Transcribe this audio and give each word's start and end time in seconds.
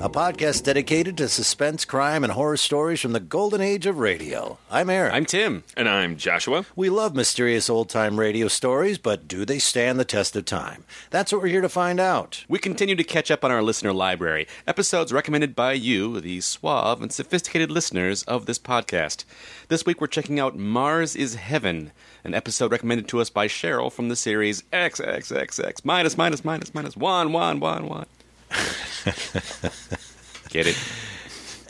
a 0.00 0.08
podcast 0.08 0.62
dedicated 0.62 1.16
to 1.16 1.28
suspense, 1.28 1.84
crime, 1.84 2.22
and 2.22 2.32
horror 2.32 2.56
stories 2.56 3.00
from 3.00 3.10
the 3.12 3.18
golden 3.18 3.60
age 3.60 3.84
of 3.84 3.98
radio. 3.98 4.56
I'm 4.70 4.88
Eric. 4.90 5.12
I'm 5.12 5.24
Tim. 5.24 5.64
And 5.76 5.88
I'm 5.88 6.16
Joshua. 6.16 6.64
we 6.76 6.88
love 6.88 7.16
mysterious 7.16 7.68
old 7.68 7.88
time 7.88 8.20
radio 8.20 8.46
stories, 8.46 8.96
but 8.96 9.26
do 9.26 9.44
they 9.44 9.58
stand 9.58 9.98
the 9.98 10.04
test 10.04 10.36
of 10.36 10.44
time? 10.44 10.84
That's 11.10 11.32
what 11.32 11.42
we're 11.42 11.48
here 11.48 11.62
to 11.62 11.68
find 11.68 11.98
out. 11.98 12.44
We 12.48 12.60
continue 12.60 12.94
to 12.94 13.02
catch 13.02 13.28
up 13.28 13.44
on 13.44 13.50
our 13.50 13.60
listener 13.60 13.92
library, 13.92 14.46
episodes 14.68 15.12
recommended 15.12 15.56
by 15.56 15.72
you, 15.72 16.20
the 16.20 16.40
suave 16.42 17.02
and 17.02 17.12
sophisticated 17.12 17.72
listeners 17.72 18.22
of 18.22 18.46
this 18.46 18.60
podcast. 18.60 19.24
This 19.66 19.84
week 19.84 20.00
we're 20.00 20.06
checking 20.06 20.38
out 20.38 20.56
Mars 20.56 21.16
is 21.16 21.34
Heaven, 21.34 21.90
an 22.22 22.34
episode 22.34 22.70
recommended 22.70 23.08
to 23.08 23.20
us 23.20 23.30
by 23.30 23.48
Cheryl 23.48 23.92
from 23.92 24.10
the 24.10 24.16
series 24.16 24.62
XXXX 24.72 25.84
minus 25.84 26.16
minus 26.16 26.44
minus 26.44 26.72
minus 26.72 26.96
one 26.96 27.32
one 27.32 27.58
one 27.58 27.88
one. 27.88 28.06
Get 30.50 30.66
it? 30.66 30.76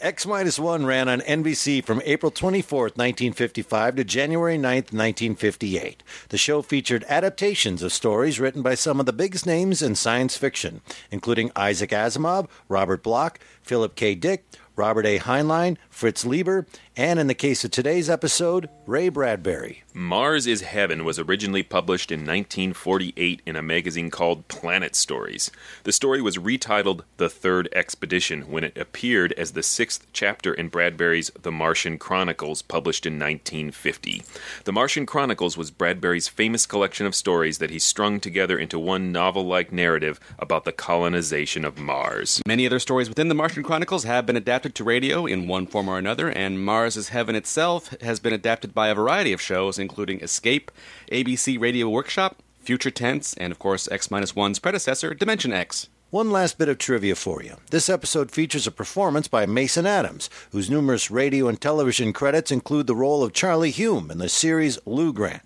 X 0.00 0.26
minus 0.26 0.58
one 0.58 0.86
ran 0.86 1.08
on 1.08 1.20
NBC 1.22 1.84
from 1.84 2.00
April 2.04 2.30
24th, 2.30 2.96
1955 2.96 3.96
to 3.96 4.04
January 4.04 4.56
9th, 4.56 4.92
1958. 4.92 6.02
The 6.28 6.38
show 6.38 6.62
featured 6.62 7.04
adaptations 7.08 7.82
of 7.82 7.92
stories 7.92 8.38
written 8.38 8.62
by 8.62 8.74
some 8.74 9.00
of 9.00 9.06
the 9.06 9.12
biggest 9.12 9.44
names 9.44 9.82
in 9.82 9.96
science 9.96 10.36
fiction, 10.36 10.82
including 11.10 11.50
Isaac 11.56 11.90
Asimov, 11.90 12.48
Robert 12.68 13.02
Bloch, 13.02 13.40
Philip 13.62 13.96
K. 13.96 14.14
Dick, 14.14 14.44
Robert 14.76 15.04
A. 15.04 15.18
Heinlein, 15.18 15.76
Fritz 15.98 16.24
Leiber, 16.24 16.64
and 16.96 17.18
in 17.18 17.26
the 17.26 17.34
case 17.34 17.64
of 17.64 17.72
today's 17.72 18.08
episode, 18.08 18.68
Ray 18.86 19.08
Bradbury. 19.08 19.82
Mars 19.92 20.46
is 20.46 20.60
Heaven 20.60 21.04
was 21.04 21.18
originally 21.18 21.64
published 21.64 22.12
in 22.12 22.20
1948 22.20 23.42
in 23.44 23.56
a 23.56 23.62
magazine 23.62 24.08
called 24.08 24.46
Planet 24.46 24.94
Stories. 24.94 25.50
The 25.82 25.90
story 25.90 26.22
was 26.22 26.36
retitled 26.36 27.02
The 27.16 27.28
Third 27.28 27.68
Expedition 27.74 28.42
when 28.42 28.62
it 28.62 28.78
appeared 28.78 29.32
as 29.32 29.52
the 29.52 29.62
sixth 29.64 30.06
chapter 30.12 30.54
in 30.54 30.68
Bradbury's 30.68 31.32
The 31.42 31.50
Martian 31.50 31.98
Chronicles, 31.98 32.62
published 32.62 33.04
in 33.04 33.14
1950. 33.14 34.22
The 34.62 34.72
Martian 34.72 35.04
Chronicles 35.04 35.56
was 35.56 35.72
Bradbury's 35.72 36.28
famous 36.28 36.64
collection 36.64 37.06
of 37.06 37.16
stories 37.16 37.58
that 37.58 37.70
he 37.70 37.80
strung 37.80 38.20
together 38.20 38.56
into 38.56 38.78
one 38.78 39.10
novel 39.10 39.46
like 39.46 39.72
narrative 39.72 40.20
about 40.38 40.64
the 40.64 40.70
colonization 40.70 41.64
of 41.64 41.76
Mars. 41.76 42.40
Many 42.46 42.66
other 42.66 42.78
stories 42.78 43.08
within 43.08 43.26
the 43.26 43.34
Martian 43.34 43.64
Chronicles 43.64 44.04
have 44.04 44.26
been 44.26 44.36
adapted 44.36 44.76
to 44.76 44.84
radio 44.84 45.26
in 45.26 45.48
one 45.48 45.66
form 45.66 45.87
or 45.88 45.98
another, 45.98 46.28
and 46.28 46.64
Mars 46.64 46.96
is 46.96 47.08
Heaven 47.08 47.34
itself 47.34 47.94
has 48.00 48.20
been 48.20 48.32
adapted 48.32 48.74
by 48.74 48.88
a 48.88 48.94
variety 48.94 49.32
of 49.32 49.40
shows, 49.40 49.78
including 49.78 50.20
Escape, 50.20 50.70
ABC 51.10 51.58
Radio 51.60 51.88
Workshop, 51.88 52.42
Future 52.60 52.90
Tense, 52.90 53.34
and 53.34 53.50
of 53.50 53.58
course 53.58 53.88
X 53.90 54.08
1's 54.08 54.58
predecessor, 54.58 55.14
Dimension 55.14 55.52
X. 55.52 55.88
One 56.10 56.30
last 56.30 56.56
bit 56.56 56.70
of 56.70 56.78
trivia 56.78 57.14
for 57.14 57.42
you. 57.42 57.56
This 57.70 57.90
episode 57.90 58.30
features 58.30 58.66
a 58.66 58.70
performance 58.70 59.28
by 59.28 59.44
Mason 59.44 59.84
Adams, 59.84 60.30
whose 60.52 60.70
numerous 60.70 61.10
radio 61.10 61.48
and 61.48 61.60
television 61.60 62.14
credits 62.14 62.50
include 62.50 62.86
the 62.86 62.94
role 62.94 63.22
of 63.22 63.34
Charlie 63.34 63.70
Hume 63.70 64.10
in 64.10 64.16
the 64.16 64.30
series 64.30 64.78
Lou 64.86 65.12
Grant. 65.12 65.42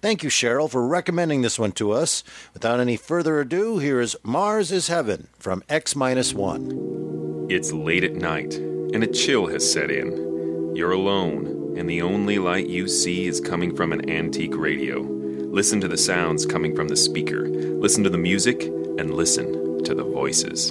Thank 0.00 0.22
you, 0.22 0.30
Cheryl, 0.30 0.70
for 0.70 0.86
recommending 0.86 1.42
this 1.42 1.58
one 1.58 1.72
to 1.72 1.92
us. 1.92 2.24
Without 2.54 2.80
any 2.80 2.96
further 2.96 3.40
ado, 3.40 3.76
here 3.78 4.00
is 4.00 4.16
Mars 4.22 4.72
is 4.72 4.88
Heaven 4.88 5.28
from 5.38 5.62
X 5.68 5.94
1. 5.94 7.46
It's 7.50 7.72
late 7.72 8.02
at 8.02 8.14
night, 8.14 8.58
and 8.96 9.04
a 9.04 9.06
chill 9.06 9.46
has 9.46 9.70
set 9.70 9.90
in. 9.90 10.74
You're 10.74 10.92
alone, 10.92 11.74
and 11.76 11.86
the 11.86 12.00
only 12.00 12.38
light 12.38 12.66
you 12.66 12.88
see 12.88 13.26
is 13.26 13.42
coming 13.42 13.76
from 13.76 13.92
an 13.92 14.08
antique 14.08 14.56
radio. 14.56 15.00
Listen 15.00 15.82
to 15.82 15.88
the 15.88 15.98
sounds 15.98 16.46
coming 16.46 16.74
from 16.74 16.88
the 16.88 16.96
speaker. 16.96 17.46
Listen 17.46 18.02
to 18.04 18.08
the 18.08 18.16
music, 18.16 18.62
and 18.96 19.12
listen 19.12 19.84
to 19.84 19.94
the 19.94 20.02
voices. 20.02 20.70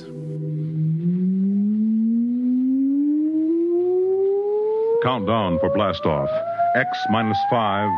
Countdown 5.04 5.60
for 5.60 5.70
blastoff. 5.70 6.30
X 6.76 6.98
minus 7.12 7.38
5, 7.52 7.92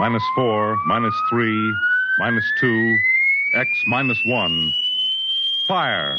minus 0.00 0.22
4, 0.34 0.76
minus 0.84 1.14
3, 1.30 1.74
minus 2.18 2.44
2, 2.60 2.98
X 3.54 3.70
minus 3.86 4.20
1. 4.26 4.74
Fire! 5.66 6.18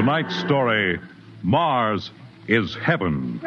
Tonight's 0.00 0.34
story 0.34 0.98
Mars 1.42 2.10
is 2.48 2.74
Heaven. 2.74 3.38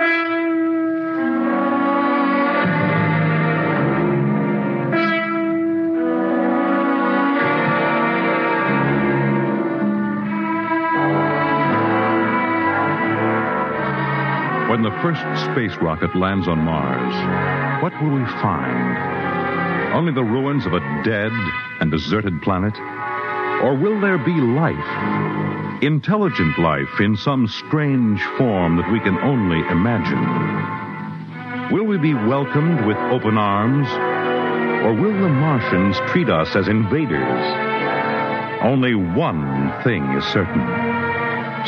When 14.70 14.84
the 14.84 14.92
first 15.02 15.22
space 15.46 15.76
rocket 15.82 16.16
lands 16.16 16.48
on 16.48 16.60
Mars, 16.60 17.82
what 17.82 18.00
will 18.00 18.12
we 18.12 18.26
find? 18.44 19.92
Only 19.96 20.14
the 20.14 20.24
ruins 20.24 20.68
of 20.68 20.74
a 20.74 21.02
dead 21.04 21.32
and 21.80 21.90
deserted 21.90 22.44
planet? 22.44 22.78
Or 23.64 23.76
will 23.76 24.00
there 24.00 24.20
be 24.20 24.34
life? 24.34 25.63
Intelligent 25.84 26.58
life 26.60 27.02
in 27.02 27.18
some 27.18 27.46
strange 27.46 28.24
form 28.38 28.78
that 28.78 28.90
we 28.90 29.02
can 29.02 29.18
only 29.18 29.60
imagine? 29.68 30.24
Will 31.74 31.84
we 31.84 31.98
be 31.98 32.14
welcomed 32.14 32.86
with 32.86 32.96
open 32.96 33.38
arms? 33.38 33.90
Or 34.86 34.94
will 34.94 35.12
the 35.12 35.28
Martians 35.28 35.98
treat 36.10 36.30
us 36.30 36.56
as 36.56 36.70
invaders? 36.70 37.44
Only 38.64 38.96
one 38.96 39.74
thing 39.84 40.06
is 40.14 40.24
certain. 40.24 40.66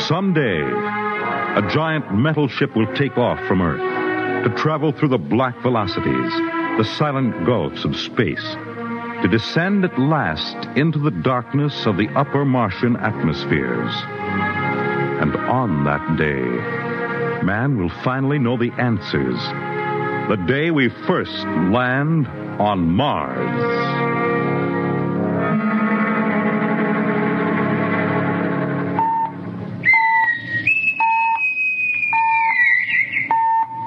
Someday, 0.00 0.62
a 0.62 1.68
giant 1.70 2.16
metal 2.16 2.48
ship 2.48 2.74
will 2.74 2.90
take 2.94 3.18
off 3.18 3.38
from 3.46 3.60
Earth 3.60 4.44
to 4.44 4.50
travel 4.56 4.92
through 4.92 5.10
the 5.10 5.18
black 5.18 5.60
velocities, 5.60 6.32
the 6.78 6.90
silent 6.96 7.44
gulfs 7.44 7.84
of 7.84 7.94
space, 7.94 8.56
to 9.26 9.38
descend 9.38 9.84
at 9.84 9.98
last 9.98 10.68
into 10.78 11.00
the 11.00 11.10
darkness 11.10 11.84
of 11.84 11.96
the 11.96 12.06
upper 12.14 12.44
Martian 12.44 12.94
atmospheres. 12.94 13.92
And 15.20 15.34
on 15.34 15.82
that 15.82 16.16
day, 16.16 16.44
man 17.44 17.76
will 17.76 17.90
finally 18.04 18.38
know 18.38 18.56
the 18.56 18.70
answers. 18.78 19.34
The 20.28 20.36
day 20.46 20.70
we 20.70 20.90
first 21.08 21.32
land 21.72 22.28
on 22.60 22.88
Mars. 22.88 23.36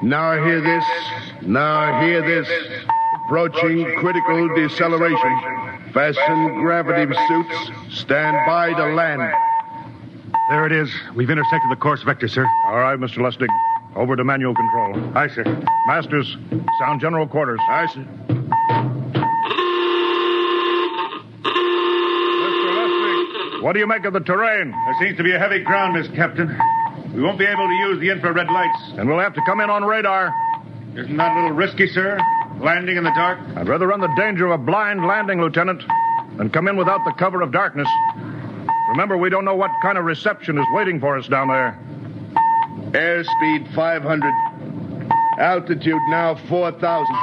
Now 0.02 0.32
I 0.32 0.44
hear 0.44 0.60
this. 0.60 0.84
Now 1.46 1.78
I 1.78 2.04
hear 2.04 2.20
this. 2.20 2.79
Approaching 3.30 3.86
critical 3.98 4.48
deceleration. 4.56 5.38
Fasten 5.94 6.62
gravity 6.62 7.14
suits. 7.28 8.00
Stand 8.00 8.36
by 8.44 8.72
to 8.72 8.86
land. 8.92 9.22
There 10.50 10.66
it 10.66 10.72
is. 10.72 10.90
We've 11.14 11.30
intersected 11.30 11.70
the 11.70 11.76
course 11.76 12.02
vector, 12.02 12.26
sir. 12.26 12.44
All 12.66 12.80
right, 12.80 12.98
Mr. 12.98 13.18
Lustig. 13.18 13.46
Over 13.94 14.16
to 14.16 14.24
manual 14.24 14.52
control. 14.56 15.16
Aye, 15.16 15.28
sir. 15.28 15.44
Masters, 15.86 16.36
sound 16.80 17.00
general 17.00 17.28
quarters. 17.28 17.60
Aye, 17.68 17.86
sir. 17.94 18.04
Mr. 21.44 22.72
Lustig, 22.74 23.62
what 23.62 23.74
do 23.74 23.78
you 23.78 23.86
make 23.86 24.04
of 24.06 24.12
the 24.12 24.18
terrain? 24.18 24.72
There 24.72 24.96
seems 24.98 25.16
to 25.18 25.22
be 25.22 25.30
a 25.30 25.38
heavy 25.38 25.60
ground, 25.60 25.92
Miss 25.96 26.08
Captain. 26.16 26.48
We 27.14 27.22
won't 27.22 27.38
be 27.38 27.46
able 27.46 27.68
to 27.68 27.74
use 27.74 28.00
the 28.00 28.10
infrared 28.10 28.48
lights. 28.48 28.80
And 28.96 29.08
we'll 29.08 29.20
have 29.20 29.34
to 29.34 29.42
come 29.46 29.60
in 29.60 29.70
on 29.70 29.84
radar. 29.84 30.34
Isn't 30.96 31.16
that 31.16 31.30
a 31.30 31.34
little 31.36 31.52
risky, 31.52 31.86
sir? 31.86 32.18
Landing 32.60 32.96
in 32.98 33.04
the 33.04 33.12
dark? 33.12 33.38
I'd 33.56 33.68
rather 33.68 33.86
run 33.86 34.00
the 34.00 34.14
danger 34.16 34.44
of 34.44 34.52
a 34.52 34.62
blind 34.62 35.06
landing, 35.06 35.40
Lieutenant, 35.40 35.82
than 36.36 36.50
come 36.50 36.68
in 36.68 36.76
without 36.76 37.02
the 37.06 37.12
cover 37.12 37.40
of 37.40 37.52
darkness. 37.52 37.88
Remember, 38.90 39.16
we 39.16 39.30
don't 39.30 39.46
know 39.46 39.54
what 39.54 39.70
kind 39.80 39.96
of 39.96 40.04
reception 40.04 40.58
is 40.58 40.66
waiting 40.72 41.00
for 41.00 41.16
us 41.16 41.26
down 41.26 41.48
there. 41.48 41.78
Airspeed 42.92 43.74
500. 43.74 44.34
Altitude 45.38 46.02
now 46.10 46.34
4,000. 46.48 47.16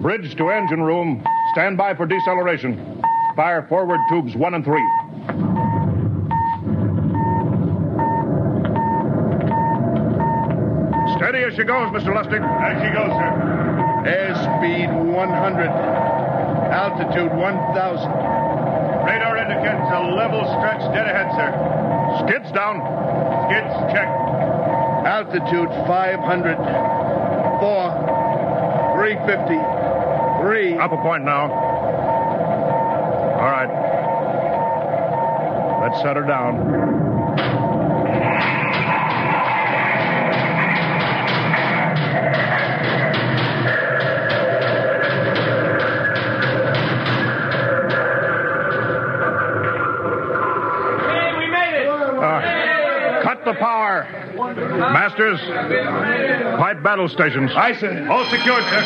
Bridge 0.00 0.34
to 0.36 0.48
engine 0.48 0.80
room. 0.82 1.22
Stand 1.52 1.76
by 1.76 1.94
for 1.94 2.06
deceleration. 2.06 3.02
Fire 3.36 3.66
forward 3.68 4.00
tubes 4.08 4.34
one 4.34 4.54
and 4.54 4.64
three. 4.64 5.01
Steady 11.32 11.48
as 11.48 11.56
she 11.56 11.64
goes, 11.64 11.88
Mr. 11.88 12.12
Lustig. 12.12 12.44
As 12.44 12.76
she 12.84 12.92
goes, 12.92 13.08
sir. 13.08 13.32
Airspeed 14.04 14.92
100. 14.92 15.64
Altitude 16.68 17.32
1,000. 17.32 18.12
Radar 19.08 19.40
indicates 19.40 19.88
a 19.96 20.12
level 20.12 20.44
stretch 20.44 20.84
dead 20.92 21.08
ahead, 21.08 21.32
sir. 21.32 21.48
Skids 22.20 22.52
down. 22.52 22.84
Skids 23.48 23.72
check. 23.96 24.12
Altitude 25.08 25.72
500. 25.88 26.60
4. 26.60 26.60
350. 29.00 29.56
3. 30.44 30.76
Up 30.84 30.92
a 30.92 31.00
point 31.00 31.24
now. 31.24 31.48
All 33.40 33.48
right. 33.48 33.72
Let's 35.80 35.96
set 36.02 36.16
her 36.16 36.26
down. 36.26 37.71
Masters, 55.12 55.40
pipe 56.58 56.82
battle 56.82 57.06
stations. 57.06 57.50
Aye, 57.54 57.76
sir. 57.76 58.08
All 58.10 58.24
secured, 58.30 58.64
sir. 58.64 58.80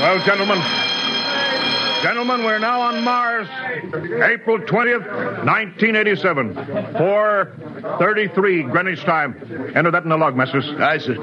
Well, 0.00 0.18
gentlemen. 0.24 0.58
Gentlemen, 2.02 2.42
we're 2.44 2.58
now 2.58 2.80
on 2.80 3.04
Mars. 3.04 3.46
April 4.22 4.58
20th, 4.60 5.06
1987. 5.44 6.54
4.33 6.54 8.72
Greenwich 8.72 9.04
time. 9.04 9.36
Enter 9.74 9.90
that 9.90 10.04
in 10.04 10.08
the 10.08 10.16
log, 10.16 10.34
Masters. 10.36 10.66
Aye, 10.78 10.96
sir. 10.96 11.16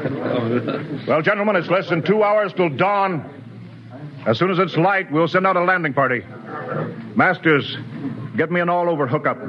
Well, 1.08 1.24
gentlemen, 1.24 1.56
it's 1.56 1.70
less 1.70 1.90
than 1.90 2.04
two 2.04 2.22
hours 2.22 2.54
till 2.54 2.70
dawn. 2.70 3.28
As 4.28 4.38
soon 4.38 4.52
as 4.52 4.60
it's 4.60 4.78
light, 4.78 5.12
we'll 5.12 5.28
send 5.28 5.48
out 5.48 5.56
a 5.56 5.64
landing 5.64 5.96
party. 5.96 6.24
Masters, 7.16 7.78
get 8.36 8.52
me 8.52 8.60
an 8.60 8.70
all-over 8.70 9.08
hookup. 9.08 9.40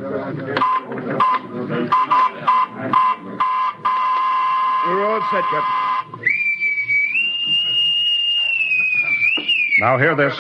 We're 4.99 5.07
all 5.07 5.21
set, 5.31 5.45
Captain. 5.45 6.25
Now 9.79 9.97
hear 9.97 10.17
this. 10.17 10.35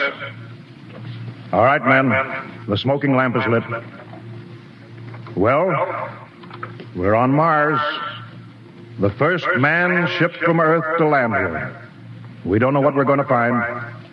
All 1.52 1.62
right, 1.62 1.80
men. 1.80 2.66
The 2.66 2.76
smoking 2.76 3.14
lamp 3.14 3.36
is 3.36 3.46
lit. 3.46 3.62
Well, 5.36 6.10
we're 6.96 7.14
on 7.14 7.30
Mars. 7.30 7.78
The 8.98 9.10
first 9.10 9.46
man 9.58 10.08
shipped 10.18 10.38
from 10.38 10.58
Earth 10.58 10.98
to 10.98 11.06
land 11.06 11.34
here. 11.34 11.88
We 12.44 12.58
don't 12.58 12.74
know 12.74 12.80
what 12.80 12.96
we're 12.96 13.04
going 13.04 13.20
to 13.20 13.24
find 13.26 13.62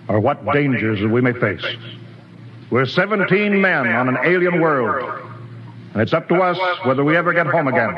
or 0.08 0.20
what 0.20 0.46
dangers 0.54 1.02
we 1.02 1.22
may 1.22 1.34
face. 1.34 1.66
We're 2.70 2.86
17 2.86 3.60
men 3.60 3.88
on 3.88 4.10
an 4.10 4.18
alien 4.24 4.62
world, 4.62 5.28
and 5.94 6.04
it's 6.04 6.14
up 6.14 6.30
to 6.30 6.36
us 6.36 6.86
whether 6.86 7.04
we 7.04 7.18
ever 7.18 7.34
get 7.34 7.48
home 7.48 7.68
again. 7.68 7.98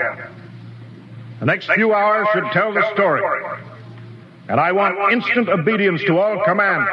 The 1.40 1.46
next 1.46 1.72
few 1.72 1.94
hours 1.94 2.28
should 2.34 2.46
tell 2.52 2.74
the 2.74 2.92
story, 2.94 3.22
and 4.50 4.60
I 4.60 4.72
want 4.72 5.14
instant 5.14 5.50
obedience 5.50 6.02
to 6.06 6.18
all 6.18 6.44
commands. 6.44 6.90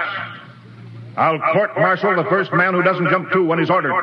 I'll 1.16 1.38
court 1.52 1.70
martial 1.78 2.14
the 2.16 2.28
first 2.28 2.52
man 2.52 2.74
who 2.74 2.82
doesn't 2.82 3.08
jump 3.08 3.30
to 3.32 3.42
when 3.42 3.58
he's 3.58 3.70
ordered. 3.70 3.94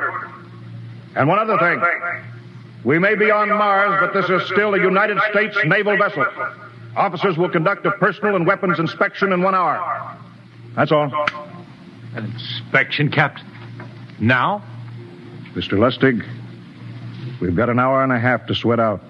And 1.15 1.27
one 1.27 1.37
other 1.37 1.57
thing. 1.57 1.81
We 2.83 2.97
may 2.97 3.13
be 3.13 3.29
on 3.29 3.49
Mars, 3.49 3.99
but 3.99 4.13
this 4.13 4.29
is 4.29 4.47
still 4.47 4.73
a 4.73 4.79
United 4.79 5.19
States 5.29 5.55
naval 5.65 5.97
vessel. 5.97 6.25
Officers 6.95 7.37
will 7.37 7.49
conduct 7.49 7.85
a 7.85 7.91
personal 7.91 8.35
and 8.35 8.47
weapons 8.47 8.79
inspection 8.79 9.31
in 9.33 9.43
one 9.43 9.53
hour. 9.53 10.17
That's 10.75 10.91
all. 10.91 11.13
An 12.15 12.25
inspection, 12.25 13.11
Captain. 13.11 13.45
Now? 14.19 14.63
Mr. 15.53 15.73
Lustig, 15.73 16.25
we've 17.39 17.55
got 17.55 17.69
an 17.69 17.77
hour 17.77 18.03
and 18.03 18.11
a 18.11 18.19
half 18.19 18.47
to 18.47 18.55
sweat 18.55 18.79
out 18.79 19.01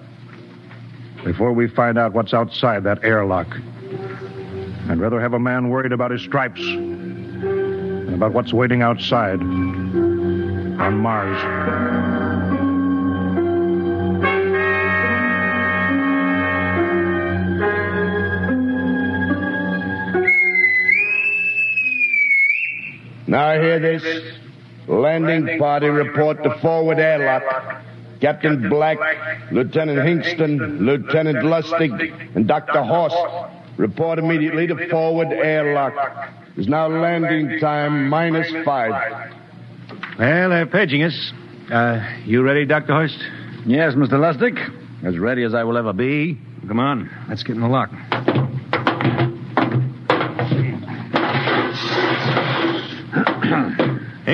before 1.24 1.52
we 1.52 1.68
find 1.68 1.98
out 1.98 2.12
what's 2.12 2.34
outside 2.34 2.84
that 2.84 3.02
airlock. 3.04 3.46
I'd 4.88 4.98
rather 4.98 5.20
have 5.20 5.34
a 5.34 5.38
man 5.38 5.68
worried 5.68 5.92
about 5.92 6.10
his 6.10 6.22
stripes 6.22 6.60
than 6.60 8.12
about 8.14 8.32
what's 8.32 8.52
waiting 8.52 8.82
outside 8.82 9.40
on 9.40 10.96
Mars. 10.98 11.38
Now 23.28 23.46
I 23.46 23.60
hear 23.60 23.78
this. 23.78 24.02
Landing 24.88 25.58
party 25.58 25.86
report 25.88 26.42
to 26.42 26.58
forward 26.58 26.98
airlock. 26.98 27.82
Captain 28.22 28.68
Black, 28.70 28.98
Lieutenant 29.50 29.98
Hinkston, 29.98 30.78
Lieutenant 30.78 31.38
Lustig, 31.38 32.36
and 32.36 32.46
Dr. 32.46 32.84
Horst 32.84 33.16
report 33.76 34.20
immediately 34.20 34.68
to 34.68 34.88
forward 34.88 35.26
airlock. 35.32 36.30
It's 36.56 36.68
now 36.68 36.86
landing 36.86 37.58
time 37.58 38.08
minus 38.08 38.46
five. 38.64 38.92
Well, 40.20 40.50
they're 40.50 40.66
paging 40.66 41.02
us. 41.02 41.32
Uh, 41.68 42.00
you 42.24 42.42
ready, 42.42 42.64
Dr. 42.64 42.92
Horst? 42.92 43.18
Yes, 43.66 43.94
Mr. 43.94 44.12
Lustig. 44.12 44.56
As 45.04 45.18
ready 45.18 45.42
as 45.42 45.52
I 45.52 45.64
will 45.64 45.76
ever 45.76 45.92
be. 45.92 46.38
Come 46.68 46.78
on, 46.78 47.10
let's 47.28 47.42
get 47.42 47.56
in 47.56 47.60
the 47.60 47.66
lock. 47.66 47.90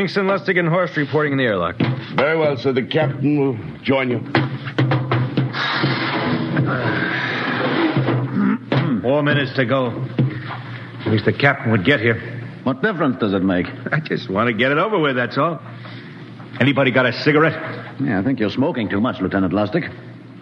Hinkston, 0.08 0.24
Lustig, 0.24 0.58
and 0.58 0.68
Horst 0.68 0.96
reporting 0.96 1.32
in 1.32 1.38
the 1.38 1.44
airlock. 1.44 1.76
Very 2.16 2.38
well, 2.38 2.56
sir. 2.56 2.72
The 2.72 2.82
captain 2.82 3.38
will 3.38 3.58
join 3.82 4.08
you. 4.08 4.20
Four 9.02 9.22
minutes 9.22 9.54
to 9.56 9.66
go. 9.66 9.88
At 11.00 11.08
least 11.08 11.26
the 11.26 11.32
captain 11.34 11.70
would 11.72 11.84
get 11.84 12.00
here. 12.00 12.40
What 12.64 12.80
difference 12.82 13.18
does 13.20 13.34
it 13.34 13.42
make? 13.42 13.66
I 13.92 14.00
just 14.00 14.30
want 14.30 14.48
to 14.48 14.54
get 14.54 14.72
it 14.72 14.78
over 14.78 14.98
with, 14.98 15.16
that's 15.16 15.36
all. 15.36 15.60
Anybody 16.58 16.90
got 16.90 17.04
a 17.04 17.12
cigarette? 17.12 18.00
Yeah, 18.00 18.18
I 18.18 18.24
think 18.24 18.40
you're 18.40 18.48
smoking 18.48 18.88
too 18.88 19.00
much, 19.00 19.20
Lieutenant 19.20 19.52
Lustig. 19.52 19.92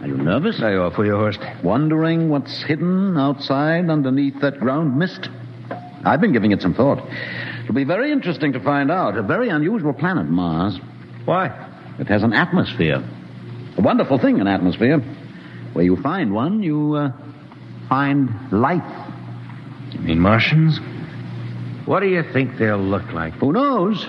Are 0.00 0.06
you 0.06 0.16
nervous? 0.16 0.62
I 0.62 0.75
offer 0.75 1.04
you, 1.04 1.16
Horst. 1.16 1.40
Wondering 1.64 2.28
what's 2.28 2.62
hidden 2.62 3.18
outside 3.18 3.90
underneath 3.90 4.40
that 4.42 4.61
ground 4.61 4.96
mist? 4.96 5.28
I've 6.04 6.20
been 6.20 6.32
giving 6.32 6.52
it 6.52 6.62
some 6.62 6.75
thought. 6.75 7.02
It'll 7.66 7.75
be 7.75 7.82
very 7.82 8.12
interesting 8.12 8.52
to 8.52 8.61
find 8.61 8.92
out. 8.92 9.18
A 9.18 9.23
very 9.23 9.49
unusual 9.49 9.92
planet, 9.92 10.26
Mars. 10.26 10.78
Why? 11.25 11.46
It 11.99 12.06
has 12.06 12.23
an 12.23 12.32
atmosphere. 12.32 13.02
A 13.76 13.80
wonderful 13.80 14.18
thing, 14.18 14.40
an 14.40 14.46
atmosphere. 14.46 15.00
Where 15.73 15.85
you 15.85 15.96
find 15.96 16.32
one, 16.32 16.62
you 16.62 16.94
uh, 16.94 17.12
find 17.88 18.30
life. 18.52 19.11
You 19.90 19.99
mean 19.99 20.20
Martians? 20.20 20.78
What 21.87 22.00
do 22.00 22.06
you 22.06 22.23
think 22.32 22.56
they'll 22.56 22.78
look 22.78 23.11
like? 23.12 23.32
Who 23.35 23.50
knows? 23.50 24.06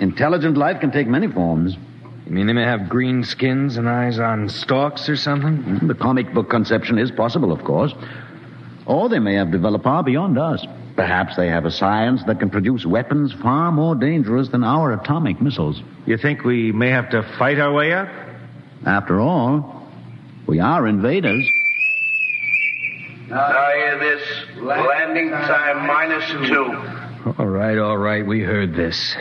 Intelligent 0.00 0.58
life 0.58 0.80
can 0.80 0.90
take 0.90 1.06
many 1.06 1.26
forms. 1.26 1.78
You 2.26 2.32
mean 2.32 2.48
they 2.48 2.52
may 2.52 2.64
have 2.64 2.90
green 2.90 3.24
skins 3.24 3.78
and 3.78 3.88
eyes 3.88 4.18
on 4.18 4.50
stalks 4.50 5.08
or 5.08 5.16
something? 5.16 5.88
The 5.88 5.94
comic 5.94 6.34
book 6.34 6.50
conception 6.50 6.98
is 6.98 7.10
possible, 7.10 7.50
of 7.50 7.64
course. 7.64 7.94
Or 8.84 9.08
they 9.08 9.20
may 9.20 9.36
have 9.36 9.50
developed 9.50 9.84
far 9.84 10.02
beyond 10.02 10.38
us. 10.38 10.66
Perhaps 11.00 11.34
they 11.36 11.48
have 11.48 11.64
a 11.64 11.70
science 11.70 12.22
that 12.26 12.38
can 12.40 12.50
produce 12.50 12.84
weapons 12.84 13.32
far 13.32 13.72
more 13.72 13.94
dangerous 13.94 14.50
than 14.50 14.62
our 14.62 14.92
atomic 14.92 15.40
missiles. 15.40 15.82
You 16.04 16.18
think 16.18 16.44
we 16.44 16.72
may 16.72 16.90
have 16.90 17.08
to 17.12 17.22
fight 17.38 17.58
our 17.58 17.72
way 17.72 17.94
up? 17.94 18.06
After 18.84 19.18
all, 19.18 19.88
we 20.46 20.60
are 20.60 20.86
invaders. 20.86 21.42
Now 23.30 23.70
hear 23.72 23.98
this. 23.98 24.22
Landing 24.58 25.30
time 25.30 25.86
minus 25.86 26.28
two. 26.46 27.34
All 27.38 27.46
right, 27.46 27.78
all 27.78 27.96
right. 27.96 28.26
We 28.26 28.42
heard 28.42 28.74
this. 28.74 29.16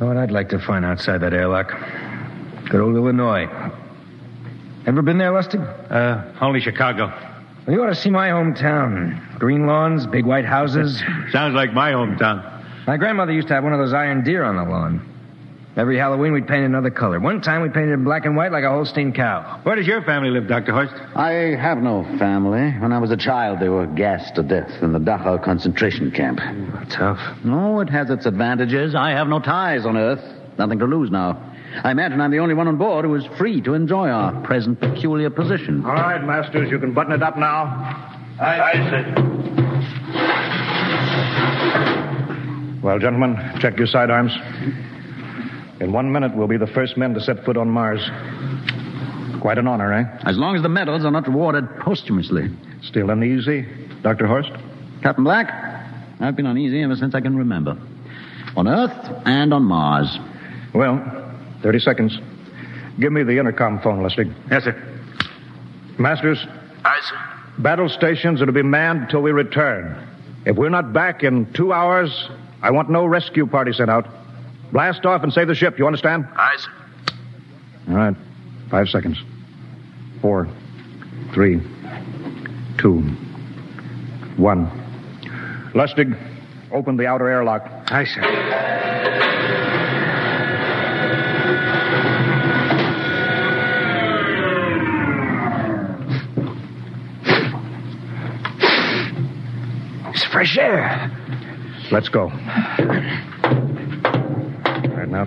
Know 0.00 0.06
what 0.06 0.16
I'd 0.16 0.30
like 0.30 0.48
to 0.48 0.58
find 0.58 0.86
outside 0.86 1.18
that 1.18 1.34
airlock? 1.34 1.72
Good 2.70 2.80
old 2.80 2.96
Illinois. 2.96 3.48
Ever 4.86 5.02
been 5.02 5.18
there, 5.18 5.30
Lustig? 5.30 5.60
Uh, 5.90 6.32
only 6.40 6.62
Chicago. 6.62 7.29
Well, 7.66 7.76
you 7.76 7.82
ought 7.82 7.88
to 7.88 7.94
see 7.94 8.10
my 8.10 8.28
hometown. 8.28 9.38
Green 9.38 9.66
lawns, 9.66 10.06
big 10.06 10.24
white 10.24 10.44
houses. 10.44 11.02
Sounds 11.30 11.54
like 11.54 11.72
my 11.72 11.92
hometown. 11.92 12.86
My 12.86 12.96
grandmother 12.96 13.32
used 13.32 13.48
to 13.48 13.54
have 13.54 13.64
one 13.64 13.72
of 13.72 13.78
those 13.78 13.92
iron 13.92 14.24
deer 14.24 14.42
on 14.44 14.56
the 14.56 14.64
lawn. 14.64 15.06
Every 15.76 15.96
Halloween, 15.96 16.32
we'd 16.32 16.48
paint 16.48 16.64
another 16.64 16.90
color. 16.90 17.20
One 17.20 17.40
time, 17.40 17.62
we 17.62 17.68
painted 17.68 17.92
it 17.92 18.02
black 18.04 18.24
and 18.26 18.34
white 18.36 18.50
like 18.50 18.64
a 18.64 18.70
Holstein 18.70 19.12
cow. 19.12 19.60
Where 19.62 19.76
does 19.76 19.86
your 19.86 20.02
family 20.02 20.30
live, 20.30 20.48
Dr. 20.48 20.72
Horst? 20.72 20.92
I 21.14 21.30
have 21.56 21.78
no 21.78 22.02
family. 22.18 22.72
When 22.80 22.92
I 22.92 22.98
was 22.98 23.12
a 23.12 23.16
child, 23.16 23.60
they 23.60 23.68
were 23.68 23.86
gassed 23.86 24.34
to 24.34 24.42
death 24.42 24.82
in 24.82 24.92
the 24.92 24.98
Dachau 24.98 25.42
concentration 25.42 26.10
camp. 26.10 26.40
Tough. 26.90 27.20
No, 27.44 27.80
it 27.80 27.88
has 27.88 28.10
its 28.10 28.26
advantages. 28.26 28.96
I 28.96 29.10
have 29.10 29.28
no 29.28 29.38
ties 29.38 29.86
on 29.86 29.96
Earth. 29.96 30.22
Nothing 30.58 30.80
to 30.80 30.86
lose 30.86 31.10
now. 31.10 31.49
I 31.84 31.90
imagine 31.90 32.20
I'm 32.20 32.30
the 32.30 32.38
only 32.38 32.54
one 32.54 32.68
on 32.68 32.76
board 32.76 33.04
who 33.04 33.14
is 33.14 33.24
free 33.38 33.60
to 33.62 33.74
enjoy 33.74 34.08
our 34.08 34.40
present 34.42 34.80
peculiar 34.80 35.30
position. 35.30 35.84
All 35.84 35.92
right, 35.92 36.22
Masters, 36.22 36.70
you 36.70 36.78
can 36.78 36.92
button 36.92 37.12
it 37.12 37.22
up 37.22 37.38
now. 37.38 38.16
I 38.40 38.72
see. 38.90 39.30
Well, 42.82 42.98
gentlemen, 42.98 43.36
check 43.60 43.76
your 43.76 43.86
sidearms. 43.86 44.32
In 45.80 45.92
one 45.92 46.10
minute, 46.12 46.34
we'll 46.34 46.48
be 46.48 46.56
the 46.56 46.66
first 46.66 46.96
men 46.96 47.14
to 47.14 47.20
set 47.20 47.44
foot 47.44 47.56
on 47.56 47.68
Mars. 47.68 48.00
Quite 49.40 49.58
an 49.58 49.66
honor, 49.66 49.92
eh? 49.92 50.04
As 50.24 50.36
long 50.36 50.56
as 50.56 50.62
the 50.62 50.68
medals 50.68 51.04
are 51.04 51.10
not 51.10 51.26
rewarded 51.26 51.64
posthumously. 51.80 52.48
Still 52.82 53.10
uneasy, 53.10 53.66
Dr. 54.02 54.26
Horst? 54.26 54.50
Captain 55.02 55.24
Black, 55.24 55.48
I've 56.20 56.36
been 56.36 56.46
uneasy 56.46 56.82
ever 56.82 56.96
since 56.96 57.14
I 57.14 57.20
can 57.20 57.36
remember. 57.36 57.76
On 58.56 58.66
Earth 58.66 58.92
and 59.24 59.54
on 59.54 59.64
Mars. 59.64 60.18
Well, 60.74 61.29
30 61.62 61.78
seconds. 61.78 62.18
Give 62.98 63.12
me 63.12 63.22
the 63.22 63.38
intercom 63.38 63.80
phone, 63.80 64.00
Lustig. 64.02 64.32
Yes, 64.50 64.64
sir. 64.64 64.74
Masters, 65.98 66.46
I 66.84 66.98
see. 67.02 67.62
battle 67.62 67.88
stations 67.88 68.40
are 68.42 68.46
to 68.46 68.52
be 68.52 68.62
manned 68.62 69.02
until 69.02 69.22
we 69.22 69.32
return. 69.32 70.06
If 70.46 70.56
we're 70.56 70.70
not 70.70 70.92
back 70.92 71.22
in 71.22 71.52
two 71.52 71.72
hours, 71.72 72.28
I 72.62 72.70
want 72.70 72.90
no 72.90 73.04
rescue 73.04 73.46
party 73.46 73.72
sent 73.72 73.90
out. 73.90 74.06
Blast 74.72 75.04
off 75.04 75.22
and 75.22 75.32
save 75.32 75.48
the 75.48 75.54
ship, 75.54 75.78
you 75.78 75.86
understand? 75.86 76.26
I 76.36 76.56
see. 76.56 76.70
All 77.90 77.96
right. 77.96 78.16
Five 78.70 78.88
seconds. 78.88 79.18
Four, 80.22 80.48
three, 81.34 81.60
two, 82.78 83.00
one. 84.36 84.70
Lustig, 85.74 86.16
open 86.72 86.96
the 86.96 87.06
outer 87.06 87.28
airlock. 87.28 87.62
Aye, 87.90 88.04
sir. 88.04 88.20
It's 100.08 100.18
fresh 100.32 100.56
air. 100.58 101.10
Let's 101.90 102.08
go. 102.08 102.22
All 102.22 102.28
right, 104.96 105.08
now, 105.08 105.24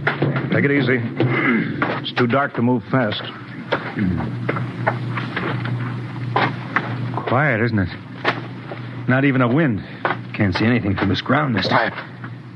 take 0.51 0.65
it 0.65 0.71
easy. 0.71 0.99
It's 2.01 2.13
too 2.13 2.27
dark 2.27 2.53
to 2.55 2.61
move 2.61 2.83
fast. 2.91 3.21
Quiet, 7.27 7.61
isn't 7.61 7.79
it? 7.79 7.89
Not 9.09 9.25
even 9.25 9.41
a 9.41 9.47
wind. 9.53 9.81
Can't 10.33 10.55
see 10.55 10.65
anything 10.65 10.95
from 10.95 11.09
this 11.09 11.21
ground 11.21 11.55
this 11.55 11.67
time. 11.67 11.91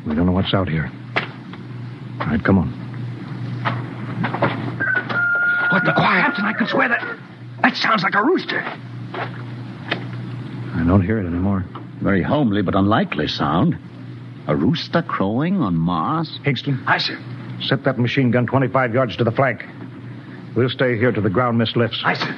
We 0.08 0.16
don't 0.16 0.26
know 0.26 0.32
what's 0.32 0.54
out 0.54 0.70
here. 0.70 0.90
All 2.22 2.28
right, 2.28 2.44
come 2.44 2.58
on. 2.58 2.70
What 5.72 5.84
the 5.84 5.94
quiet? 5.94 6.26
Captain, 6.26 6.46
I 6.46 6.54
could 6.54 6.68
swear 6.70 6.90
that. 6.90 7.04
That 7.62 7.76
sounds 7.76 8.04
like 8.04 8.16
a 8.16 8.24
rooster. 8.24 8.62
I 10.74 10.84
don't 10.88 11.02
hear 11.02 11.20
it 11.20 11.26
anymore. 11.26 11.66
Very 12.02 12.22
homely 12.24 12.62
but 12.62 12.76
unlikely 12.76 13.28
sound. 13.28 13.78
A 14.48 14.56
rooster 14.56 15.02
crowing 15.02 15.60
on 15.62 15.76
Mars? 15.76 16.40
Hinkston, 16.46 16.82
I 16.88 16.98
sir. 17.00 17.18
set 17.62 17.84
that 17.84 18.00
machine 18.00 18.32
gun 18.32 18.46
25 18.48 18.94
yards 18.94 19.18
to 19.18 19.24
the 19.24 19.32
flank. 19.32 19.64
We'll 20.56 20.70
stay 20.70 20.98
here 20.98 21.12
till 21.12 21.24
the 21.24 21.30
ground 21.30 21.58
mist 21.58 21.76
lifts. 21.76 22.02
I 22.06 22.14
sir. 22.14 22.34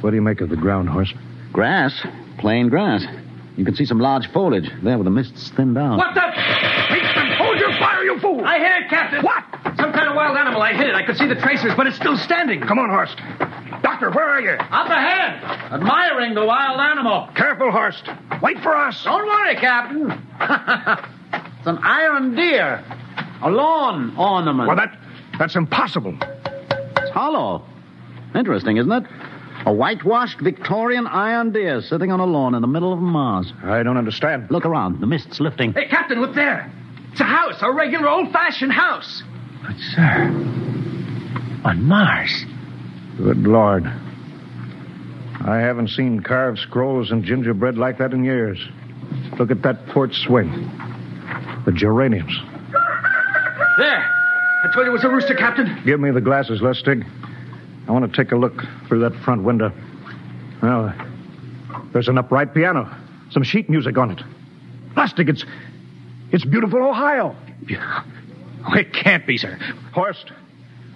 What 0.00 0.10
do 0.10 0.16
you 0.16 0.22
make 0.22 0.40
of 0.40 0.48
the 0.50 0.56
ground, 0.56 0.88
Horst? 0.88 1.14
Grass. 1.52 2.04
Plain 2.38 2.68
grass. 2.68 3.04
You 3.56 3.64
can 3.64 3.74
see 3.74 3.84
some 3.86 3.98
large 3.98 4.30
foliage 4.32 4.70
there 4.82 4.98
where 4.98 5.04
the 5.04 5.10
mist's 5.10 5.50
thinned 5.50 5.78
out. 5.78 5.96
What 5.98 6.14
the? 6.14 6.20
Hinkston, 6.20 7.36
hold 7.36 7.58
your 7.58 7.72
fire, 7.78 8.02
you 8.02 8.18
fool! 8.20 8.44
I 8.44 8.58
hit 8.58 8.82
it, 8.84 8.90
Captain. 8.90 9.22
What? 9.24 9.42
Some 9.78 9.92
kind 9.92 10.08
of 10.08 10.14
wild 10.14 10.36
animal. 10.36 10.60
I 10.62 10.74
hit 10.74 10.86
it. 10.88 10.94
I 10.94 11.02
could 11.04 11.16
see 11.16 11.26
the 11.26 11.34
tracers, 11.36 11.72
but 11.76 11.86
it's 11.86 11.96
still 11.96 12.16
standing. 12.18 12.60
Come 12.60 12.78
on, 12.78 12.90
Horst. 12.90 13.16
Doctor, 13.82 14.10
where 14.10 14.28
are 14.28 14.40
you? 14.40 14.50
Up 14.50 14.88
ahead, 14.88 15.42
admiring 15.72 16.34
the 16.34 16.44
wild 16.44 16.80
animal. 16.80 17.28
Careful, 17.34 17.70
Horst. 17.70 18.08
Wait 18.42 18.58
for 18.60 18.74
us. 18.74 19.02
Don't 19.04 19.26
worry, 19.26 19.56
Captain. 19.56 20.10
it's 21.58 21.66
an 21.66 21.78
iron 21.82 22.34
deer. 22.34 22.84
A 23.42 23.50
lawn 23.50 24.16
ornament. 24.16 24.66
Well, 24.66 24.76
that 24.76 24.98
that's 25.38 25.56
impossible. 25.56 26.16
It's 26.20 27.10
hollow. 27.10 27.64
Interesting, 28.34 28.76
isn't 28.78 28.92
it? 28.92 29.04
A 29.66 29.72
whitewashed 29.72 30.40
Victorian 30.40 31.06
iron 31.06 31.52
deer 31.52 31.80
sitting 31.82 32.12
on 32.12 32.20
a 32.20 32.24
lawn 32.26 32.54
in 32.54 32.62
the 32.62 32.68
middle 32.68 32.92
of 32.92 33.00
Mars. 33.00 33.52
I 33.64 33.82
don't 33.82 33.96
understand. 33.96 34.50
Look 34.50 34.64
around. 34.64 35.00
The 35.00 35.06
mist's 35.06 35.40
lifting. 35.40 35.72
Hey, 35.72 35.88
Captain, 35.88 36.20
look 36.20 36.34
there. 36.34 36.70
It's 37.12 37.20
a 37.20 37.24
house, 37.24 37.56
a 37.62 37.72
regular 37.72 38.08
old-fashioned 38.08 38.72
house. 38.72 39.22
But, 39.62 39.76
sir, 39.78 40.28
on 41.64 41.82
Mars. 41.82 42.44
Good 43.16 43.38
Lord. 43.38 43.86
I 45.46 45.58
haven't 45.58 45.88
seen 45.88 46.20
carved 46.20 46.58
scrolls 46.58 47.10
and 47.10 47.24
gingerbread 47.24 47.78
like 47.78 47.98
that 47.98 48.12
in 48.12 48.24
years. 48.24 48.58
Look 49.38 49.50
at 49.50 49.62
that 49.62 49.86
port 49.88 50.12
swing. 50.12 50.50
The 51.64 51.72
geraniums. 51.72 52.36
There. 53.78 54.10
I 54.64 54.70
told 54.74 54.86
you 54.86 54.90
it 54.90 54.94
was 54.94 55.04
a 55.04 55.08
rooster, 55.08 55.34
Captain. 55.34 55.82
Give 55.84 56.00
me 56.00 56.10
the 56.10 56.20
glasses, 56.20 56.60
Lustig. 56.60 57.06
I 57.88 57.92
want 57.92 58.10
to 58.10 58.24
take 58.24 58.32
a 58.32 58.36
look 58.36 58.64
through 58.88 59.00
that 59.00 59.14
front 59.24 59.44
window. 59.44 59.72
Well, 60.62 60.94
there's 61.92 62.08
an 62.08 62.18
upright 62.18 62.52
piano. 62.52 62.92
Some 63.30 63.42
sheet 63.44 63.70
music 63.70 63.96
on 63.96 64.10
it. 64.10 64.20
Lustig, 64.96 65.28
it's 65.28 65.44
it's 66.32 66.44
beautiful 66.44 66.82
Ohio. 66.82 67.36
Oh, 68.68 68.74
it 68.74 68.92
can't 68.92 69.26
be, 69.26 69.38
sir. 69.38 69.58
Horst, 69.92 70.32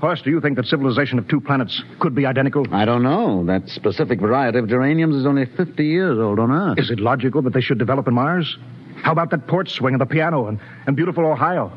Horst, 0.00 0.24
do 0.24 0.30
you 0.30 0.40
think 0.40 0.56
that 0.56 0.64
civilization 0.66 1.18
of 1.18 1.28
two 1.28 1.40
planets 1.40 1.82
could 1.98 2.14
be 2.14 2.24
identical? 2.24 2.64
I 2.72 2.84
don't 2.86 3.02
know. 3.02 3.44
That 3.44 3.68
specific 3.68 4.18
variety 4.20 4.58
of 4.58 4.68
geraniums 4.68 5.14
is 5.14 5.26
only 5.26 5.44
50 5.44 5.84
years 5.84 6.18
old 6.18 6.38
on 6.38 6.50
Earth. 6.50 6.78
Is 6.78 6.90
it 6.90 7.00
logical 7.00 7.42
that 7.42 7.52
they 7.52 7.60
should 7.60 7.78
develop 7.78 8.08
in 8.08 8.14
Mars? 8.14 8.56
How 9.02 9.12
about 9.12 9.30
that 9.30 9.46
port 9.46 9.68
swing 9.68 9.92
and 9.94 10.00
the 10.00 10.06
piano 10.06 10.46
and, 10.46 10.58
and 10.86 10.96
beautiful 10.96 11.26
Ohio? 11.26 11.70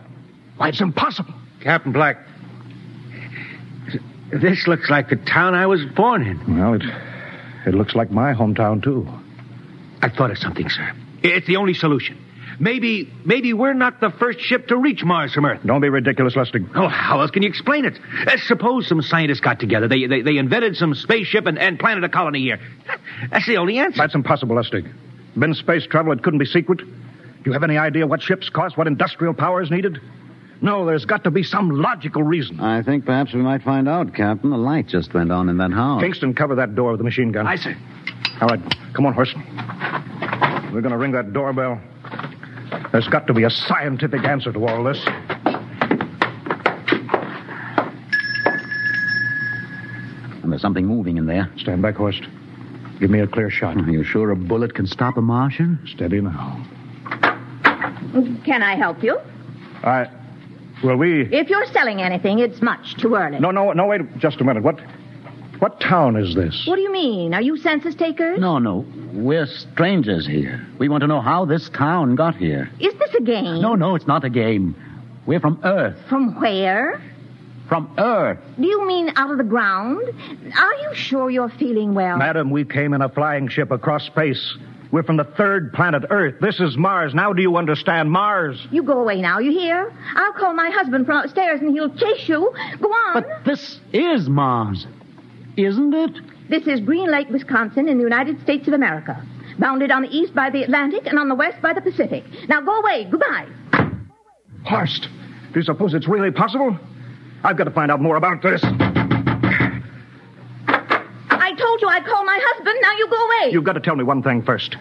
Why, 0.58 0.70
it's 0.70 0.82
impossible. 0.82 1.34
Captain 1.62 1.92
Black. 1.92 2.18
This 4.32 4.68
looks 4.68 4.90
like 4.90 5.10
the 5.10 5.16
town 5.18 5.54
I 5.54 5.66
was 5.68 5.86
born 5.96 6.26
in. 6.26 6.60
Well, 6.60 6.74
it 6.74 6.84
it 7.66 7.74
looks 7.76 7.96
like 7.96 8.12
my 8.12 8.34
hometown 8.34 8.84
too. 8.84 9.08
I 10.02 10.10
thought 10.10 10.32
of 10.32 10.38
something, 10.38 10.70
sir. 10.70 10.92
It's 11.22 11.48
the 11.48 11.56
only 11.56 11.74
solution. 11.74 12.18
Maybe, 12.60 13.12
maybe 13.26 13.54
we're 13.54 13.74
not 13.74 14.00
the 14.00 14.12
first 14.12 14.40
ship 14.40 14.68
to 14.68 14.78
reach 14.78 15.04
Mars 15.04 15.34
from 15.34 15.46
Earth. 15.46 15.62
Don't 15.66 15.82
be 15.82 15.90
ridiculous, 15.90 16.36
Lustig. 16.36 16.70
Oh, 16.76 16.88
how 16.88 17.22
else 17.22 17.32
can 17.32 17.44
you 17.44 17.50
explain 17.50 17.86
it? 17.86 18.00
Uh, 18.28 18.38
suppose 18.46 18.88
some 18.88 19.02
scientists 19.02 19.40
got 19.40 19.60
together. 19.60 19.88
They, 19.88 20.08
they, 20.08 20.22
they 20.22 20.38
invented 20.38 20.76
some 20.76 20.94
spaceship 20.94 21.46
and, 21.46 21.58
and 21.58 21.80
planted 21.80 22.04
a 22.04 22.10
colony 22.10 22.42
here. 22.42 22.60
That's 23.32 23.48
the 23.48 23.58
only 23.58 23.78
answer. 23.80 23.98
That's 23.98 24.16
impossible, 24.16 24.56
Lustig. 24.56 24.92
Been 25.36 25.54
space 25.54 25.86
travel, 25.88 26.12
it 26.14 26.22
couldn't 26.24 26.40
be 26.40 26.46
secret. 26.46 26.78
Do 26.80 27.50
you 27.50 27.54
have 27.54 27.64
any 27.64 27.78
idea 27.78 28.08
what 28.08 28.22
ships 28.22 28.50
cost, 28.50 28.78
what 28.78 28.88
industrial 28.88 29.34
power 29.34 29.62
is 29.62 29.72
needed? 29.72 30.00
No, 30.62 30.86
there's 30.86 31.04
got 31.04 31.26
to 31.26 31.32
be 31.32 31.44
some 31.44 31.72
logical 31.72 32.24
reason. 32.24 32.62
I 32.62 32.84
think 32.84 33.06
perhaps 33.06 33.34
we 33.34 33.42
might 33.42 33.64
find 33.64 33.90
out, 33.90 34.14
Captain. 34.14 34.50
The 34.50 34.58
light 34.58 34.88
just 34.88 35.14
went 35.14 35.30
on 35.30 35.50
in 35.50 35.58
that 35.58 35.72
house. 35.72 36.02
Hinkston, 36.02 36.38
cover 36.38 36.56
that 36.56 36.74
door 36.74 36.92
with 36.92 37.00
the 37.00 37.04
machine 37.04 37.34
gun. 37.34 37.46
I 37.46 37.58
sir. 37.58 37.76
All 38.40 38.48
right, 38.48 38.62
come 38.94 39.06
on, 39.06 39.14
Horst. 39.14 39.36
We're 40.74 40.82
going 40.82 40.92
to 40.92 40.98
ring 40.98 41.12
that 41.12 41.34
doorbell. 41.34 41.82
There's 42.94 43.08
got 43.08 43.26
to 43.26 43.34
be 43.34 43.44
a 43.44 43.50
scientific 43.50 44.24
answer 44.24 44.54
to 44.54 44.68
all 44.68 44.84
this. 44.84 45.04
And 50.44 50.52
there's 50.52 50.62
something 50.62 50.86
moving 50.86 51.18
in 51.18 51.26
there. 51.26 51.50
Stand 51.58 51.82
back, 51.82 51.96
Horst. 51.96 52.22
Give 53.00 53.10
me 53.10 53.20
a 53.22 53.28
clear 53.28 53.50
shot. 53.50 53.78
Are 53.78 53.90
you 53.90 54.04
sure 54.04 54.30
a 54.30 54.36
bullet 54.36 54.76
can 54.76 54.86
stop 54.86 55.18
a 55.18 55.22
Martian? 55.22 55.80
Steady 55.88 56.22
now. 56.22 56.64
Can 58.46 58.62
I 58.62 58.76
help 58.76 59.02
you? 59.02 59.18
I. 59.82 60.08
Well, 60.84 60.98
we. 60.98 61.24
If 61.34 61.50
you're 61.50 61.66
selling 61.74 62.00
anything, 62.00 62.38
it's 62.38 62.62
much 62.62 62.96
too 63.02 63.16
early. 63.16 63.40
No, 63.40 63.50
no, 63.50 63.72
no, 63.72 63.88
wait 63.88 64.02
just 64.20 64.40
a 64.40 64.44
minute. 64.44 64.62
What 64.62 64.80
what 65.64 65.80
town 65.80 66.18
is 66.18 66.36
this? 66.36 66.66
What 66.68 66.76
do 66.76 66.82
you 66.82 66.92
mean? 66.92 67.34
Are 67.34 67.42
you 67.42 67.56
census 67.56 67.96
takers? 67.96 68.38
No, 68.38 68.60
no. 68.60 68.86
We're 69.14 69.46
strangers 69.46 70.28
here. 70.28 70.68
We 70.78 70.90
want 70.90 71.00
to 71.04 71.08
know 71.08 71.22
how 71.22 71.46
this 71.46 71.70
town 71.70 72.16
got 72.16 72.36
here. 72.36 72.70
Is 72.82 72.94
this 72.96 73.14
a 73.14 73.22
game? 73.22 73.62
No, 73.62 73.74
no, 73.74 73.96
it's 73.96 74.06
not 74.06 74.26
a 74.26 74.30
game. 74.30 74.76
We're 75.26 75.40
from 75.40 75.62
Earth. 75.64 75.98
From 76.10 76.42
where? 76.42 77.02
From 77.70 77.96
Earth. 77.98 78.40
Do 78.60 78.68
you 78.68 78.86
mean 78.86 79.14
out 79.16 79.32
of 79.32 79.38
the 79.38 79.46
ground? 79.46 80.02
Are 80.54 80.74
you 80.82 80.96
sure 80.96 81.30
you're 81.30 81.48
feeling 81.48 81.94
well? 81.94 82.18
Madam, 82.18 82.50
we 82.50 82.66
came 82.66 82.94
in 82.94 83.02
a 83.02 83.08
flying 83.08 83.48
ship 83.48 83.72
across 83.72 84.06
space. 84.06 84.58
We're 84.92 85.04
from 85.04 85.16
the 85.16 85.24
third 85.24 85.72
planet 85.72 86.04
Earth. 86.10 86.42
This 86.42 86.60
is 86.60 86.76
Mars. 86.76 87.14
Now 87.16 87.32
do 87.32 87.42
you 87.42 87.56
understand? 87.56 88.12
Mars. 88.12 88.68
You 88.70 88.84
go 88.84 89.00
away 89.00 89.22
now, 89.22 89.40
you 89.40 89.52
hear? 89.52 89.94
I'll 90.18 90.34
call 90.34 90.54
my 90.54 90.72
husband 90.72 91.06
from 91.06 91.24
upstairs 91.24 91.62
and 91.62 91.72
he'll 91.72 91.96
chase 91.96 92.28
you. 92.28 92.54
Go 92.82 92.90
on. 92.90 93.14
But 93.14 93.46
this 93.46 93.80
is 93.94 94.28
Mars, 94.28 94.86
isn't 95.58 95.94
it? 95.94 96.12
This 96.50 96.68
is 96.68 96.80
Green 96.82 97.10
Lake, 97.12 97.30
Wisconsin, 97.30 97.88
in 97.88 97.98
the 97.98 98.04
United 98.04 98.42
States 98.42 98.68
of 98.68 98.74
America. 98.74 99.26
Bounded 99.60 99.92
on 99.92 100.02
the 100.02 100.10
east 100.10 100.34
by 100.34 100.50
the 100.50 100.64
Atlantic 100.64 101.06
and 101.06 101.20
on 101.20 101.30
the 101.30 101.36
west 101.36 101.62
by 101.62 101.74
the 101.74 101.82
Pacific. 101.82 102.24
Now 102.50 102.62
go 102.62 102.80
away. 102.80 103.08
Goodbye. 103.10 103.48
Horst, 104.66 105.08
do 105.54 105.60
you 105.60 105.64
suppose 105.64 105.94
it's 105.94 106.08
really 106.08 106.32
possible? 106.32 106.78
I've 107.44 107.58
got 107.58 107.66
to 107.66 107.72
find 107.72 107.92
out 107.92 108.02
more 108.02 108.16
about 108.16 108.42
this. 108.42 108.62
I 110.66 111.54
told 111.58 111.82
you 111.82 111.88
I'd 111.88 112.06
call 112.06 112.26
my 112.26 112.40
husband. 112.42 112.78
Now 112.82 112.92
you 112.98 113.08
go 113.10 113.26
away. 113.28 113.52
You've 113.52 113.66
got 113.66 113.74
to 113.74 113.80
tell 113.80 113.96
me 113.96 114.04
one 114.04 114.24
thing 114.24 114.44
first. 114.44 114.78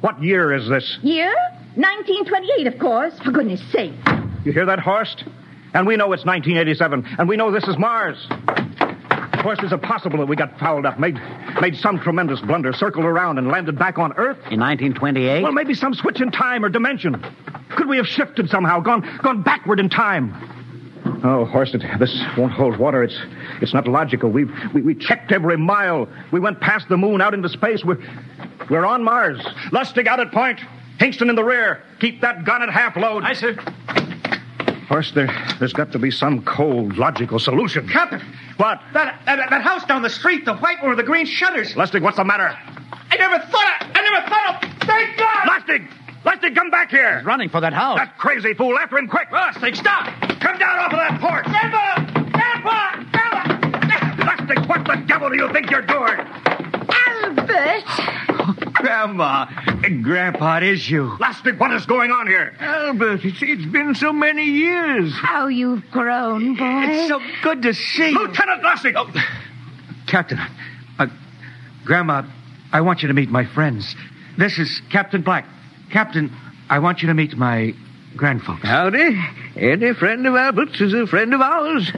What 0.00 0.22
year 0.22 0.52
is 0.52 0.68
this? 0.68 0.98
Year? 1.02 1.32
1928, 1.76 2.66
of 2.66 2.78
course. 2.78 3.18
For 3.24 3.30
goodness 3.30 3.62
sake. 3.72 3.94
You 4.44 4.52
hear 4.52 4.66
that, 4.66 4.80
Horst? 4.80 5.24
And 5.72 5.86
we 5.86 5.96
know 5.96 6.12
it's 6.12 6.24
1987, 6.24 7.16
and 7.18 7.28
we 7.28 7.36
know 7.36 7.50
this 7.50 7.64
is 7.64 7.78
Mars. 7.78 8.28
Horst, 9.44 9.62
is 9.62 9.72
it 9.72 9.82
possible 9.82 10.18
that 10.20 10.26
we 10.26 10.36
got 10.36 10.58
fouled 10.58 10.86
up, 10.86 10.98
made 10.98 11.20
made 11.60 11.76
some 11.76 12.00
tremendous 12.00 12.40
blunder, 12.40 12.72
circled 12.72 13.04
around, 13.04 13.36
and 13.36 13.48
landed 13.48 13.78
back 13.78 13.98
on 13.98 14.14
Earth? 14.14 14.38
In 14.50 14.58
1928? 14.58 15.42
Well, 15.42 15.52
maybe 15.52 15.74
some 15.74 15.92
switch 15.92 16.22
in 16.22 16.30
time 16.30 16.64
or 16.64 16.70
dimension. 16.70 17.22
Could 17.76 17.86
we 17.86 17.98
have 17.98 18.06
shifted 18.06 18.48
somehow, 18.48 18.80
gone 18.80 19.02
gone 19.22 19.42
backward 19.42 19.80
in 19.80 19.90
time? 19.90 20.32
Oh, 21.22 21.44
Horst, 21.44 21.76
this 21.98 22.22
won't 22.38 22.52
hold 22.52 22.78
water. 22.78 23.02
It's 23.02 23.18
it's 23.60 23.74
not 23.74 23.86
logical. 23.86 24.30
We've 24.30 24.50
we, 24.72 24.80
we 24.80 24.94
checked 24.94 25.30
every 25.30 25.58
mile. 25.58 26.08
We 26.32 26.40
went 26.40 26.62
past 26.62 26.88
the 26.88 26.96
moon, 26.96 27.20
out 27.20 27.34
into 27.34 27.50
space. 27.50 27.84
We're 27.84 28.02
we're 28.70 28.86
on 28.86 29.04
Mars. 29.04 29.44
Lustig 29.72 30.06
out 30.06 30.20
at 30.20 30.32
point. 30.32 30.58
Hinkston 30.98 31.28
in 31.28 31.34
the 31.34 31.44
rear. 31.44 31.82
Keep 32.00 32.22
that 32.22 32.46
gun 32.46 32.62
at 32.62 32.70
half 32.70 32.96
load. 32.96 33.24
Aye, 33.24 33.34
sir. 33.34 33.56
Horst, 34.88 35.14
there, 35.14 35.28
there's 35.58 35.72
got 35.72 35.92
to 35.92 35.98
be 35.98 36.10
some 36.10 36.42
cold, 36.42 36.96
logical 36.98 37.38
solution. 37.38 37.88
Captain, 37.88 38.20
What? 38.58 38.80
that, 38.92 39.20
that, 39.24 39.48
that 39.50 39.62
house 39.62 39.84
down 39.86 40.02
the 40.02 40.10
street, 40.10 40.44
the 40.44 40.54
white 40.56 40.80
one 40.82 40.90
with 40.90 40.98
the 40.98 41.04
green 41.04 41.24
shutters. 41.26 41.72
Lustig, 41.74 42.02
what's 42.02 42.18
the 42.18 42.24
matter? 42.24 42.48
I 43.10 43.16
never 43.16 43.38
thought 43.38 43.80
of, 43.82 43.90
I 43.94 44.02
never 44.02 44.28
thought 44.28 44.62
of, 44.64 44.70
thank 44.86 45.16
God! 45.18 45.46
Lustig! 45.48 45.88
Lustig, 46.24 46.54
come 46.54 46.70
back 46.70 46.90
here! 46.90 47.18
He's 47.18 47.26
running 47.26 47.48
for 47.48 47.60
that 47.62 47.72
house. 47.72 47.98
That 47.98 48.18
crazy 48.18 48.52
fool, 48.54 48.78
after 48.78 48.98
him 48.98 49.08
quick! 49.08 49.28
Lustig, 49.30 49.74
stop! 49.76 50.06
Come 50.40 50.58
down 50.58 50.78
off 50.78 50.92
of 50.92 50.98
that 50.98 51.18
porch! 51.20 51.44
Grandpa! 51.44 52.04
Grandpa! 52.30 53.00
Lustig, 54.24 54.68
what 54.68 54.84
the 54.86 55.02
devil 55.06 55.30
do 55.30 55.36
you 55.36 55.50
think 55.52 55.70
you're 55.70 55.82
doing? 55.82 56.18
Albert! 57.06 58.33
Grandma, 58.72 59.46
Grandpa, 60.02 60.58
it 60.58 60.62
is 60.64 60.90
you. 60.90 61.16
Lustig, 61.20 61.58
what 61.58 61.72
is 61.72 61.86
going 61.86 62.10
on 62.10 62.26
here? 62.26 62.54
Albert, 62.60 63.24
it's, 63.24 63.42
it's 63.42 63.64
been 63.66 63.94
so 63.94 64.12
many 64.12 64.44
years. 64.44 65.12
How 65.14 65.48
you've 65.48 65.90
grown, 65.90 66.54
boy. 66.56 66.64
It's 66.64 67.08
so 67.08 67.20
good 67.42 67.62
to 67.62 67.74
see 67.74 68.10
you. 68.10 68.18
Lieutenant 68.18 68.62
Lustig! 68.62 68.94
Oh, 68.96 69.10
Captain, 70.06 70.38
uh, 70.98 71.06
Grandma, 71.84 72.22
I 72.72 72.80
want 72.82 73.02
you 73.02 73.08
to 73.08 73.14
meet 73.14 73.30
my 73.30 73.44
friends. 73.46 73.94
This 74.36 74.58
is 74.58 74.82
Captain 74.90 75.22
Black. 75.22 75.46
Captain, 75.90 76.32
I 76.68 76.80
want 76.80 77.02
you 77.02 77.08
to 77.08 77.14
meet 77.14 77.36
my 77.36 77.74
grandfolks. 78.16 78.60
Howdy. 78.62 79.18
Any 79.56 79.94
friend 79.94 80.26
of 80.26 80.34
Albert's 80.34 80.80
is 80.80 80.92
a 80.92 81.06
friend 81.06 81.32
of 81.34 81.40
ours. 81.40 81.90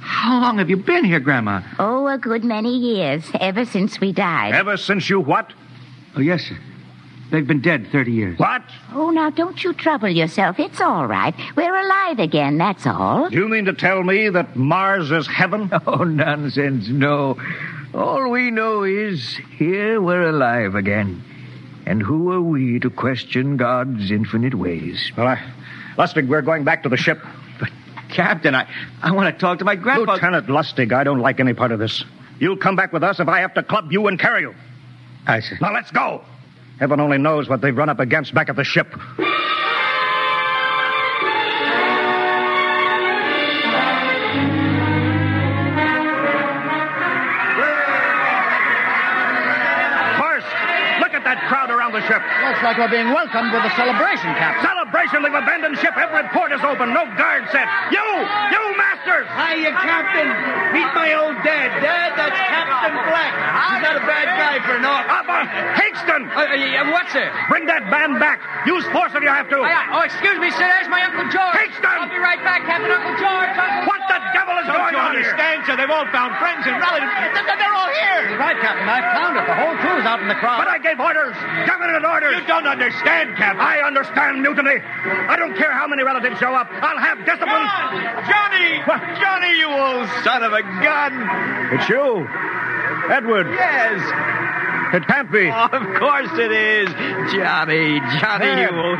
How 0.00 0.40
long 0.40 0.58
have 0.58 0.70
you 0.70 0.76
been 0.76 1.04
here, 1.04 1.20
Grandma? 1.20 1.62
Oh, 1.78 2.06
a 2.06 2.18
good 2.18 2.44
many 2.44 2.76
years, 2.76 3.28
ever 3.40 3.64
since 3.64 4.00
we 4.00 4.12
died. 4.12 4.54
Ever 4.54 4.76
since 4.76 5.08
you 5.08 5.20
what? 5.20 5.52
Oh, 6.16 6.20
yes, 6.20 6.42
sir. 6.42 6.58
They've 7.30 7.46
been 7.46 7.62
dead 7.62 7.88
30 7.90 8.12
years. 8.12 8.38
What? 8.38 8.62
Oh, 8.92 9.10
now 9.10 9.30
don't 9.30 9.62
you 9.64 9.72
trouble 9.72 10.08
yourself. 10.08 10.60
It's 10.60 10.80
all 10.80 11.06
right. 11.06 11.34
We're 11.56 11.74
alive 11.74 12.18
again, 12.18 12.58
that's 12.58 12.86
all. 12.86 13.28
Do 13.28 13.36
you 13.36 13.48
mean 13.48 13.64
to 13.64 13.72
tell 13.72 14.02
me 14.02 14.28
that 14.28 14.54
Mars 14.54 15.10
is 15.10 15.26
heaven? 15.26 15.70
Oh, 15.86 16.04
nonsense, 16.04 16.88
no. 16.88 17.36
All 17.92 18.30
we 18.30 18.50
know 18.50 18.84
is 18.84 19.36
here 19.58 20.00
we're 20.00 20.28
alive 20.28 20.74
again. 20.74 21.22
And 21.86 22.02
who 22.02 22.30
are 22.32 22.40
we 22.40 22.78
to 22.80 22.90
question 22.90 23.56
God's 23.56 24.10
infinite 24.10 24.54
ways? 24.54 25.10
Well, 25.16 25.26
I, 25.26 25.42
Lustig, 25.96 26.28
we're 26.28 26.42
going 26.42 26.64
back 26.64 26.84
to 26.84 26.88
the 26.88 26.96
ship. 26.96 27.20
But, 27.58 27.70
Captain, 28.08 28.54
I, 28.54 28.68
I 29.02 29.12
want 29.12 29.34
to 29.34 29.40
talk 29.40 29.58
to 29.58 29.64
my 29.64 29.76
grandpa. 29.76 30.12
Lieutenant 30.14 30.46
Lustig, 30.46 30.92
I 30.92 31.04
don't 31.04 31.20
like 31.20 31.40
any 31.40 31.54
part 31.54 31.72
of 31.72 31.78
this. 31.78 32.04
You'll 32.38 32.56
come 32.56 32.76
back 32.76 32.92
with 32.92 33.02
us 33.04 33.20
if 33.20 33.28
I 33.28 33.40
have 33.40 33.54
to 33.54 33.62
club 33.62 33.92
you 33.92 34.06
and 34.06 34.18
carry 34.18 34.42
you. 34.42 34.54
I 35.26 35.40
see. 35.40 35.56
Now 35.60 35.72
let's 35.72 35.90
go. 35.90 36.22
Heaven 36.78 37.00
only 37.00 37.18
knows 37.18 37.48
what 37.48 37.60
they've 37.60 37.76
run 37.76 37.88
up 37.88 38.00
against 38.00 38.34
back 38.34 38.48
at 38.48 38.56
the 38.56 38.64
ship. 38.64 38.88
Horst, 50.18 50.46
look 51.00 51.14
at 51.14 51.22
that 51.24 51.46
crowd 51.48 51.70
around 51.70 51.92
the 51.92 52.02
ship. 52.06 52.20
Looks 52.44 52.62
like 52.62 52.76
we're 52.76 52.90
being 52.90 53.08
welcomed 53.14 53.52
with 53.52 53.64
a 53.64 53.70
celebration, 53.76 54.34
Captain. 54.34 54.62
Celebration! 54.62 54.83
They've 54.94 55.42
abandoned 55.42 55.74
ship. 55.82 55.90
Every 55.98 56.22
port 56.30 56.54
is 56.54 56.62
open. 56.62 56.94
No 56.94 57.02
guard 57.18 57.50
set. 57.50 57.66
You! 57.90 58.06
You 58.54 58.62
masters! 58.78 59.26
Hiya, 59.26 59.74
Captain. 59.82 60.30
Meet 60.70 60.90
my 60.94 61.10
old 61.18 61.34
dad. 61.42 61.82
Dad, 61.82 62.14
that's 62.14 62.38
Captain 62.38 62.94
Black. 63.10 63.34
He's 63.34 63.82
not 63.82 63.98
a 63.98 64.06
bad 64.06 64.28
guy 64.38 64.56
for 64.62 64.78
naught. 64.78 65.10
Up, 65.10 65.26
uh, 65.26 65.42
Hinkston! 65.82 66.30
Uh, 66.30 66.46
uh, 66.46 66.94
what's 66.94 67.14
it? 67.18 67.26
Bring 67.50 67.66
that 67.66 67.90
band 67.90 68.22
back. 68.22 68.38
Use 68.70 68.86
force 68.94 69.10
if 69.18 69.22
you 69.22 69.34
have 69.34 69.50
to. 69.50 69.58
oh, 69.58 70.02
excuse 70.06 70.38
me, 70.38 70.54
sir. 70.54 70.62
There's 70.62 70.86
my 70.86 71.02
Uncle 71.02 71.26
George. 71.26 71.58
Hinkston! 71.58 71.94
I'll 71.98 72.06
be 72.06 72.22
right 72.22 72.38
back, 72.46 72.62
Captain 72.62 72.94
Uncle 72.94 73.18
George. 73.18 73.50
Uncle 73.50 73.90
What 73.90 74.03
the 74.22 74.32
devil 74.36 74.54
is 74.60 74.66
Don't 74.68 74.76
going 74.78 74.94
you 74.94 75.00
on 75.00 75.14
here? 75.16 75.24
understand, 75.26 75.56
sir? 75.66 75.74
They've 75.78 75.90
all 75.90 76.06
found 76.14 76.36
friends 76.38 76.62
and 76.68 76.76
relatives. 76.78 77.10
They're 77.34 77.74
all 77.74 77.90
here. 77.90 78.20
You're 78.30 78.38
Right, 78.38 78.58
Captain. 78.60 78.86
I 78.88 79.00
found 79.14 79.34
it. 79.38 79.44
The 79.46 79.56
whole 79.56 79.74
crew's 79.80 80.04
out 80.06 80.20
in 80.20 80.28
the 80.28 80.34
crowd. 80.38 80.58
But 80.62 80.68
I 80.68 80.78
gave 80.78 80.98
orders. 81.00 81.34
Definite 81.66 82.04
orders. 82.04 82.36
You 82.38 82.46
don't 82.46 82.66
understand, 82.66 83.36
Captain. 83.36 83.60
I 83.62 83.80
understand 83.82 84.42
mutiny. 84.42 84.78
I 84.82 85.36
don't 85.36 85.56
care 85.56 85.72
how 85.72 85.86
many 85.86 86.02
relatives 86.02 86.38
show 86.38 86.52
up. 86.54 86.68
I'll 86.70 86.98
have 86.98 87.18
discipline. 87.24 87.66
John! 87.66 88.24
Johnny! 88.28 88.82
What? 88.84 89.00
Johnny, 89.20 89.52
you 89.58 89.68
old 89.70 90.08
son 90.24 90.42
of 90.42 90.52
a 90.52 90.62
gun! 90.62 91.12
It's 91.78 91.88
you, 91.88 92.26
Edward. 93.10 93.46
Yes. 93.50 94.00
It 94.94 95.06
can't 95.06 95.30
be. 95.32 95.50
of 95.50 95.82
course 95.98 96.30
it 96.38 96.52
is. 96.52 96.88
Johnny, 97.34 97.98
Johnny, 98.20 98.46
Ed. 98.46 98.60
you 98.62 98.70
old... 98.78 98.98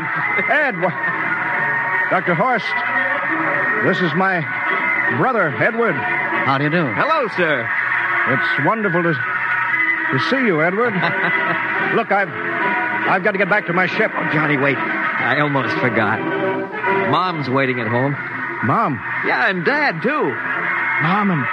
Ed, 0.49 0.75
wha- 0.81 2.09
Dr. 2.11 2.35
Horst. 2.35 2.65
This 3.85 4.01
is 4.01 4.13
my 4.15 4.41
brother, 5.17 5.49
Edward. 5.61 5.93
How 5.95 6.57
do 6.57 6.63
you 6.65 6.69
do? 6.69 6.85
Hello, 6.93 7.27
sir. 7.37 7.67
It's 8.27 8.65
wonderful 8.65 9.03
to, 9.03 9.13
to 9.13 10.19
see 10.29 10.45
you, 10.45 10.61
Edward. 10.61 10.93
Look, 11.95 12.11
I've 12.11 12.29
I've 13.07 13.23
got 13.23 13.31
to 13.33 13.37
get 13.37 13.49
back 13.49 13.67
to 13.67 13.73
my 13.73 13.85
ship. 13.87 14.11
Oh, 14.15 14.29
Johnny, 14.33 14.57
wait. 14.57 14.77
I 14.77 15.39
almost 15.41 15.75
forgot. 15.77 16.19
Mom's 17.11 17.49
waiting 17.49 17.79
at 17.79 17.87
home. 17.87 18.15
Mom, 18.65 18.95
Yeah, 19.27 19.47
and 19.49 19.63
Dad, 19.63 20.01
too. 20.01 20.23
Mom 21.03 21.29
and 21.29 21.45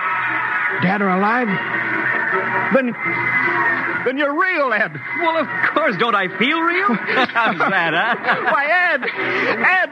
Dad 0.82 1.02
are 1.02 1.10
alive? 1.10 1.48
Then, 2.72 2.94
then 4.06 4.16
you're 4.16 4.32
real, 4.38 4.72
Ed. 4.72 4.98
Well, 5.20 5.36
of 5.36 5.46
course. 5.74 5.96
Don't 5.98 6.14
I 6.14 6.28
feel 6.38 6.58
real? 6.60 6.94
How's 6.94 7.58
that, 7.58 7.92
huh? 7.92 8.16
Why, 8.50 8.64
Ed, 8.64 9.02
Ed. 9.60 9.90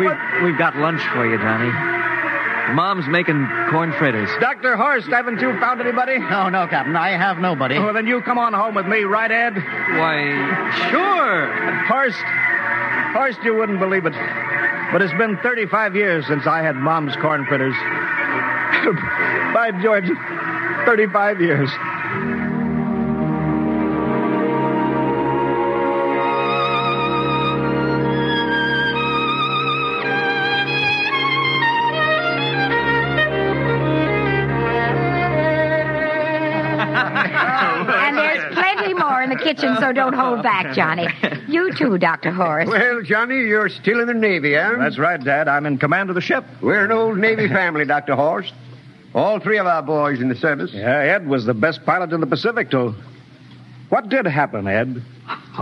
We've, 0.00 0.44
we've 0.44 0.58
got 0.58 0.76
lunch 0.76 1.02
for 1.12 1.28
you, 1.28 1.36
Johnny. 1.36 1.68
Mom's 2.74 3.06
making 3.08 3.46
corn 3.70 3.92
fritters. 3.92 4.28
Dr. 4.40 4.76
Horst, 4.76 5.08
haven't 5.08 5.40
you 5.40 5.58
found 5.60 5.80
anybody? 5.80 6.18
No, 6.18 6.48
no, 6.48 6.66
Captain. 6.66 6.96
I 6.96 7.10
have 7.10 7.38
nobody. 7.38 7.78
Well, 7.78 7.94
then 7.94 8.06
you 8.06 8.20
come 8.22 8.38
on 8.38 8.52
home 8.52 8.74
with 8.74 8.86
me, 8.86 9.04
right, 9.04 9.30
Ed? 9.30 9.54
Why, 9.54 10.90
sure. 10.90 11.84
Horst, 11.86 12.18
Horst, 13.14 13.38
you 13.44 13.54
wouldn't 13.54 13.78
believe 13.78 14.04
it. 14.06 14.12
But 14.92 15.02
it's 15.02 15.14
been 15.14 15.38
35 15.42 15.96
years 15.96 16.26
since 16.26 16.46
I 16.46 16.62
had 16.62 16.76
Mom's 16.76 17.16
corn 17.16 17.46
fritters. 17.46 17.74
By 19.54 19.70
George, 19.82 20.08
35 20.86 21.40
years. 21.40 21.70
Kitchen, 39.46 39.76
so 39.78 39.92
don't 39.92 40.12
hold 40.14 40.42
back, 40.42 40.74
Johnny. 40.74 41.06
You 41.48 41.72
too, 41.74 41.98
Dr. 41.98 42.30
Horst. 42.32 42.68
Well, 42.70 43.02
Johnny, 43.02 43.36
you're 43.36 43.68
still 43.68 44.00
in 44.00 44.08
the 44.08 44.14
Navy, 44.14 44.54
huh? 44.54 44.74
That's 44.78 44.98
right, 44.98 45.22
Dad. 45.22 45.46
I'm 45.46 45.66
in 45.66 45.78
command 45.78 46.08
of 46.10 46.14
the 46.16 46.20
ship. 46.20 46.44
We're 46.60 46.84
an 46.84 46.92
old 46.92 47.18
Navy 47.18 47.48
family, 47.48 47.84
Dr. 47.84 48.16
Horst. 48.16 48.52
All 49.14 49.38
three 49.40 49.58
of 49.58 49.66
our 49.66 49.82
boys 49.82 50.20
in 50.20 50.28
the 50.28 50.34
service. 50.34 50.72
Yeah, 50.74 50.98
Ed 50.98 51.26
was 51.26 51.46
the 51.46 51.54
best 51.54 51.86
pilot 51.86 52.12
in 52.12 52.20
the 52.20 52.26
Pacific, 52.26 52.70
too. 52.70 52.94
What 53.88 54.08
did 54.08 54.26
happen, 54.26 54.66
Ed? 54.66 55.02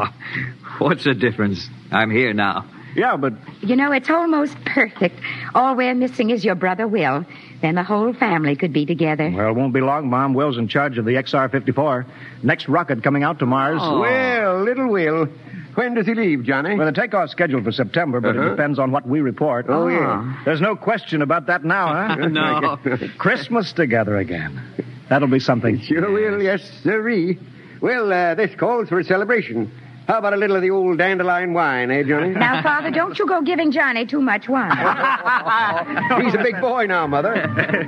What's 0.78 1.04
the 1.04 1.14
difference? 1.14 1.68
I'm 1.92 2.10
here 2.10 2.32
now. 2.32 2.64
Yeah, 2.96 3.16
but 3.16 3.32
You 3.60 3.76
know, 3.76 3.92
it's 3.92 4.08
almost 4.10 4.56
perfect. 4.64 5.18
All 5.54 5.74
we're 5.76 5.94
missing 5.94 6.30
is 6.30 6.44
your 6.44 6.54
brother 6.54 6.86
Will. 6.86 7.24
Then 7.60 7.74
the 7.76 7.82
whole 7.82 8.12
family 8.12 8.56
could 8.56 8.72
be 8.72 8.84
together. 8.86 9.30
Well, 9.34 9.48
it 9.48 9.54
won't 9.54 9.72
be 9.72 9.80
long, 9.80 10.10
Mom. 10.10 10.34
Will's 10.34 10.58
in 10.58 10.68
charge 10.68 10.98
of 10.98 11.04
the 11.04 11.12
XR 11.12 11.50
54. 11.50 12.06
Next 12.42 12.68
rocket 12.68 13.02
coming 13.02 13.22
out 13.22 13.38
to 13.40 13.46
Mars. 13.46 13.80
Well, 13.80 14.62
little 14.62 14.88
Will. 14.88 15.26
When 15.74 15.94
does 15.94 16.06
he 16.06 16.14
leave, 16.14 16.44
Johnny? 16.44 16.76
Well, 16.76 16.86
the 16.86 16.92
takeoff's 16.92 17.32
scheduled 17.32 17.64
for 17.64 17.72
September, 17.72 18.20
but 18.20 18.36
Uh-huh. 18.36 18.46
it 18.46 18.50
depends 18.50 18.78
on 18.78 18.92
what 18.92 19.08
we 19.08 19.20
report. 19.22 19.66
Oh, 19.68 19.88
yeah. 19.88 20.42
There's 20.44 20.60
no 20.60 20.76
question 20.76 21.20
about 21.20 21.46
that 21.46 21.64
now, 21.64 21.88
huh? 22.14 22.14
No. 22.28 22.78
Christmas 23.18 23.72
together 23.72 24.16
again. 24.18 24.60
That'll 25.08 25.26
be 25.28 25.40
something. 25.40 25.80
Sure 25.80 26.10
will, 26.12 26.40
yes, 26.42 26.62
sirree. 26.82 27.38
Well, 27.80 28.12
uh, 28.12 28.34
this 28.36 28.54
calls 28.54 28.88
for 28.88 29.00
a 29.00 29.04
celebration. 29.04 29.70
How 30.06 30.18
about 30.18 30.34
a 30.34 30.36
little 30.36 30.56
of 30.56 30.62
the 30.62 30.70
old 30.70 30.98
dandelion 30.98 31.54
wine, 31.54 31.90
eh, 31.90 32.02
Johnny? 32.02 32.30
Now, 32.30 32.62
Father, 32.62 32.90
don't 32.90 33.18
you 33.18 33.26
go 33.26 33.40
giving 33.40 33.72
Johnny 33.72 34.04
too 34.04 34.20
much 34.20 34.48
wine. 34.48 34.70
He's 36.24 36.34
a 36.34 36.42
big 36.42 36.60
boy 36.60 36.86
now, 36.86 37.06
Mother. 37.06 37.32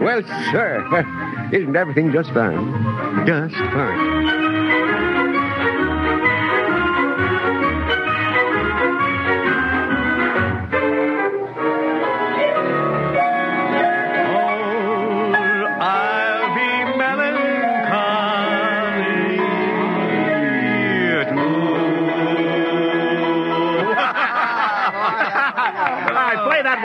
Well, 0.00 0.22
sir, 0.50 1.50
isn't 1.52 1.76
everything 1.76 2.12
just 2.12 2.30
fine? 2.32 3.26
Just 3.26 3.54
fine. 3.54 5.05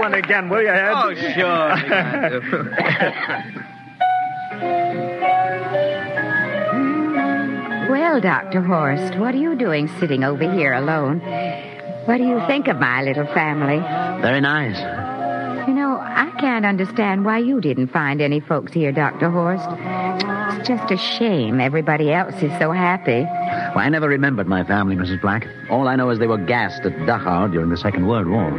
One 0.01 0.13
again, 0.15 0.49
will 0.49 0.61
you, 0.61 0.69
Ed? 0.69 0.93
Oh, 0.93 1.13
sure. 1.13 1.75
well, 7.89 8.19
Dr. 8.19 8.61
Horst, 8.61 9.15
what 9.17 9.35
are 9.35 9.37
you 9.37 9.55
doing 9.55 9.87
sitting 9.99 10.23
over 10.23 10.51
here 10.51 10.73
alone? 10.73 11.19
What 12.05 12.17
do 12.17 12.23
you 12.23 12.41
think 12.47 12.67
of 12.67 12.77
my 12.77 13.03
little 13.03 13.27
family? 13.27 13.77
Very 14.21 14.41
nice. 14.41 14.77
You 15.67 15.75
know, 15.75 15.99
I 16.01 16.31
can't 16.39 16.65
understand 16.65 17.23
why 17.23 17.37
you 17.37 17.61
didn't 17.61 17.89
find 17.89 18.19
any 18.19 18.39
folks 18.39 18.73
here, 18.73 18.91
Dr. 18.91 19.29
Horst. 19.29 19.67
It's 20.57 20.67
just 20.67 20.91
a 20.91 20.97
shame 20.97 21.61
everybody 21.61 22.11
else 22.11 22.33
is 22.41 22.51
so 22.57 22.71
happy. 22.71 23.21
Well, 23.75 23.85
I 23.85 23.89
never 23.89 24.07
remembered 24.07 24.47
my 24.47 24.63
family, 24.63 24.95
Mrs. 24.95 25.21
Black. 25.21 25.47
All 25.69 25.87
I 25.87 25.95
know 25.95 26.09
is 26.09 26.17
they 26.17 26.25
were 26.25 26.39
gassed 26.39 26.81
at 26.81 26.93
Dachau 26.93 27.51
during 27.51 27.69
the 27.69 27.77
Second 27.77 28.07
World 28.07 28.27
War. 28.27 28.49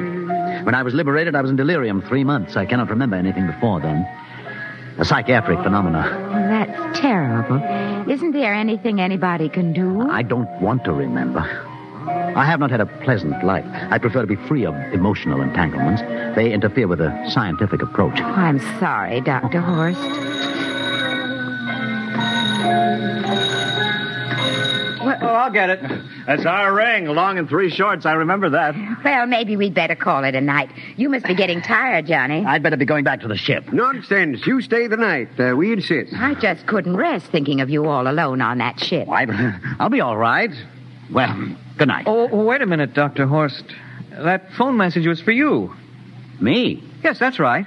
When 0.65 0.75
I 0.75 0.83
was 0.83 0.95
liberated, 0.95 1.35
I 1.35 1.41
was 1.43 1.51
in 1.51 1.57
delirium 1.57 2.03
three 2.03 2.25
months. 2.25 2.57
I 2.57 2.67
cannot 2.67 2.91
remember 2.91 3.17
anything 3.17 3.47
before 3.47 3.81
then. 3.81 4.07
A 4.99 5.05
psychiatric 5.05 5.59
phenomena. 5.63 6.03
Well, 6.31 6.49
that's 6.49 7.01
terrible. 7.01 7.57
Isn't 8.11 8.33
there 8.33 8.55
anything 8.55 9.01
anybody 9.01 9.49
can 9.49 9.73
do? 9.73 10.09
I 10.11 10.23
don't 10.23 10.49
want 10.61 10.85
to 10.85 10.93
remember. 10.93 11.41
I 12.37 12.45
have 12.45 12.61
not 12.61 12.71
had 12.71 12.81
a 12.81 12.87
pleasant 12.87 13.45
life. 13.45 13.65
I 13.91 13.99
prefer 13.99 14.21
to 14.23 14.27
be 14.27 14.37
free 14.49 14.65
of 14.67 14.75
emotional 14.93 15.41
entanglements. 15.41 16.03
They 16.37 16.53
interfere 16.53 16.89
with 16.89 17.01
a 17.01 17.31
scientific 17.31 17.83
approach. 17.83 18.21
I'm 18.21 18.59
sorry, 18.79 19.21
Dr. 19.21 19.61
Horst. 19.61 20.01
Oh, 25.23 25.35
I'll 25.35 25.53
get 25.53 25.71
it. 25.71 25.81
That's 26.27 26.45
our 26.45 26.75
ring, 26.75 27.07
long 27.07 27.39
and 27.39 27.49
three 27.49 27.71
shorts. 27.71 28.05
I 28.07 28.13
remember 28.13 28.51
that. 28.51 28.75
Well, 29.05 29.27
maybe 29.27 29.57
we'd 29.57 29.75
better 29.75 29.95
call 29.95 30.25
it 30.25 30.35
a 30.35 30.41
night. 30.41 30.71
You 30.97 31.09
must 31.09 31.27
be 31.27 31.35
getting 31.35 31.63
tired, 31.63 32.07
Johnny. 32.07 32.45
I'd 32.45 32.63
better 32.63 32.77
be 32.77 32.85
going 32.85 33.05
back 33.05 33.21
to 33.21 33.29
the 33.29 33.37
ship. 33.37 33.73
Nonsense. 33.73 34.47
You 34.47 34.61
stay 34.61 34.89
the 34.89 34.97
night. 34.97 35.29
Uh, 35.39 35.55
we 35.57 35.73
insist. 35.73 36.13
I 36.15 36.35
just 36.35 36.67
couldn't 36.67 36.97
rest 36.97 37.27
thinking 37.27 37.61
of 37.61 37.71
you 37.71 37.87
all 37.87 38.09
alone 38.09 38.41
on 38.41 38.59
that 38.59 38.81
ship. 38.81 39.09
I, 39.09 39.27
I'll 39.79 39.89
be 39.91 40.01
all 40.01 40.17
right. 40.17 40.51
Well, 41.11 41.55
good 41.79 41.89
night. 41.89 42.05
Oh, 42.09 42.29
oh, 42.31 42.45
wait 42.45 42.63
a 42.63 42.67
minute, 42.67 42.95
Dr. 42.95 43.27
Horst. 43.27 43.65
That 44.11 44.53
phone 44.55 44.77
message 44.77 45.07
was 45.07 45.21
for 45.21 45.33
you. 45.33 45.75
Me? 46.41 46.83
Yes, 47.05 47.19
that's 47.19 47.39
right. 47.39 47.67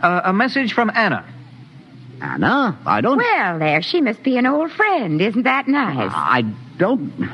Uh, 0.00 0.20
a 0.24 0.32
message 0.32 0.72
from 0.72 0.90
Anna. 0.94 1.26
Anna? 2.20 2.78
I 2.86 3.00
don't. 3.00 3.18
Well, 3.18 3.58
there, 3.58 3.82
she 3.82 4.00
must 4.00 4.22
be 4.22 4.36
an 4.38 4.46
old 4.46 4.70
friend. 4.70 5.20
Isn't 5.20 5.42
that 5.42 5.66
nice? 5.66 6.10
I 6.14 6.42
don't. 6.82 7.30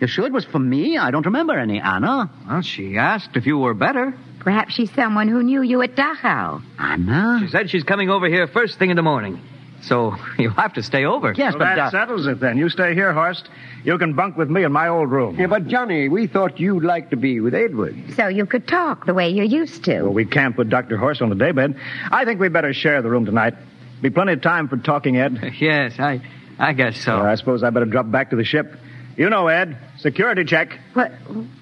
You 0.00 0.06
sure 0.06 0.26
it 0.26 0.32
was 0.32 0.44
for 0.44 0.58
me? 0.58 0.96
I 0.98 1.10
don't 1.10 1.24
remember 1.26 1.58
any 1.58 1.80
Anna. 1.80 2.30
Well, 2.48 2.62
she 2.62 2.96
asked 2.98 3.30
if 3.34 3.46
you 3.46 3.58
were 3.58 3.74
better. 3.74 4.14
Perhaps 4.40 4.74
she's 4.74 4.90
someone 4.94 5.28
who 5.28 5.42
knew 5.42 5.62
you 5.62 5.82
at 5.82 5.94
Dachau. 5.96 6.62
Anna? 6.78 7.40
She 7.42 7.48
said 7.48 7.70
she's 7.70 7.84
coming 7.84 8.08
over 8.10 8.26
here 8.28 8.46
first 8.46 8.78
thing 8.78 8.90
in 8.90 8.96
the 8.96 9.02
morning. 9.02 9.40
So 9.82 10.14
you'll 10.38 10.52
have 10.52 10.74
to 10.74 10.82
stay 10.82 11.04
over. 11.06 11.32
Yes, 11.36 11.52
Well, 11.54 11.60
but 11.60 11.64
that 11.64 11.76
Doc- 11.76 11.92
settles 11.92 12.26
it 12.26 12.40
then. 12.40 12.58
You 12.58 12.68
stay 12.68 12.94
here, 12.94 13.12
Horst. 13.12 13.48
You 13.84 13.96
can 13.98 14.12
bunk 14.14 14.36
with 14.36 14.50
me 14.50 14.64
in 14.64 14.72
my 14.72 14.88
old 14.88 15.10
room. 15.10 15.38
Yeah, 15.40 15.46
but 15.46 15.66
Johnny, 15.66 16.08
we 16.10 16.26
thought 16.26 16.60
you'd 16.60 16.84
like 16.84 17.08
to 17.10 17.16
be 17.16 17.40
with 17.40 17.54
Edward. 17.54 17.96
So 18.16 18.28
you 18.28 18.44
could 18.44 18.68
talk 18.68 19.06
the 19.06 19.14
way 19.14 19.30
you 19.30 19.44
used 19.44 19.84
to. 19.84 20.02
Well, 20.02 20.12
we 20.12 20.26
can't 20.26 20.54
put 20.56 20.68
Dr. 20.68 20.98
Horst 20.98 21.22
on 21.22 21.30
the 21.30 21.34
daybed. 21.36 21.76
I 22.10 22.24
think 22.26 22.40
we'd 22.40 22.52
better 22.52 22.74
share 22.74 23.00
the 23.00 23.08
room 23.10 23.24
tonight. 23.24 23.54
Be 24.02 24.10
plenty 24.10 24.34
of 24.34 24.42
time 24.42 24.68
for 24.68 24.76
talking, 24.76 25.16
Ed. 25.16 25.52
Yes, 25.60 25.98
I, 25.98 26.20
I 26.58 26.72
guess 26.74 26.98
so. 26.98 27.16
Uh, 27.18 27.22
I 27.24 27.34
suppose 27.36 27.62
I 27.62 27.70
better 27.70 27.86
drop 27.86 28.10
back 28.10 28.30
to 28.30 28.36
the 28.36 28.44
ship. 28.44 28.76
You 29.20 29.28
know, 29.28 29.48
Ed, 29.48 29.76
security 29.98 30.44
check. 30.44 30.78
What, 30.94 31.12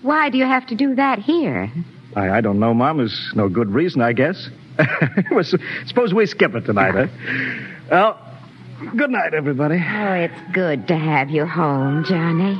why 0.03 0.31
do 0.31 0.39
you 0.39 0.45
have 0.45 0.69
to 0.69 0.77
do 0.77 0.95
that 0.95 1.19
here? 1.19 1.69
I, 2.15 2.31
I 2.31 2.41
don't 2.41 2.61
know, 2.61 2.73
Mom. 2.73 2.99
There's 2.99 3.33
no 3.35 3.49
good 3.49 3.69
reason, 3.73 4.01
I 4.01 4.13
guess. 4.13 4.49
well, 5.33 5.43
suppose 5.87 6.15
we 6.15 6.25
skip 6.27 6.55
it 6.55 6.67
tonight, 6.67 6.93
huh? 6.93 7.01
Eh? 7.01 7.75
Well, 7.91 8.21
good 8.97 9.11
night, 9.11 9.35
everybody. 9.35 9.75
Oh, 9.75 10.13
it's 10.13 10.53
good 10.53 10.87
to 10.87 10.97
have 10.97 11.31
you 11.31 11.47
home, 11.47 12.05
Johnny. 12.05 12.57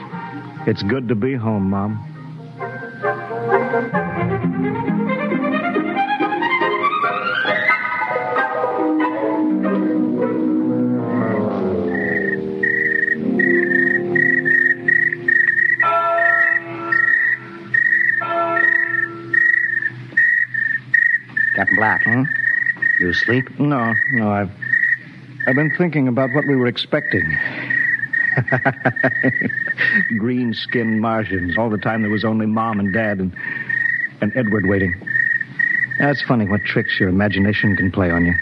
It's 0.69 0.83
good 0.83 1.07
to 1.09 1.15
be 1.15 1.35
home, 1.35 1.71
Mom. 1.71 2.05
Black. 21.79 22.03
Hmm? 22.03 22.25
You 22.99 23.11
asleep? 23.11 23.49
No, 23.61 23.95
no, 24.11 24.33
I've 24.33 24.51
I've 25.47 25.55
been 25.55 25.73
thinking 25.79 26.09
about 26.09 26.31
what 26.33 26.45
we 26.49 26.57
were 26.57 26.67
expecting. 26.67 27.23
Green 30.19 30.53
skinned 30.53 31.01
Martians. 31.01 31.57
All 31.57 31.71
the 31.71 31.79
time 31.79 32.03
there 32.03 32.11
was 32.11 32.25
only 32.25 32.47
Mom 32.47 32.81
and 32.81 32.93
Dad 32.93 33.21
and 33.21 33.33
and 34.21 34.37
Edward 34.37 34.67
waiting. 34.67 34.93
That's 36.01 36.21
funny 36.23 36.49
what 36.49 36.65
tricks 36.65 36.99
your 36.99 37.09
imagination 37.09 37.77
can 37.77 37.93
play 37.93 38.11
on 38.11 38.27
you. 38.27 38.35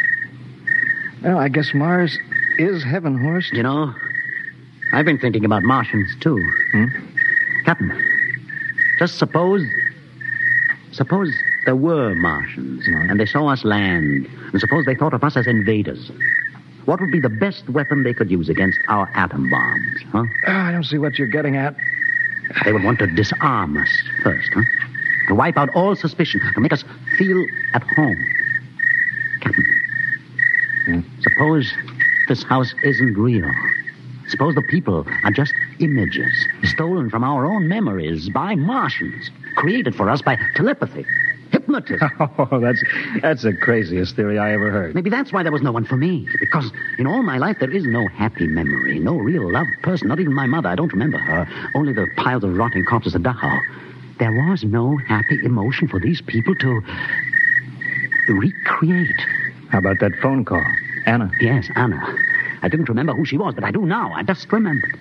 Well, 1.22 1.38
I 1.38 1.48
guess 1.48 1.74
Mars 1.74 2.18
is 2.58 2.82
heaven, 2.82 3.18
Horst. 3.18 3.52
You 3.52 3.64
know, 3.64 3.94
I've 4.94 5.04
been 5.04 5.18
thinking 5.18 5.44
about 5.44 5.62
Martians, 5.62 6.10
too. 6.20 6.42
Hmm? 6.72 6.86
Captain, 7.66 7.92
just 8.98 9.18
suppose. 9.18 9.62
Suppose 10.92 11.34
there 11.66 11.76
were 11.76 12.14
Martians, 12.14 12.86
and 12.86 13.18
they 13.18 13.26
saw 13.26 13.48
us 13.48 13.64
land, 13.64 14.26
and 14.52 14.60
suppose 14.60 14.86
they 14.86 14.94
thought 14.94 15.12
of 15.12 15.24
us 15.24 15.36
as 15.36 15.48
invaders. 15.48 16.12
What 16.84 17.00
would 17.00 17.10
be 17.10 17.18
the 17.18 17.28
best 17.28 17.68
weapon 17.68 18.04
they 18.04 18.14
could 18.14 18.30
use 18.30 18.48
against 18.48 18.78
our 18.88 19.10
atom 19.14 19.50
bombs, 19.50 20.02
huh? 20.12 20.24
Ah, 20.46 20.68
I 20.68 20.72
don't 20.72 20.84
see 20.84 20.98
what 20.98 21.18
you're 21.18 21.26
getting 21.26 21.56
at. 21.56 21.74
They 22.64 22.72
would 22.72 22.84
want 22.84 23.00
to 23.00 23.08
disarm 23.08 23.76
us 23.76 23.90
first, 24.22 24.48
huh? 24.54 24.62
To 25.26 25.34
wipe 25.34 25.56
out 25.56 25.68
all 25.74 25.96
suspicion, 25.96 26.40
to 26.54 26.60
make 26.60 26.72
us 26.72 26.84
feel 27.18 27.44
at 27.74 27.82
home. 27.82 28.24
Captain, 29.40 31.04
suppose 31.20 31.72
this 32.28 32.44
house 32.44 32.72
isn't 32.84 33.18
real. 33.18 33.50
Suppose 34.28 34.54
the 34.54 34.62
people 34.62 35.04
are 35.24 35.32
just 35.32 35.52
images, 35.80 36.46
stolen 36.62 37.10
from 37.10 37.24
our 37.24 37.44
own 37.44 37.66
memories 37.68 38.28
by 38.28 38.54
Martians, 38.54 39.32
created 39.56 39.96
for 39.96 40.08
us 40.08 40.22
by 40.22 40.38
telepathy. 40.54 41.04
Hypnotist. 41.66 42.02
Oh, 42.38 42.60
that's 42.60 42.82
that's 43.22 43.42
the 43.42 43.54
craziest 43.56 44.14
theory 44.16 44.38
I 44.38 44.52
ever 44.52 44.70
heard. 44.70 44.94
Maybe 44.94 45.10
that's 45.10 45.32
why 45.32 45.42
there 45.42 45.52
was 45.52 45.62
no 45.62 45.72
one 45.72 45.84
for 45.84 45.96
me. 45.96 46.28
Because 46.38 46.70
in 46.98 47.06
all 47.06 47.22
my 47.22 47.38
life, 47.38 47.58
there 47.60 47.70
is 47.70 47.84
no 47.84 48.06
happy 48.08 48.46
memory, 48.46 48.98
no 48.98 49.16
real 49.16 49.50
loved 49.50 49.70
person, 49.82 50.08
not 50.08 50.20
even 50.20 50.32
my 50.32 50.46
mother. 50.46 50.68
I 50.68 50.74
don't 50.74 50.92
remember 50.92 51.18
her. 51.18 51.48
Only 51.74 51.92
the 51.92 52.06
piles 52.16 52.44
of 52.44 52.56
rotting 52.56 52.84
corpses 52.84 53.14
at 53.14 53.22
Dachau. 53.22 53.60
There 54.18 54.32
was 54.48 54.64
no 54.64 54.96
happy 55.08 55.38
emotion 55.44 55.88
for 55.88 55.98
these 56.00 56.20
people 56.20 56.54
to 56.56 56.82
recreate. 58.28 59.20
How 59.70 59.78
about 59.78 59.98
that 60.00 60.12
phone 60.22 60.44
call? 60.44 60.64
Anna? 61.06 61.30
Yes, 61.40 61.68
Anna. 61.74 62.00
I 62.62 62.68
didn't 62.68 62.88
remember 62.88 63.12
who 63.12 63.24
she 63.24 63.38
was, 63.38 63.54
but 63.54 63.64
I 63.64 63.70
do 63.70 63.86
now. 63.86 64.12
I 64.12 64.22
just 64.22 64.50
remembered. 64.52 64.98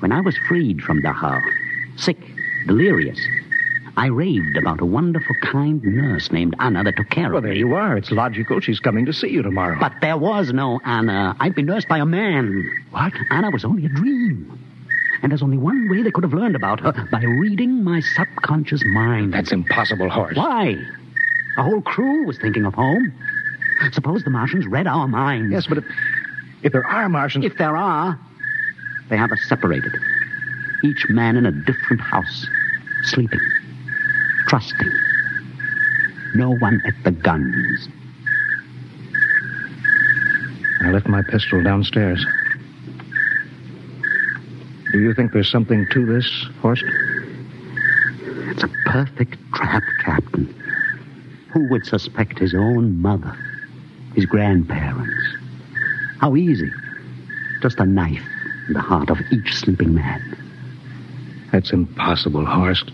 When 0.00 0.12
I 0.12 0.20
was 0.20 0.36
freed 0.48 0.82
from 0.82 1.02
Dachau, 1.02 1.40
sick, 1.96 2.18
delirious, 2.66 3.20
I 3.96 4.06
raved 4.06 4.56
about 4.56 4.80
a 4.80 4.86
wonderful, 4.86 5.36
kind 5.40 5.82
nurse 5.82 6.32
named 6.32 6.56
Anna 6.58 6.82
that 6.82 6.96
took 6.96 7.10
care 7.10 7.26
of. 7.26 7.32
Well, 7.32 7.38
of 7.38 7.44
there 7.44 7.52
you 7.52 7.74
are. 7.74 7.96
It's 7.96 8.10
logical. 8.10 8.60
She's 8.60 8.80
coming 8.80 9.06
to 9.06 9.12
see 9.12 9.28
you 9.28 9.42
tomorrow. 9.42 9.76
But 9.78 9.92
there 10.00 10.16
was 10.16 10.52
no 10.52 10.80
Anna. 10.84 11.36
I'd 11.38 11.54
been 11.54 11.66
nursed 11.66 11.88
by 11.88 11.98
a 11.98 12.06
man. 12.06 12.68
What? 12.90 13.12
Anna 13.30 13.50
was 13.50 13.64
only 13.64 13.86
a 13.86 13.88
dream. 13.88 14.58
And 15.22 15.30
there's 15.30 15.42
only 15.42 15.56
one 15.58 15.88
way 15.88 16.02
they 16.02 16.10
could 16.10 16.24
have 16.24 16.34
learned 16.34 16.56
about 16.56 16.80
her 16.80 16.92
by 17.10 17.22
reading 17.22 17.84
my 17.84 18.00
subconscious 18.00 18.82
mind. 18.84 19.32
That's 19.32 19.52
impossible, 19.52 20.10
Horst. 20.10 20.36
Why? 20.36 20.76
A 21.56 21.62
whole 21.62 21.80
crew 21.80 22.26
was 22.26 22.36
thinking 22.38 22.64
of 22.64 22.74
home. 22.74 23.12
Suppose 23.92 24.24
the 24.24 24.30
Martians 24.30 24.66
read 24.66 24.86
our 24.86 25.06
minds. 25.06 25.52
Yes, 25.52 25.66
but 25.66 25.78
if, 25.78 25.84
if 26.62 26.72
there 26.72 26.86
are 26.86 27.08
Martians. 27.08 27.44
If 27.44 27.56
there 27.58 27.76
are, 27.76 28.18
they 29.08 29.16
have 29.16 29.30
us 29.32 29.40
separated. 29.48 29.94
Each 30.82 31.06
man 31.08 31.36
in 31.36 31.46
a 31.46 31.52
different 31.52 32.02
house, 32.02 32.46
sleeping, 33.04 33.40
No 36.36 36.54
one 36.54 36.80
at 36.84 36.94
the 37.02 37.10
guns. 37.10 37.88
I 40.80 40.90
left 40.90 41.08
my 41.08 41.22
pistol 41.22 41.60
downstairs. 41.60 42.24
Do 44.92 45.00
you 45.00 45.12
think 45.12 45.32
there's 45.32 45.50
something 45.50 45.88
to 45.90 46.06
this, 46.06 46.46
Horst? 46.60 46.84
It's 48.52 48.62
a 48.62 48.68
perfect 48.86 49.38
trap, 49.54 49.82
Captain. 50.04 50.46
Who 51.52 51.66
would 51.70 51.84
suspect 51.84 52.38
his 52.38 52.54
own 52.54 53.02
mother, 53.02 53.36
his 54.14 54.24
grandparents? 54.24 55.24
How 56.20 56.36
easy. 56.36 56.70
Just 57.60 57.80
a 57.80 57.86
knife 57.86 58.22
in 58.68 58.74
the 58.74 58.80
heart 58.80 59.10
of 59.10 59.18
each 59.32 59.52
sleeping 59.52 59.94
man. 59.94 60.22
That's 61.50 61.72
impossible, 61.72 62.46
Horst. 62.46 62.92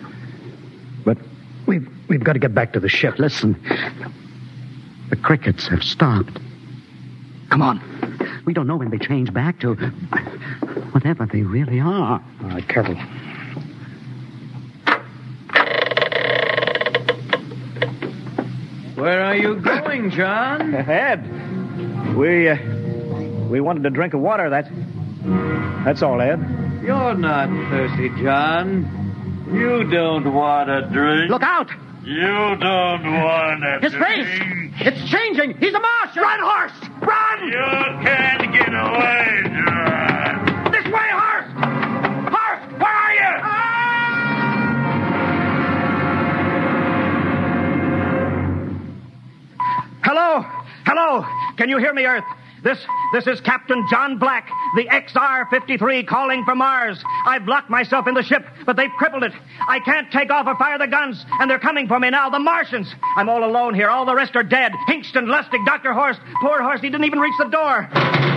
But 1.70 1.78
we've 1.78 1.88
we've 2.09 2.24
got 2.24 2.33
to 2.33 2.40
get 2.40 2.52
back 2.52 2.72
to 2.72 2.80
the 2.80 2.88
ship. 2.88 3.20
Listen, 3.20 3.54
the 5.09 5.14
crickets 5.14 5.68
have 5.68 5.85
stopped. 5.85 6.37
Come 7.48 7.62
on. 7.62 7.80
We 8.44 8.52
don't 8.52 8.66
know 8.66 8.76
when 8.76 8.90
they 8.90 8.98
change 8.98 9.33
back 9.33 9.61
to 9.61 9.74
whatever 10.90 11.26
they 11.26 11.42
really 11.42 11.78
are. 11.78 12.20
All 12.42 12.48
right, 12.48 12.68
careful. 12.68 12.96
Where 18.96 19.22
are 19.22 19.37
you 19.37 19.54
going, 19.61 20.11
John? 20.11 20.74
Ed, 20.88 22.16
we 22.16 22.48
uh, 22.48 22.56
we 23.48 23.61
wanted 23.61 23.87
a 23.87 23.90
drink 23.90 24.14
of 24.14 24.20
water. 24.20 24.50
That's 24.50 24.68
that's 25.85 26.02
all, 26.02 26.20
Ed. 26.20 26.40
You're 26.83 27.14
not 27.14 27.48
thirsty, 27.70 28.09
John. 28.20 29.10
You 29.52 29.84
don't 29.90 30.32
want 30.32 30.70
a 30.70 30.82
drink. 30.92 31.30
Look 31.30 31.42
out! 31.42 31.70
You 32.04 32.56
don't 32.56 33.04
want 33.04 33.64
a 33.64 33.78
His 33.82 33.92
drink. 33.92 34.26
face! 34.26 34.72
It's 34.82 35.10
changing! 35.10 35.56
He's 35.58 35.74
a 35.74 35.80
Martian! 35.80 36.22
Run, 36.22 36.40
Horst! 36.40 36.82
Run! 37.02 37.48
You 37.48 38.04
can't 38.06 38.52
get 38.52 38.68
away, 38.68 39.42
John. 39.44 40.72
This 40.72 40.84
way, 40.86 41.08
Horst! 41.12 41.50
Horst! 42.32 42.78
Where 42.80 42.92
are 42.92 43.14
you? 43.14 43.30
Hello? 50.02 50.44
Hello? 50.86 51.24
Can 51.56 51.68
you 51.68 51.78
hear 51.78 51.92
me, 51.92 52.04
Earth? 52.04 52.24
This 52.62 52.79
this 53.12 53.27
is 53.27 53.40
Captain 53.40 53.87
John 53.90 54.18
Black, 54.18 54.49
the 54.77 54.85
XR-53 54.85 56.07
calling 56.07 56.44
from 56.44 56.59
Mars. 56.59 57.03
I've 57.27 57.49
locked 57.49 57.70
myself 57.70 58.07
in 58.07 58.14
the 58.14 58.23
ship, 58.23 58.46
but 58.66 58.77
they've 58.77 58.90
crippled 58.99 59.25
it. 59.25 59.33
I 59.66 59.81
can't 59.81 60.12
take 60.12 60.31
off 60.31 60.46
or 60.46 60.57
fire 60.57 60.79
the 60.79 60.87
guns, 60.87 61.25
and 61.40 61.51
they're 61.51 61.59
coming 61.59 61.88
for 61.88 61.99
me 61.99 62.11
now, 62.11 62.29
the 62.29 62.38
Martians. 62.38 62.94
I'm 63.16 63.29
all 63.29 63.44
alone 63.44 63.75
here. 63.75 63.88
All 63.88 64.05
the 64.05 64.14
rest 64.14 64.37
are 64.37 64.42
dead. 64.42 64.73
Hinkston, 64.88 65.27
Lustig, 65.27 65.64
Dr. 65.64 65.92
Horst. 65.92 66.20
Poor 66.42 66.62
Horst, 66.62 66.83
he 66.85 66.90
didn't 66.90 67.07
even 67.07 67.18
reach 67.18 67.35
the 67.38 67.49
door. 67.49 67.88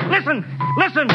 Listen, 0.10 0.46
listen. 0.78 1.08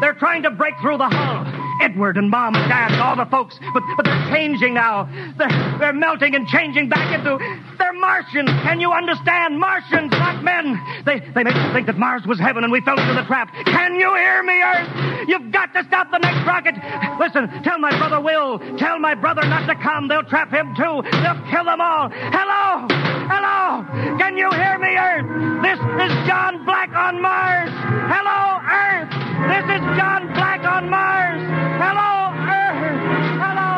They're 0.00 0.14
trying 0.14 0.44
to 0.44 0.50
break 0.50 0.74
through 0.80 0.98
the 0.98 1.08
hull. 1.08 1.61
Edward 1.80 2.16
and 2.16 2.30
Mom 2.30 2.54
and 2.54 2.68
Dad 2.68 2.92
and 2.92 3.00
all 3.00 3.16
the 3.16 3.26
folks, 3.30 3.58
but 3.72 3.82
but 3.96 4.04
they're 4.04 4.30
changing 4.30 4.74
now. 4.74 5.08
They're 5.38 5.78
they're 5.78 5.92
melting 5.92 6.34
and 6.34 6.46
changing 6.46 6.88
back 6.88 7.14
into 7.14 7.38
they're 7.78 7.92
Martians. 7.92 8.50
Can 8.62 8.80
you 8.80 8.92
understand? 8.92 9.58
Martians, 9.58 10.10
not 10.12 10.42
men. 10.44 10.78
They 11.04 11.20
they 11.34 11.44
made 11.44 11.54
us 11.54 11.72
think 11.72 11.86
that 11.86 11.98
Mars 11.98 12.22
was 12.26 12.38
heaven 12.38 12.64
and 12.64 12.72
we 12.72 12.80
fell 12.80 12.98
into 12.98 13.14
the 13.14 13.24
trap. 13.24 13.52
Can 13.64 13.94
you 13.94 14.14
hear 14.14 14.42
me, 14.42 14.60
Earth? 14.62 15.28
You've 15.28 15.52
got 15.52 15.72
to 15.74 15.84
stop 15.84 16.10
the 16.10 16.18
next 16.18 16.46
rocket. 16.46 16.74
Listen, 17.18 17.48
tell 17.62 17.78
my 17.78 17.96
brother 17.98 18.20
Will. 18.20 18.58
Tell 18.78 18.98
my 18.98 19.14
brother 19.14 19.42
not 19.42 19.66
to 19.66 19.74
come. 19.82 20.08
They'll 20.08 20.24
trap 20.24 20.50
him 20.50 20.74
too. 20.76 21.02
They'll 21.22 21.42
kill 21.50 21.64
them 21.64 21.80
all. 21.80 22.10
Hello, 22.10 22.86
hello. 23.30 24.18
Can 24.18 24.36
you 24.36 24.50
hear 24.50 24.78
me, 24.78 24.94
Earth? 24.96 25.62
This 25.62 25.78
is 25.78 26.12
John 26.26 26.64
Black 26.64 26.90
on 26.92 27.20
Mars. 27.20 27.70
Hello, 28.10 28.60
Earth. 28.66 29.10
This 29.48 29.64
is 29.76 29.82
John 29.96 30.26
Black 30.34 30.64
on 30.64 30.88
Mars. 30.90 31.71
Hello, 31.82 32.30
Earth. 32.30 33.02
Hello, 33.42 33.70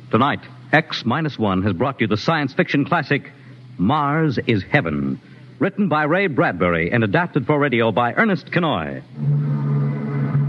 Earth. 0.00 0.10
Tonight, 0.10 0.40
X 0.72 1.04
Minus 1.04 1.38
One 1.38 1.62
has 1.62 1.74
brought 1.74 2.00
you 2.00 2.06
the 2.06 2.16
science 2.16 2.54
fiction 2.54 2.86
classic 2.86 3.30
Mars 3.76 4.38
is 4.46 4.62
Heaven, 4.62 5.20
written 5.58 5.88
by 5.90 6.04
Ray 6.04 6.26
Bradbury 6.28 6.90
and 6.90 7.04
adapted 7.04 7.46
for 7.46 7.58
radio 7.58 7.92
by 7.92 8.14
Ernest 8.14 8.46
Kinoy. 8.46 9.02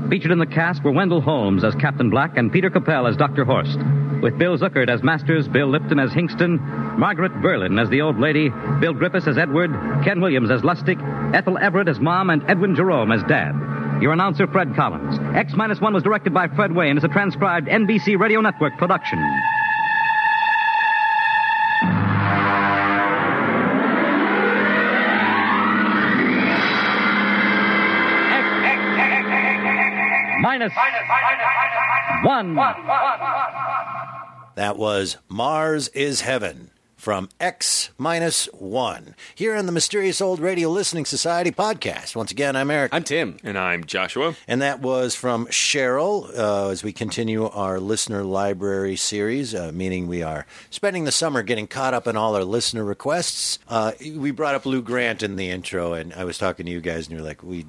Featured 0.09 0.31
in 0.31 0.39
the 0.39 0.45
cast 0.45 0.83
were 0.85 0.91
Wendell 0.91 1.19
Holmes 1.19 1.65
as 1.65 1.75
Captain 1.75 2.09
Black 2.09 2.37
and 2.37 2.49
Peter 2.49 2.69
Capell 2.69 3.09
as 3.09 3.17
Dr. 3.17 3.43
Horst, 3.43 3.79
with 4.23 4.39
Bill 4.39 4.57
Zuckert 4.57 4.89
as 4.89 5.03
Masters, 5.03 5.49
Bill 5.49 5.67
Lipton 5.67 5.99
as 5.99 6.11
Hinkston, 6.11 6.57
Margaret 6.97 7.33
Berlin 7.41 7.77
as 7.77 7.89
the 7.89 8.01
Old 8.01 8.17
Lady, 8.17 8.49
Bill 8.79 8.93
Griffiths 8.93 9.27
as 9.27 9.37
Edward, 9.37 9.69
Ken 10.05 10.21
Williams 10.21 10.49
as 10.49 10.61
Lustig, 10.61 10.97
Ethel 11.35 11.57
Everett 11.57 11.89
as 11.89 11.99
Mom, 11.99 12.29
and 12.29 12.41
Edwin 12.49 12.73
Jerome 12.73 13.11
as 13.11 13.21
Dad. 13.23 13.51
Your 14.01 14.13
announcer, 14.13 14.47
Fred 14.47 14.73
Collins. 14.75 15.19
X 15.35 15.53
Minus 15.55 15.81
One 15.81 15.93
was 15.93 16.03
directed 16.03 16.33
by 16.33 16.47
Fred 16.47 16.73
Way 16.73 16.89
and 16.89 16.97
is 16.97 17.03
a 17.03 17.09
transcribed 17.09 17.67
NBC 17.67 18.17
Radio 18.17 18.39
Network 18.39 18.77
production. 18.77 19.19
Minus 30.41 30.73
one. 32.23 32.55
That 34.55 34.77
was 34.77 35.17
Mars 35.27 35.87
is 35.89 36.21
Heaven 36.21 36.69
from 36.95 37.27
X 37.39 37.89
minus 37.97 38.45
one 38.53 39.15
here 39.33 39.55
on 39.55 39.65
the 39.65 39.71
Mysterious 39.71 40.21
Old 40.21 40.39
Radio 40.39 40.69
Listening 40.69 41.05
Society 41.05 41.49
podcast. 41.49 42.15
Once 42.15 42.31
again, 42.31 42.55
I'm 42.55 42.69
Eric. 42.69 42.93
I'm 42.93 43.03
Tim. 43.03 43.37
And 43.43 43.57
I'm 43.57 43.83
Joshua. 43.83 44.35
And 44.47 44.61
that 44.61 44.79
was 44.79 45.15
from 45.15 45.47
Cheryl 45.47 46.29
uh, 46.37 46.69
as 46.69 46.83
we 46.83 46.93
continue 46.93 47.45
our 47.47 47.79
listener 47.79 48.23
library 48.23 48.95
series, 48.95 49.55
uh, 49.55 49.71
meaning 49.73 50.07
we 50.07 50.21
are 50.21 50.45
spending 50.69 51.05
the 51.05 51.11
summer 51.11 51.41
getting 51.41 51.65
caught 51.65 51.95
up 51.95 52.05
in 52.05 52.15
all 52.15 52.35
our 52.35 52.43
listener 52.43 52.83
requests. 52.83 53.57
Uh, 53.67 53.93
we 54.15 54.29
brought 54.29 54.53
up 54.53 54.67
Lou 54.67 54.83
Grant 54.83 55.23
in 55.23 55.35
the 55.35 55.49
intro, 55.49 55.93
and 55.93 56.13
I 56.13 56.25
was 56.25 56.37
talking 56.37 56.67
to 56.67 56.71
you 56.71 56.79
guys, 56.79 57.07
and 57.07 57.17
you're 57.17 57.25
like, 57.25 57.41
we 57.41 57.65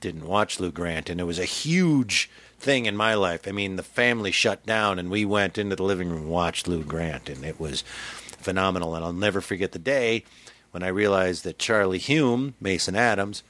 didn't 0.00 0.26
watch 0.26 0.58
Lou 0.58 0.72
Grant, 0.72 1.08
and 1.08 1.20
it 1.20 1.24
was 1.24 1.38
a 1.38 1.44
huge 1.44 2.28
thing 2.58 2.86
in 2.86 2.96
my 2.96 3.14
life. 3.14 3.46
I 3.46 3.52
mean, 3.52 3.76
the 3.76 3.82
family 3.82 4.30
shut 4.30 4.64
down, 4.66 4.98
and 4.98 5.10
we 5.10 5.24
went 5.24 5.58
into 5.58 5.76
the 5.76 5.82
living 5.82 6.08
room 6.08 6.22
and 6.22 6.30
watched 6.30 6.66
Lou 6.68 6.82
Grant, 6.82 7.28
and 7.28 7.44
it 7.44 7.60
was 7.60 7.82
phenomenal. 8.38 8.94
And 8.94 9.04
I'll 9.04 9.12
never 9.12 9.40
forget 9.40 9.72
the 9.72 9.78
day 9.78 10.24
when 10.70 10.82
I 10.82 10.88
realized 10.88 11.44
that 11.44 11.58
Charlie 11.58 11.98
Hume, 11.98 12.54
Mason 12.60 12.96
Adams, 12.96 13.42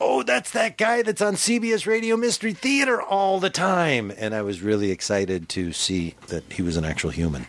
oh, 0.00 0.22
that's 0.22 0.50
that 0.52 0.76
guy 0.78 1.02
that's 1.02 1.22
on 1.22 1.34
CBS 1.34 1.86
Radio 1.86 2.16
Mystery 2.16 2.52
Theater 2.52 3.00
all 3.02 3.40
the 3.40 3.50
time. 3.50 4.12
And 4.16 4.34
I 4.34 4.42
was 4.42 4.62
really 4.62 4.90
excited 4.90 5.48
to 5.50 5.72
see 5.72 6.14
that 6.28 6.52
he 6.52 6.62
was 6.62 6.76
an 6.76 6.84
actual 6.84 7.10
human. 7.10 7.46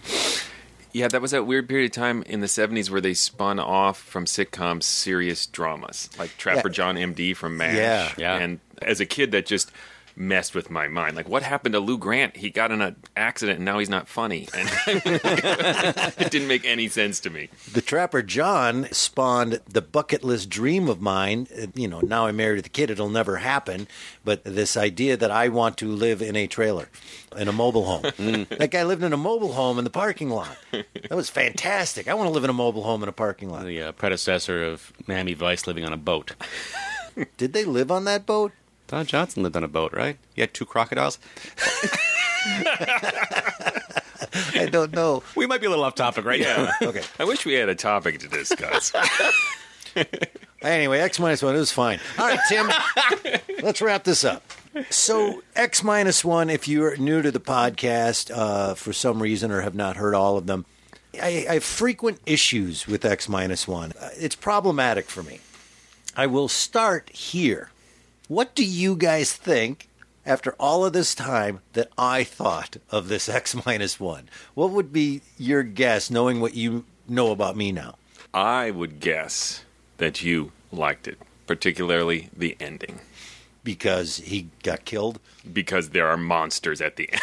Yeah, 0.91 1.07
that 1.09 1.21
was 1.21 1.29
that 1.31 1.45
weird 1.45 1.69
period 1.69 1.91
of 1.91 1.95
time 1.95 2.23
in 2.23 2.39
the 2.39 2.47
70s 2.47 2.89
where 2.89 3.01
they 3.01 3.13
spun 3.13 3.59
off 3.59 3.99
from 3.99 4.25
sitcoms 4.25 4.83
serious 4.83 5.45
dramas, 5.45 6.09
like 6.17 6.35
Trapper 6.37 6.69
Yeah. 6.69 6.73
John 6.73 6.95
MD 6.95 7.35
from 7.35 7.57
MASH. 7.57 7.75
Yeah. 7.75 8.11
Yeah. 8.17 8.35
And 8.37 8.59
as 8.81 8.99
a 8.99 9.05
kid, 9.05 9.29
that 9.31 9.45
just 9.45 9.71
messed 10.19 10.53
with 10.53 10.69
my 10.69 10.87
mind. 10.87 11.15
Like, 11.15 11.29
what 11.29 11.43
happened 11.43 11.73
to 11.73 11.79
Lou 11.79 11.97
Grant? 11.97 12.37
He 12.37 12.49
got 12.49 12.71
in 12.71 12.81
an 12.81 12.97
accident 13.15 13.57
and 13.59 13.65
now 13.65 13.79
he's 13.79 13.89
not 13.89 14.07
funny. 14.07 14.47
And 14.57 14.69
it 14.85 16.31
didn't 16.31 16.47
make 16.47 16.65
any 16.65 16.87
sense 16.89 17.19
to 17.21 17.29
me. 17.29 17.49
The 17.71 17.81
Trapper 17.81 18.21
John 18.21 18.87
spawned 18.91 19.61
the 19.67 19.81
bucket 19.81 20.23
list 20.23 20.49
dream 20.49 20.89
of 20.89 20.99
mine. 21.01 21.47
Uh, 21.57 21.67
You 21.73 21.87
know, 21.87 22.01
now 22.01 22.25
I'm 22.25 22.35
married 22.35 22.57
with 22.57 22.65
a 22.65 22.69
kid, 22.69 22.89
it'll 22.91 23.09
never 23.09 23.37
happen. 23.37 23.87
But 24.25 24.43
this 24.43 24.75
idea 24.75 25.15
that 25.17 25.31
I 25.31 25.47
want 25.47 25.77
to 25.77 25.87
live 25.87 26.21
in 26.21 26.35
a 26.35 26.47
trailer, 26.47 26.89
in 27.37 27.47
a 27.47 27.53
mobile 27.53 27.85
home. 27.85 28.01
that 28.49 28.69
guy 28.71 28.83
lived 28.83 29.03
in 29.03 29.13
a 29.13 29.17
mobile 29.17 29.53
home 29.53 29.77
in 29.77 29.83
the 29.83 29.89
parking 29.89 30.29
lot. 30.29 30.57
That 30.71 31.15
was 31.15 31.29
fantastic. 31.29 32.07
I 32.07 32.13
want 32.13 32.27
to 32.27 32.33
live 32.33 32.43
in 32.43 32.49
a 32.49 32.53
mobile 32.53 32.83
home 32.83 33.03
in 33.03 33.09
a 33.09 33.13
parking 33.13 33.49
lot. 33.49 33.65
The 33.65 33.81
uh, 33.83 33.91
predecessor 33.93 34.63
of 34.63 34.91
Miami 35.07 35.33
Vice 35.33 35.65
living 35.67 35.85
on 35.85 35.93
a 35.93 35.97
boat. 35.97 36.35
Did 37.37 37.53
they 37.53 37.65
live 37.65 37.91
on 37.91 38.05
that 38.05 38.25
boat? 38.25 38.51
Don 38.89 39.05
Johnson 39.05 39.43
lived 39.43 39.55
on 39.55 39.63
a 39.63 39.67
boat, 39.67 39.93
right? 39.93 40.17
He 40.33 40.41
had 40.41 40.53
two 40.53 40.65
crocodiles. 40.65 41.17
I 44.55 44.67
don't 44.71 44.91
know. 44.93 45.23
We 45.35 45.45
might 45.47 45.61
be 45.61 45.67
a 45.67 45.69
little 45.69 45.85
off 45.85 45.95
topic 45.95 46.25
right 46.25 46.39
Yeah. 46.39 46.71
now. 46.81 46.87
Okay. 46.89 47.01
I 47.19 47.23
wish 47.23 47.45
we 47.45 47.53
had 47.53 47.69
a 47.69 47.75
topic 47.75 48.19
to 48.19 48.27
discuss. 48.27 48.91
Anyway, 50.61 50.99
X 50.99 51.19
minus 51.19 51.41
one, 51.41 51.55
it 51.55 51.59
was 51.59 51.71
fine. 51.71 51.99
All 52.17 52.27
right, 52.27 52.39
Tim, 52.49 52.69
let's 53.63 53.81
wrap 53.81 54.03
this 54.03 54.25
up. 54.25 54.43
So, 54.89 55.41
X 55.55 55.83
minus 55.85 56.23
one, 56.25 56.49
if 56.49 56.67
you're 56.67 56.97
new 56.97 57.21
to 57.21 57.31
the 57.31 57.39
podcast 57.39 58.29
uh, 58.33 58.73
for 58.75 58.91
some 58.91 59.21
reason 59.23 59.51
or 59.51 59.61
have 59.61 59.73
not 59.73 59.95
heard 59.95 60.13
all 60.13 60.37
of 60.37 60.47
them, 60.47 60.65
I, 61.21 61.45
I 61.49 61.53
have 61.55 61.63
frequent 61.63 62.19
issues 62.25 62.87
with 62.87 63.05
X 63.05 63.29
minus 63.29 63.69
one. 63.69 63.93
Uh, 63.99 64.09
It's 64.17 64.35
problematic 64.35 65.05
for 65.05 65.23
me. 65.23 65.39
I 66.17 66.27
will 66.27 66.49
start 66.49 67.09
here. 67.09 67.71
What 68.29 68.53
do 68.53 68.63
you 68.63 68.95
guys 68.95 69.33
think 69.33 69.89
after 70.23 70.51
all 70.59 70.85
of 70.85 70.93
this 70.93 71.15
time 71.15 71.61
that 71.73 71.89
I 71.97 72.23
thought 72.23 72.77
of 72.91 73.07
this 73.07 73.27
X 73.41 73.65
minus 73.65 73.99
one? 73.99 74.29
What 74.53 74.69
would 74.69 74.93
be 74.93 75.21
your 75.39 75.63
guess, 75.63 76.11
knowing 76.11 76.39
what 76.39 76.53
you 76.53 76.85
know 77.07 77.31
about 77.31 77.57
me 77.57 77.71
now? 77.71 77.95
I 78.31 78.69
would 78.69 78.99
guess 78.99 79.63
that 79.97 80.21
you 80.21 80.51
liked 80.71 81.07
it, 81.07 81.17
particularly 81.47 82.29
the 82.37 82.55
ending. 82.59 82.99
Because 83.63 84.17
he 84.17 84.49
got 84.61 84.85
killed? 84.85 85.19
Because 85.51 85.89
there 85.89 86.07
are 86.07 86.15
monsters 86.15 86.81
at 86.81 86.97
the 86.97 87.09
end. 87.11 87.21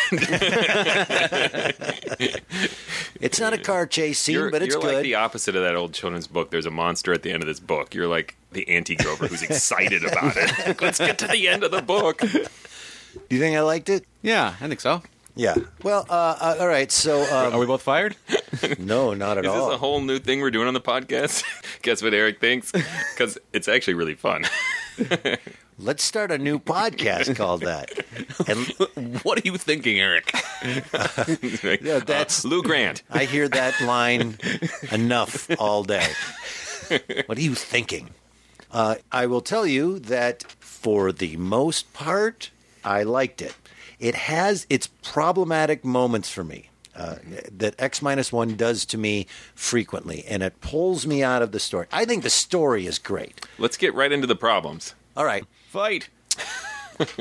It's 3.20 3.40
not 3.40 3.52
a 3.54 3.58
car 3.58 3.86
chase 3.86 4.18
scene, 4.18 4.34
you're, 4.34 4.50
but 4.50 4.62
it's 4.62 4.74
you're 4.74 4.82
good. 4.82 4.94
like 4.96 5.02
the 5.02 5.14
opposite 5.14 5.56
of 5.56 5.62
that 5.62 5.74
old 5.74 5.94
children's 5.94 6.26
book. 6.26 6.50
There's 6.50 6.66
a 6.66 6.70
monster 6.70 7.12
at 7.12 7.22
the 7.22 7.32
end 7.32 7.42
of 7.42 7.46
this 7.46 7.60
book. 7.60 7.94
You're 7.94 8.08
like 8.08 8.36
the 8.56 8.68
anti 8.68 8.96
Grover 8.96 9.28
who's 9.28 9.42
excited 9.42 10.04
about 10.10 10.36
it. 10.36 10.80
Let's 10.80 10.98
get 10.98 11.18
to 11.18 11.28
the 11.28 11.46
end 11.46 11.62
of 11.62 11.70
the 11.70 11.82
book. 11.82 12.18
Do 12.18 12.46
you 13.30 13.38
think 13.38 13.56
I 13.56 13.60
liked 13.60 13.88
it? 13.88 14.04
Yeah, 14.22 14.54
I 14.60 14.66
think 14.68 14.80
so. 14.80 15.02
Yeah. 15.36 15.54
Well, 15.82 16.06
uh, 16.08 16.36
uh, 16.40 16.56
all 16.60 16.66
right. 16.68 16.90
So, 16.90 17.22
um, 17.24 17.52
Are 17.54 17.58
we 17.58 17.66
both 17.66 17.82
fired? 17.82 18.16
no, 18.78 19.12
not 19.12 19.36
at 19.36 19.44
Is 19.44 19.50
all. 19.50 19.66
this 19.68 19.74
a 19.74 19.78
whole 19.78 20.00
new 20.00 20.18
thing 20.18 20.40
we're 20.40 20.50
doing 20.50 20.66
on 20.66 20.72
the 20.74 20.80
podcast? 20.80 21.44
Guess 21.82 22.02
what 22.02 22.14
Eric 22.14 22.40
thinks? 22.40 22.72
Because 22.72 23.36
it's 23.52 23.68
actually 23.68 23.94
really 23.94 24.14
fun. 24.14 24.46
Let's 25.78 26.02
start 26.02 26.30
a 26.32 26.38
new 26.38 26.58
podcast 26.58 27.36
called 27.36 27.60
that. 27.62 27.90
And 28.48 28.66
what 29.24 29.38
are 29.38 29.42
you 29.44 29.58
thinking, 29.58 30.00
Eric? 30.00 30.32
yeah, 31.82 31.98
that's 31.98 32.46
Lou 32.46 32.62
Grant. 32.62 33.02
I 33.10 33.24
hear 33.26 33.46
that 33.46 33.78
line 33.82 34.38
enough 34.90 35.50
all 35.60 35.84
day. 35.84 36.08
What 37.26 37.36
are 37.36 37.42
you 37.42 37.54
thinking? 37.54 38.08
Uh, 38.70 38.96
I 39.12 39.26
will 39.26 39.40
tell 39.40 39.66
you 39.66 39.98
that 40.00 40.42
for 40.58 41.12
the 41.12 41.36
most 41.36 41.92
part, 41.92 42.50
I 42.84 43.02
liked 43.02 43.40
it. 43.42 43.54
It 43.98 44.14
has 44.14 44.66
its 44.68 44.86
problematic 44.86 45.84
moments 45.84 46.28
for 46.30 46.44
me. 46.44 46.70
Uh, 46.94 47.16
that 47.52 47.74
X 47.78 48.00
minus 48.00 48.32
one 48.32 48.56
does 48.56 48.86
to 48.86 48.96
me 48.96 49.26
frequently, 49.54 50.24
and 50.26 50.42
it 50.42 50.58
pulls 50.62 51.06
me 51.06 51.22
out 51.22 51.42
of 51.42 51.52
the 51.52 51.60
story. 51.60 51.86
I 51.92 52.06
think 52.06 52.22
the 52.22 52.30
story 52.30 52.86
is 52.86 52.98
great. 52.98 53.46
Let's 53.58 53.76
get 53.76 53.92
right 53.92 54.10
into 54.10 54.26
the 54.26 54.34
problems. 54.34 54.94
All 55.14 55.26
right, 55.26 55.44
Fight. 55.68 56.08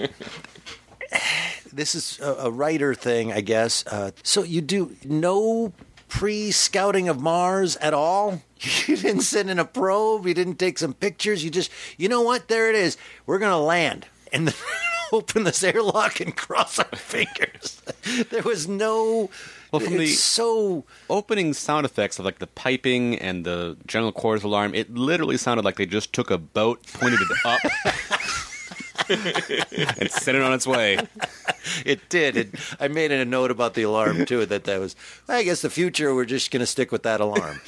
this 1.74 1.94
is 1.94 2.20
a, 2.22 2.32
a 2.46 2.52
writer 2.52 2.96
thing, 2.96 3.34
I 3.34 3.42
guess. 3.42 3.86
Uh, 3.86 4.12
so 4.24 4.44
you 4.44 4.62
do 4.62 4.96
no 5.04 5.74
pre-scouting 6.16 7.10
of 7.10 7.22
Mars 7.22 7.76
at 7.78 7.94
all. 7.94 8.42
You 8.88 8.96
didn't 8.96 9.22
send 9.22 9.50
in 9.52 9.60
a 9.60 9.66
probe. 9.66 10.26
You 10.26 10.34
didn't 10.34 10.56
take 10.56 10.80
some 10.80 10.94
pictures. 10.94 11.44
You 11.44 11.52
just, 11.52 11.70
you 11.98 12.08
know 12.10 12.22
what? 12.22 12.48
There 12.48 12.68
it 12.70 12.76
is. 12.76 12.98
We're 13.28 13.38
gonna 13.38 13.62
land 13.62 14.08
and 14.32 14.48
then 14.48 14.56
open 15.12 15.44
this 15.44 15.62
airlock 15.62 16.20
and 16.20 16.36
cross 16.36 16.80
our 16.80 16.86
fingers. 16.96 17.82
there 18.32 18.42
was 18.42 18.68
no. 18.68 19.30
Well, 19.72 19.82
from 19.82 19.98
the 19.98 20.08
so 20.08 20.86
opening 21.10 21.54
sound 21.54 21.86
effects 21.86 22.18
of 22.18 22.26
like 22.26 22.40
the 22.40 22.48
piping 22.48 23.20
and 23.20 23.46
the 23.46 23.78
general 23.86 24.14
quarters 24.14 24.44
alarm, 24.44 24.74
it 24.74 24.96
literally 24.96 25.38
sounded 25.38 25.66
like 25.66 25.76
they 25.76 25.86
just 25.86 26.14
took 26.14 26.32
a 26.32 26.38
boat, 26.38 26.82
pointed 26.94 27.20
it 27.22 27.28
up, 27.46 27.62
and 29.10 30.12
sent 30.12 30.38
it 30.38 30.44
on 30.44 30.54
its 30.54 30.68
way. 30.68 31.00
it 31.86 32.08
did. 32.10 32.38
It, 32.38 32.50
I 32.80 32.88
made 32.88 33.12
a 33.12 33.26
note 33.26 33.52
about 33.52 33.74
the 33.74 33.84
alarm 33.84 34.26
too. 34.26 34.46
That 34.46 34.64
that 34.66 34.80
was. 34.80 34.96
I 35.28 35.44
guess 35.44 35.62
the 35.62 35.70
future. 35.70 36.14
We're 36.14 36.26
just 36.26 36.52
gonna 36.52 36.66
stick 36.66 36.92
with 36.92 37.04
that 37.04 37.22
alarm 37.22 37.56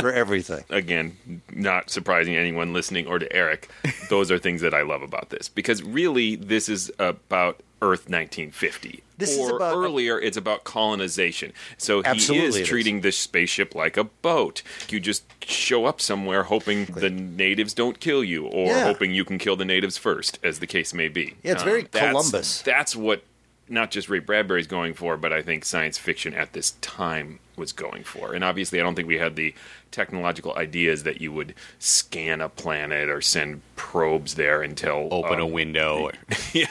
for 0.00 0.12
everything. 0.12 0.64
Again, 0.70 1.42
not 1.52 1.90
surprising 1.90 2.36
anyone 2.36 2.72
listening 2.72 3.06
or 3.06 3.18
to 3.18 3.32
Eric. 3.34 3.68
Those 4.08 4.30
are 4.30 4.38
things 4.38 4.60
that 4.62 4.74
I 4.74 4.82
love 4.82 5.02
about 5.02 5.30
this 5.30 5.48
because 5.48 5.82
really, 5.82 6.36
this 6.36 6.68
is 6.68 6.90
about 6.98 7.60
Earth 7.82 8.08
1950. 8.08 9.02
This 9.18 9.30
is 9.32 9.38
or 9.38 9.56
about- 9.56 9.76
earlier, 9.76 10.18
it's 10.20 10.36
about 10.36 10.64
colonization. 10.64 11.52
So 11.76 12.02
he 12.02 12.38
is 12.38 12.56
is. 12.56 12.66
treating 12.68 13.00
this 13.02 13.16
spaceship 13.18 13.74
like 13.74 13.96
a 13.96 14.04
boat. 14.04 14.62
You 14.88 15.00
just 15.00 15.24
show 15.44 15.84
up 15.84 16.00
somewhere 16.00 16.44
hoping 16.44 16.86
the 16.86 17.10
natives 17.10 17.74
don't 17.74 18.00
kill 18.00 18.22
you, 18.24 18.46
or 18.46 18.68
Yeah. 18.68 18.84
hoping 18.84 19.12
you 19.12 19.24
can 19.24 19.38
kill 19.38 19.56
the 19.56 19.64
natives 19.64 19.98
first, 19.98 20.38
as 20.42 20.60
the 20.60 20.66
case 20.66 20.94
may 20.94 21.08
be. 21.08 21.26
Um, 21.30 21.36
Yeah, 21.42 21.52
it's 21.52 21.62
very 21.62 21.82
that's- 21.82 22.10
Columbus. 22.12 22.62
That's 22.62 22.94
what 22.96 23.24
not 23.68 23.90
just 23.90 24.08
Ray 24.08 24.18
Bradbury's 24.20 24.66
going 24.66 24.94
for, 24.94 25.16
but 25.16 25.32
I 25.32 25.42
think 25.42 25.64
science 25.64 25.98
fiction 25.98 26.34
at 26.34 26.52
this 26.52 26.72
time 26.80 27.38
was 27.56 27.72
going 27.72 28.04
for. 28.04 28.34
And 28.34 28.42
obviously, 28.44 28.80
I 28.80 28.82
don't 28.82 28.94
think 28.94 29.08
we 29.08 29.18
had 29.18 29.36
the 29.36 29.54
technological 29.90 30.54
ideas 30.56 31.02
that 31.02 31.20
you 31.20 31.32
would 31.32 31.54
scan 31.78 32.40
a 32.40 32.48
planet 32.48 33.10
or 33.10 33.20
send 33.20 33.60
probes 33.76 34.34
there 34.36 34.62
until 34.62 35.08
Open 35.10 35.38
a 35.38 35.44
um, 35.44 35.52
window. 35.52 36.10
yeah. 36.52 36.66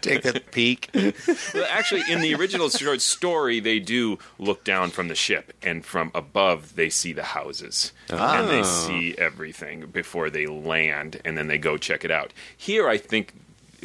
Take 0.00 0.24
a 0.24 0.40
peek. 0.40 0.88
Well, 0.94 1.66
actually, 1.68 2.02
in 2.08 2.20
the 2.20 2.34
original 2.34 2.70
short 2.70 3.02
story, 3.02 3.60
they 3.60 3.78
do 3.78 4.18
look 4.38 4.64
down 4.64 4.90
from 4.90 5.08
the 5.08 5.14
ship, 5.14 5.52
and 5.62 5.84
from 5.84 6.10
above, 6.14 6.74
they 6.74 6.88
see 6.88 7.12
the 7.12 7.22
houses. 7.24 7.92
And 8.08 8.48
they 8.48 8.60
Oh. 8.60 8.62
see 8.62 9.14
everything 9.18 9.86
before 9.86 10.30
they 10.30 10.46
land, 10.46 11.20
and 11.24 11.36
then 11.36 11.48
they 11.48 11.58
go 11.58 11.76
check 11.76 12.04
it 12.04 12.10
out. 12.10 12.32
Here, 12.56 12.88
I 12.88 12.96
think 12.96 13.34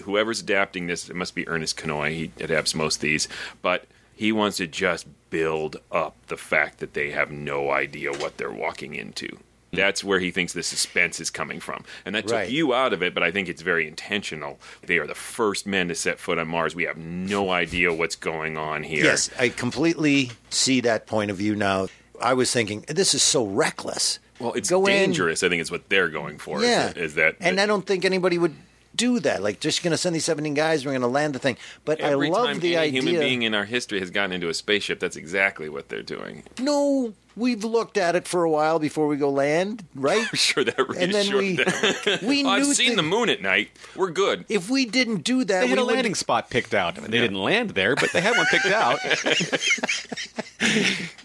whoever's 0.04 0.40
adapting 0.42 0.88
this, 0.88 1.10
it 1.10 1.16
must 1.16 1.36
be 1.36 1.48
Ernest 1.48 1.78
Kinoy. 1.78 2.12
He 2.12 2.32
adapts 2.44 2.76
most 2.76 2.98
of 2.98 3.02
these, 3.02 3.28
but 3.62 3.86
he 4.16 4.32
wants 4.32 4.58
to 4.58 4.68
just 4.68 5.08
build 5.30 5.78
up 5.92 6.16
the 6.28 6.38
fact 6.38 6.80
that 6.80 6.94
they 6.94 7.12
have 7.12 7.32
no 7.32 7.72
idea 7.72 8.12
what 8.12 8.38
they're 8.38 8.52
walking 8.52 8.96
into. 8.96 9.38
That's 9.74 10.02
where 10.04 10.20
he 10.20 10.32
thinks 10.32 10.54
the 10.54 10.64
suspense 10.64 11.20
is 11.20 11.30
coming 11.30 11.60
from. 11.60 11.84
And 12.06 12.16
that 12.16 12.24
took 12.24 12.32
Right. 12.38 12.50
you 12.50 12.74
out 12.74 12.94
of 12.94 13.04
it, 13.04 13.14
but 13.14 13.22
I 13.22 13.32
think 13.32 13.50
it's 13.50 13.62
very 13.62 13.86
intentional. 13.86 14.60
They 14.86 14.98
are 14.98 15.06
the 15.06 15.14
first 15.14 15.68
men 15.68 15.90
to 15.90 15.96
set 15.96 16.20
foot 16.20 16.38
on 16.40 16.48
Mars. 16.48 16.74
We 16.74 16.84
have 16.86 16.98
no 16.98 17.50
idea 17.52 17.94
what's 17.94 18.16
going 18.16 18.58
on 18.58 18.84
here. 18.84 19.04
Yes, 19.04 19.30
I 19.38 19.50
completely 19.50 20.32
see 20.50 20.80
that 20.82 21.06
point 21.06 21.32
of 21.32 21.38
view 21.38 21.54
now. 21.56 21.88
I 22.22 22.34
was 22.34 22.52
thinking 22.52 22.86
this 22.88 23.14
is 23.14 23.22
so 23.22 23.46
reckless. 23.46 24.20
Well, 24.40 24.54
it's 24.54 24.70
Go 24.70 24.86
in- 24.86 24.94
dangerous. 24.94 25.44
I 25.44 25.50
think 25.50 25.62
is 25.62 25.70
what 25.70 25.90
they're 25.90 26.10
going 26.10 26.38
for. 26.38 26.64
Yeah, 26.64 26.94
Is, 26.96 27.16
that 27.16 27.36
and 27.42 27.60
I 27.60 27.66
don't 27.66 27.86
think 27.86 28.06
anybody 28.06 28.38
would 28.38 28.56
do 28.98 29.20
that. 29.22 29.42
Like, 29.42 29.60
just 29.60 29.84
going 29.84 29.92
to 29.92 29.98
send 29.98 30.16
these 30.16 30.26
seventeen 30.26 30.54
guys. 30.54 30.86
We're 30.86 30.92
going 30.92 31.02
to 31.02 31.08
land 31.08 31.36
the 31.36 31.40
thing. 31.40 31.56
But 31.86 32.00
every 32.02 32.28
I 32.28 32.32
love 32.32 32.48
time 32.48 32.60
the 32.60 32.76
any 32.76 32.88
idea. 32.90 33.02
human 33.02 33.20
being 33.22 33.42
in 33.44 33.54
our 33.54 33.66
history 33.66 34.00
has 34.00 34.10
gotten 34.10 34.32
into 34.34 34.50
a 34.50 34.54
spaceship, 34.54 35.00
that's 35.00 35.16
exactly 35.16 35.70
what 35.70 35.90
they're 35.90 36.04
doing. 36.04 36.44
no, 36.60 37.14
we've 37.38 37.64
looked 37.64 37.98
at 37.98 38.16
it 38.16 38.28
for 38.28 38.44
a 38.44 38.50
while 38.50 38.80
before 38.80 39.08
we 39.08 39.16
go 39.18 39.30
land, 39.30 39.86
right? 39.96 40.26
Sure, 40.38 40.64
that 40.64 40.78
And 40.98 41.14
then 41.14 41.36
we- 41.38 41.56
them. 41.56 42.20
we 42.28 42.44
I've 42.46 42.66
seen 42.76 42.92
the- 42.92 42.96
the 42.98 43.04
moon 43.04 43.30
at 43.30 43.42
night. 43.42 43.70
We're 43.96 44.12
good. 44.12 44.46
If 44.50 44.70
we 44.70 44.86
didn't 44.86 45.24
do 45.24 45.44
that, 45.46 45.62
They 45.62 45.68
had 45.68 45.78
we 45.78 45.84
a 45.84 45.86
would- 45.86 45.94
landing 45.94 46.16
spot 46.16 46.50
picked 46.50 46.74
out. 46.74 46.98
I 46.98 47.02
mean, 47.02 47.12
they 47.12 47.20
didn't 47.20 47.42
land 47.42 47.72
there, 47.72 47.96
but 47.96 48.12
they 48.12 48.22
had 48.22 48.36
one 48.36 48.46
picked 48.48 48.66
out. 48.66 49.00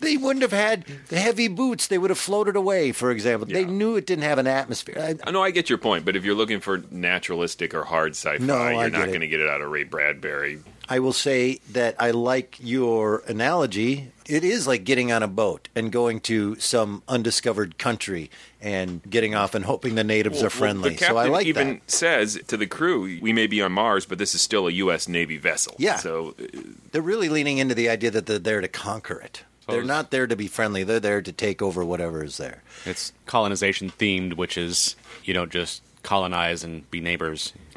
They 0.01 0.17
wouldn't 0.17 0.43
have 0.43 0.53
had 0.53 0.85
the 1.09 1.19
heavy 1.19 1.49
boots. 1.49 1.87
They 1.87 1.97
would 1.97 2.11
have 2.11 2.19
floated 2.19 2.55
away, 2.57 2.93
for 2.93 3.11
example. 3.11 3.47
They 3.49 3.65
knew 3.65 3.97
it 3.97 4.05
didn't 4.07 4.25
have 4.25 4.39
an 4.39 4.47
atmosphere. 4.47 4.97
I, 4.99 5.15
I 5.27 5.31
know 5.31 5.43
I 5.43 5.51
get 5.53 5.69
your 5.71 5.79
point, 5.79 6.05
but 6.05 6.17
if 6.17 6.25
you're 6.25 6.35
looking 6.35 6.61
for 6.61 6.83
naturalistic 6.91 7.73
or 7.73 7.85
hard 7.85 8.13
sci-fi, 8.13 8.45
No, 8.45 8.69
you're 8.69 8.91
not 8.91 9.07
going 9.09 9.21
to 9.21 9.29
get 9.29 9.41
it 9.41 9.49
out 9.49 9.63
of 9.63 9.71
Ray 9.71 9.85
Bradbury. 9.85 10.59
I 10.89 10.99
will 10.99 11.13
say 11.13 11.61
that 11.71 11.95
I 11.99 12.11
like 12.11 12.57
your 12.61 13.23
analogy. 13.27 14.11
It 14.33 14.45
is 14.45 14.67
like 14.67 14.85
getting 14.85 15.13
on 15.13 15.23
a 15.23 15.29
boat 15.29 15.69
and 15.75 15.93
going 15.93 16.21
to 16.21 16.55
some 16.57 17.03
undiscovered 17.07 17.77
country 17.77 18.31
and 18.63 19.03
getting 19.11 19.35
off 19.35 19.55
and 19.55 19.63
hoping 19.67 19.95
the 19.95 20.05
natives 20.05 20.39
Well, 20.39 20.47
are 20.47 20.51
friendly. 20.51 20.91
Well, 20.91 20.99
the 20.99 21.05
so 21.05 21.05
I 21.05 21.25
captain 21.25 21.33
like 21.33 21.47
even 21.47 21.69
that. 21.75 21.91
says 21.91 22.41
to 22.47 22.57
the 22.57 22.67
crew, 22.67 23.19
"We 23.21 23.35
may 23.35 23.47
be 23.47 23.61
on 23.61 23.73
Mars, 23.73 24.07
but 24.07 24.17
this 24.17 24.35
is 24.35 24.41
still 24.41 24.67
a 24.69 24.71
U.S. 24.73 25.07
Navy 25.07 25.37
vessel." 25.37 25.75
Yeah. 25.79 25.97
So 25.97 26.35
uh, 26.41 26.61
They're 26.93 27.03
really 27.03 27.29
leaning 27.29 27.59
into 27.59 27.75
the 27.75 27.91
idea 27.91 28.11
that 28.11 28.25
they're 28.25 28.39
there 28.39 28.63
to 28.63 28.69
conquer 28.69 29.21
it. 29.21 29.45
They're 29.69 29.77
Suppose- 29.83 29.87
not 29.89 30.11
there 30.11 30.27
to 30.27 30.35
be 30.35 30.49
friendly. 30.49 30.83
They're 30.83 30.99
there 30.99 31.21
to 31.21 31.33
take 31.33 31.61
over 31.61 31.85
whatever 31.85 32.25
is 32.25 32.39
there. 32.39 32.63
It's 32.87 33.13
colonization 33.27 33.91
themed, 33.91 34.39
which 34.39 34.57
is 34.57 34.97
you 35.25 35.35
don't 35.35 35.53
just 35.53 35.83
colonize 36.03 36.65
and 36.65 36.91
be 36.91 37.01
neighbors. 37.01 37.53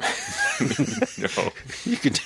no. 1.18 1.52
You 1.84 1.96
could, 1.96 2.20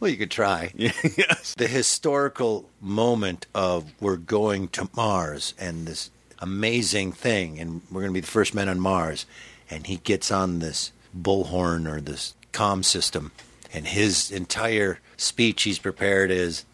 well, 0.00 0.10
you 0.10 0.16
could 0.16 0.30
try. 0.30 0.72
yes. 0.76 1.54
The 1.56 1.66
historical 1.66 2.68
moment 2.80 3.46
of 3.54 3.92
we're 4.00 4.16
going 4.16 4.68
to 4.68 4.88
Mars 4.94 5.54
and 5.58 5.86
this 5.86 6.10
amazing 6.38 7.12
thing, 7.12 7.58
and 7.58 7.82
we're 7.90 8.00
going 8.02 8.12
to 8.12 8.14
be 8.14 8.20
the 8.20 8.26
first 8.26 8.54
men 8.54 8.68
on 8.68 8.80
Mars, 8.80 9.26
and 9.70 9.86
he 9.86 9.96
gets 9.96 10.30
on 10.30 10.58
this 10.58 10.92
bullhorn 11.16 11.90
or 11.90 12.00
this 12.00 12.34
comm 12.52 12.84
system, 12.84 13.32
and 13.72 13.86
his 13.86 14.30
entire 14.30 15.00
speech 15.16 15.62
he's 15.62 15.78
prepared 15.78 16.30
is, 16.30 16.64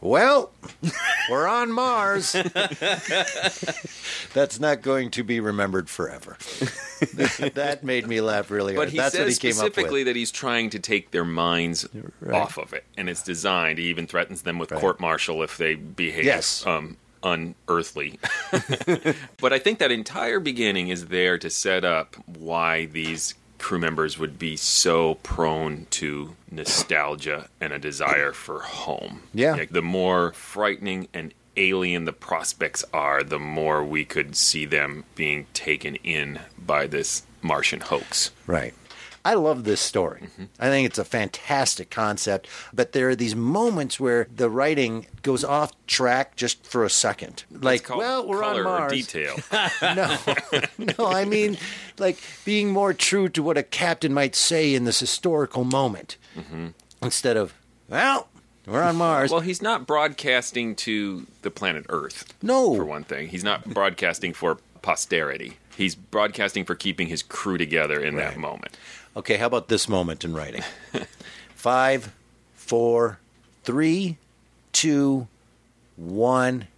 "Well, 0.00 0.52
we're 1.30 1.46
on 1.46 1.72
Mars." 1.72 2.32
That's 4.32 4.60
not 4.60 4.82
going 4.82 5.10
to 5.12 5.24
be 5.24 5.40
remembered 5.40 5.88
forever. 5.90 6.36
that 7.14 7.80
made 7.82 8.06
me 8.06 8.20
laugh 8.20 8.50
really 8.50 8.74
hard. 8.74 8.86
But 8.86 8.92
he 8.92 8.98
That's 8.98 9.14
says 9.14 9.24
what 9.24 9.32
he 9.32 9.38
came 9.38 9.52
specifically 9.52 10.04
that 10.04 10.16
he's 10.16 10.30
trying 10.30 10.70
to 10.70 10.78
take 10.78 11.10
their 11.10 11.24
minds 11.24 11.86
Right. 12.20 12.40
off 12.40 12.58
of 12.58 12.72
it, 12.72 12.84
and 12.96 13.08
it's 13.08 13.22
designed. 13.22 13.78
He 13.78 13.86
even 13.86 14.06
threatens 14.06 14.42
them 14.42 14.58
with 14.58 14.70
court 14.70 15.00
martial 15.00 15.42
if 15.42 15.56
they 15.56 15.74
behave 15.74 16.24
Yes. 16.24 16.64
um, 16.66 16.96
unearthly. 17.22 18.18
but 19.40 19.52
I 19.52 19.58
think 19.58 19.78
that 19.78 19.90
entire 19.90 20.40
beginning 20.40 20.88
is 20.88 21.06
there 21.06 21.38
to 21.38 21.50
set 21.50 21.84
up 21.84 22.16
why 22.26 22.86
these 22.86 23.34
crew 23.60 23.78
members 23.78 24.18
would 24.18 24.38
be 24.38 24.56
so 24.56 25.14
prone 25.16 25.86
to 25.90 26.34
nostalgia 26.50 27.48
and 27.60 27.72
a 27.72 27.78
desire 27.78 28.32
for 28.32 28.60
home. 28.60 29.22
Yeah. 29.32 29.54
Like, 29.54 29.70
the 29.70 29.82
more 29.82 30.32
frightening 30.32 31.08
and 31.14 31.32
alien 31.56 32.04
the 32.04 32.12
prospects 32.12 32.84
are, 32.92 33.22
the 33.22 33.38
more 33.38 33.84
we 33.84 34.04
could 34.04 34.34
see 34.34 34.64
them 34.64 35.04
being 35.14 35.46
taken 35.52 35.96
in 35.96 36.40
by 36.58 36.86
this 36.86 37.24
Martian 37.42 37.80
hoax. 37.80 38.30
Right. 38.46 38.74
I 39.24 39.34
love 39.34 39.64
this 39.64 39.80
story. 39.80 40.22
Mm-hmm. 40.22 40.44
I 40.58 40.68
think 40.68 40.86
it's 40.86 40.98
a 40.98 41.04
fantastic 41.04 41.90
concept, 41.90 42.48
but 42.72 42.92
there 42.92 43.08
are 43.10 43.16
these 43.16 43.36
moments 43.36 44.00
where 44.00 44.26
the 44.34 44.48
writing 44.48 45.06
goes 45.22 45.44
off 45.44 45.72
track 45.86 46.36
just 46.36 46.66
for 46.66 46.84
a 46.84 46.90
second. 46.90 47.44
Like, 47.50 47.88
well, 47.94 48.26
we're 48.26 48.42
on 48.42 48.62
Mars. 48.62 48.92
detail. 48.92 49.36
no, 49.82 50.16
no, 50.78 51.06
I 51.06 51.24
mean, 51.24 51.58
like 51.98 52.18
being 52.44 52.70
more 52.70 52.94
true 52.94 53.28
to 53.30 53.42
what 53.42 53.58
a 53.58 53.62
captain 53.62 54.14
might 54.14 54.34
say 54.34 54.74
in 54.74 54.84
this 54.84 55.00
historical 55.00 55.64
moment 55.64 56.16
mm-hmm. 56.36 56.68
instead 57.02 57.36
of, 57.36 57.52
well, 57.88 58.28
we're 58.66 58.82
on 58.82 58.96
Mars. 58.96 59.30
Well, 59.30 59.40
he's 59.40 59.60
not 59.60 59.86
broadcasting 59.86 60.76
to 60.76 61.26
the 61.42 61.50
planet 61.50 61.86
Earth. 61.88 62.32
No. 62.42 62.74
For 62.74 62.84
one 62.84 63.04
thing, 63.04 63.28
he's 63.28 63.44
not 63.44 63.64
broadcasting 63.64 64.32
for 64.32 64.58
posterity. 64.80 65.56
He's 65.76 65.94
broadcasting 65.94 66.64
for 66.64 66.74
keeping 66.74 67.08
his 67.08 67.22
crew 67.22 67.56
together 67.56 68.00
in 68.00 68.16
that 68.16 68.36
moment. 68.36 68.76
Okay, 69.16 69.36
how 69.36 69.46
about 69.46 69.68
this 69.68 69.88
moment 69.88 70.24
in 70.24 70.34
writing? 70.34 70.62
Five, 71.54 72.14
four, 72.54 73.18
three, 73.64 74.16
two, 74.72 75.26
one. 75.96 76.68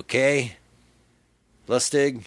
Okay. 0.00 0.56
Lustig, 1.68 2.24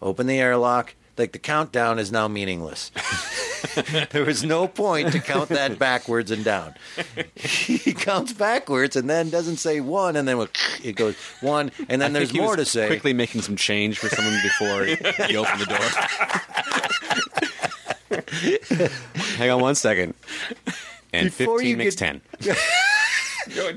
open 0.00 0.26
the 0.26 0.38
airlock. 0.38 0.94
Like 1.16 1.32
the 1.32 1.38
countdown 1.38 1.98
is 1.98 2.10
now 2.10 2.28
meaningless. 2.28 2.90
there 4.10 4.24
was 4.24 4.42
no 4.42 4.66
point 4.66 5.12
to 5.12 5.20
count 5.20 5.50
that 5.50 5.78
backwards 5.78 6.30
and 6.30 6.42
down. 6.42 6.74
he 7.34 7.92
counts 7.92 8.32
backwards 8.32 8.96
and 8.96 9.08
then 9.10 9.28
doesn't 9.28 9.58
say 9.58 9.80
one, 9.80 10.16
and 10.16 10.26
then 10.26 10.48
it 10.82 10.96
goes 10.96 11.14
one, 11.42 11.70
and 11.90 12.00
then 12.00 12.00
I 12.00 12.04
think 12.04 12.12
there's 12.14 12.30
he 12.30 12.38
more 12.38 12.56
was 12.56 12.56
to 12.56 12.64
say. 12.64 12.86
Quickly 12.86 13.12
making 13.12 13.42
some 13.42 13.56
change 13.56 13.98
for 13.98 14.08
someone 14.08 14.34
before 14.42 14.84
he 15.26 15.36
opened 15.36 15.60
the 15.60 15.66
door. 15.66 16.79
Hang 19.36 19.50
on 19.50 19.60
one 19.60 19.74
second. 19.74 20.14
And 21.12 21.26
Before 21.36 21.58
15 21.58 21.70
you 21.70 21.76
makes 21.76 21.94
get- 21.96 22.20
10. 22.40 22.56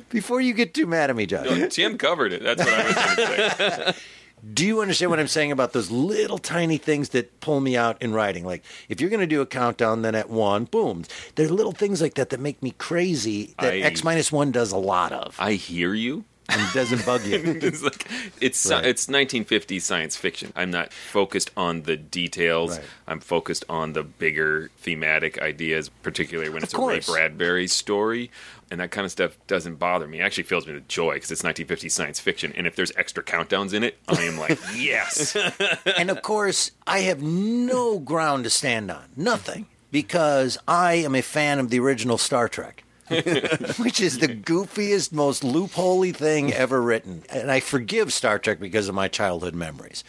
Before 0.10 0.42
you 0.42 0.54
get 0.54 0.74
too 0.74 0.86
mad 0.86 1.10
at 1.10 1.16
me, 1.16 1.26
Josh. 1.26 1.46
No, 1.46 1.68
Tim 1.68 1.98
covered 1.98 2.34
it. 2.34 2.44
That's 2.44 2.64
what 2.64 2.74
I 2.74 2.86
was 2.86 2.96
going 2.96 3.16
to 3.18 3.94
say. 3.94 4.00
Do 4.54 4.66
you 4.66 4.82
understand 4.82 5.10
what 5.10 5.22
I'm 5.22 5.28
saying 5.30 5.54
about 5.54 5.72
those 5.72 5.90
little 5.90 6.38
tiny 6.38 6.78
things 6.78 7.10
that 7.10 7.40
pull 7.40 7.62
me 7.62 7.78
out 7.78 8.02
in 8.02 8.12
writing? 8.14 8.46
Like, 8.46 8.62
if 8.90 9.00
you're 9.00 9.10
going 9.10 9.22
to 9.22 9.26
do 9.28 9.40
a 9.40 9.46
countdown, 9.46 10.02
then 10.02 10.16
at 10.16 10.30
one, 10.30 10.66
boom. 10.66 11.06
There 11.36 11.46
are 11.46 11.50
little 11.50 11.72
things 11.72 12.02
like 12.02 12.16
that 12.16 12.30
that 12.32 12.42
make 12.42 12.62
me 12.62 12.72
crazy 12.72 13.56
that 13.60 13.74
I- 13.74 13.78
X 13.80 14.04
minus 14.04 14.34
one 14.34 14.52
does 14.52 14.74
a 14.74 14.78
lot 14.78 15.14
of. 15.14 15.38
I 15.40 15.54
hear 15.54 15.94
you. 15.94 16.26
And 16.50 16.74
doesn't 16.74 17.06
bug 17.06 17.24
you. 17.26 17.42
it's 17.62 17.82
like 17.82 18.06
it's 18.42 18.70
Right. 18.70 18.86
it's 18.86 19.08
1950s 19.08 19.82
science 19.82 20.16
fiction. 20.18 20.52
I'm 20.56 20.72
not 20.72 20.92
focused 20.92 21.52
on 21.56 21.84
the 21.84 21.96
details. 21.96 22.78
Right. 22.78 22.88
I'm 23.08 23.20
focused 23.22 23.64
on 23.70 23.94
the 23.94 24.04
bigger 24.04 24.70
thematic 24.78 25.42
ideas, 25.42 25.90
particularly 25.90 26.50
when 26.50 26.64
it's 26.64 26.74
a 26.74 26.82
Ray. 26.82 27.00
Bradbury 27.00 27.68
story. 27.68 28.30
And 28.70 28.80
that 28.80 28.92
kind 28.92 29.06
of 29.06 29.12
stuff 29.12 29.38
doesn't 29.48 29.76
bother 29.76 30.08
me. 30.08 30.20
It 30.20 30.24
actually 30.24 30.44
fills 30.44 30.66
me 30.68 30.74
with 30.74 30.88
joy 30.88 31.14
because 31.16 31.32
it's 31.32 31.44
1950s 31.44 31.92
science 31.92 32.20
fiction. 32.20 32.52
And 32.56 32.66
if 32.68 32.76
there's 32.76 32.92
extra 32.98 33.24
countdowns 33.24 33.74
in 33.74 33.84
it, 33.84 33.98
I 34.08 34.22
am 34.24 34.38
like, 34.38 34.60
yes. 34.76 35.36
and 35.98 36.10
of 36.10 36.22
course, 36.24 36.72
I 36.88 37.00
have 37.02 37.22
no 37.22 38.00
ground 38.00 38.44
to 38.46 38.50
stand 38.50 38.90
on. 38.92 39.06
Nothing. 39.16 39.68
Because 39.92 40.58
I 40.68 40.96
am 40.96 41.14
a 41.16 41.22
fan 41.22 41.60
of 41.60 41.70
the 41.70 41.80
original 41.80 42.18
Star 42.18 42.50
Trek. 42.50 42.83
which 43.78 44.00
is 44.00 44.20
the 44.20 44.28
goofiest, 44.28 45.12
most 45.12 45.44
loopholey 45.44 46.16
thing 46.16 46.54
ever 46.54 46.82
written. 46.82 47.24
And 47.30 47.52
I 47.52 47.60
forgive 47.60 48.14
Star 48.14 48.40
Trek 48.40 48.60
because 48.60 48.88
of 48.88 48.96
my 48.96 49.08
childhood 49.08 49.56
memories. 49.56 50.04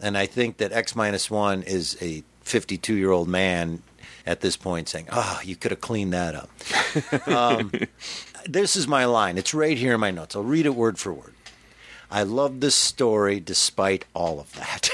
And 0.00 0.16
I 0.16 0.26
think 0.26 0.56
that 0.58 0.72
X 0.72 0.96
minus 0.96 1.30
one 1.30 1.62
is 1.62 1.96
a 2.00 2.22
52 2.42 2.94
year 2.94 3.10
old 3.10 3.28
man 3.28 3.82
at 4.24 4.40
this 4.40 4.56
point 4.56 4.88
saying, 4.88 5.08
"Ah, 5.10 5.40
you 5.42 5.56
could 5.56 5.70
have 5.70 5.80
cleaned 5.80 6.12
that 6.12 6.34
up." 6.34 6.50
um, 7.28 7.72
this 8.46 8.76
is 8.76 8.86
my 8.86 9.04
line. 9.04 9.36
It's 9.36 9.52
right 9.52 9.76
here 9.76 9.94
in 9.94 10.00
my 10.00 10.10
notes. 10.10 10.34
I'll 10.36 10.42
read 10.44 10.66
it 10.66 10.74
word 10.74 10.98
for 10.98 11.12
word. 11.12 11.34
I 12.10 12.22
love 12.22 12.60
this 12.60 12.74
story 12.74 13.38
despite 13.38 14.06
all 14.14 14.40
of 14.40 14.52
that. 14.54 14.88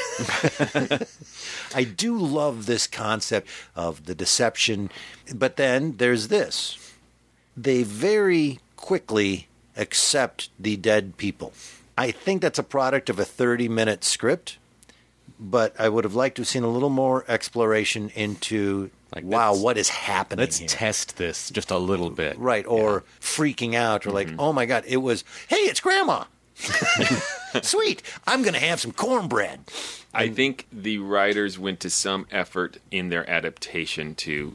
I 1.74 1.84
do 1.84 2.18
love 2.18 2.66
this 2.66 2.88
concept 2.88 3.48
of 3.76 4.06
the 4.06 4.16
deception, 4.16 4.90
but 5.32 5.56
then 5.56 5.96
there's 5.98 6.26
this. 6.28 6.83
They 7.56 7.82
very 7.82 8.58
quickly 8.76 9.48
accept 9.76 10.50
the 10.58 10.76
dead 10.76 11.16
people. 11.16 11.52
I 11.96 12.10
think 12.10 12.42
that's 12.42 12.58
a 12.58 12.62
product 12.64 13.08
of 13.10 13.18
a 13.18 13.24
30 13.24 13.68
minute 13.68 14.02
script, 14.04 14.58
but 15.38 15.78
I 15.78 15.88
would 15.88 16.04
have 16.04 16.14
liked 16.14 16.36
to 16.36 16.42
have 16.42 16.48
seen 16.48 16.64
a 16.64 16.68
little 16.68 16.90
more 16.90 17.24
exploration 17.28 18.10
into 18.14 18.90
like 19.14 19.24
wow, 19.24 19.54
what 19.54 19.78
is 19.78 19.88
happening 19.90 20.42
Let's 20.42 20.58
here? 20.58 20.68
test 20.68 21.16
this 21.18 21.48
just 21.50 21.70
a 21.70 21.78
little 21.78 22.10
bit. 22.10 22.36
Right, 22.36 22.66
or 22.66 23.04
freaking 23.20 23.74
out, 23.74 24.06
or 24.06 24.10
like, 24.10 24.26
Mm-hmm. 24.26 24.40
oh 24.40 24.52
my 24.52 24.66
God, 24.66 24.82
it 24.88 24.96
was, 24.96 25.22
hey, 25.48 25.56
it's 25.56 25.78
grandma. 25.80 26.24
Sweet, 27.62 28.02
I'm 28.26 28.42
going 28.42 28.54
to 28.54 28.60
have 28.60 28.80
some 28.80 28.92
cornbread. 28.92 29.60
I 30.12 30.28
think 30.28 30.66
the 30.72 30.98
writers 30.98 31.58
went 31.58 31.80
to 31.80 31.90
some 31.90 32.26
effort 32.30 32.78
in 32.90 33.08
their 33.08 33.28
adaptation 33.28 34.14
to 34.16 34.54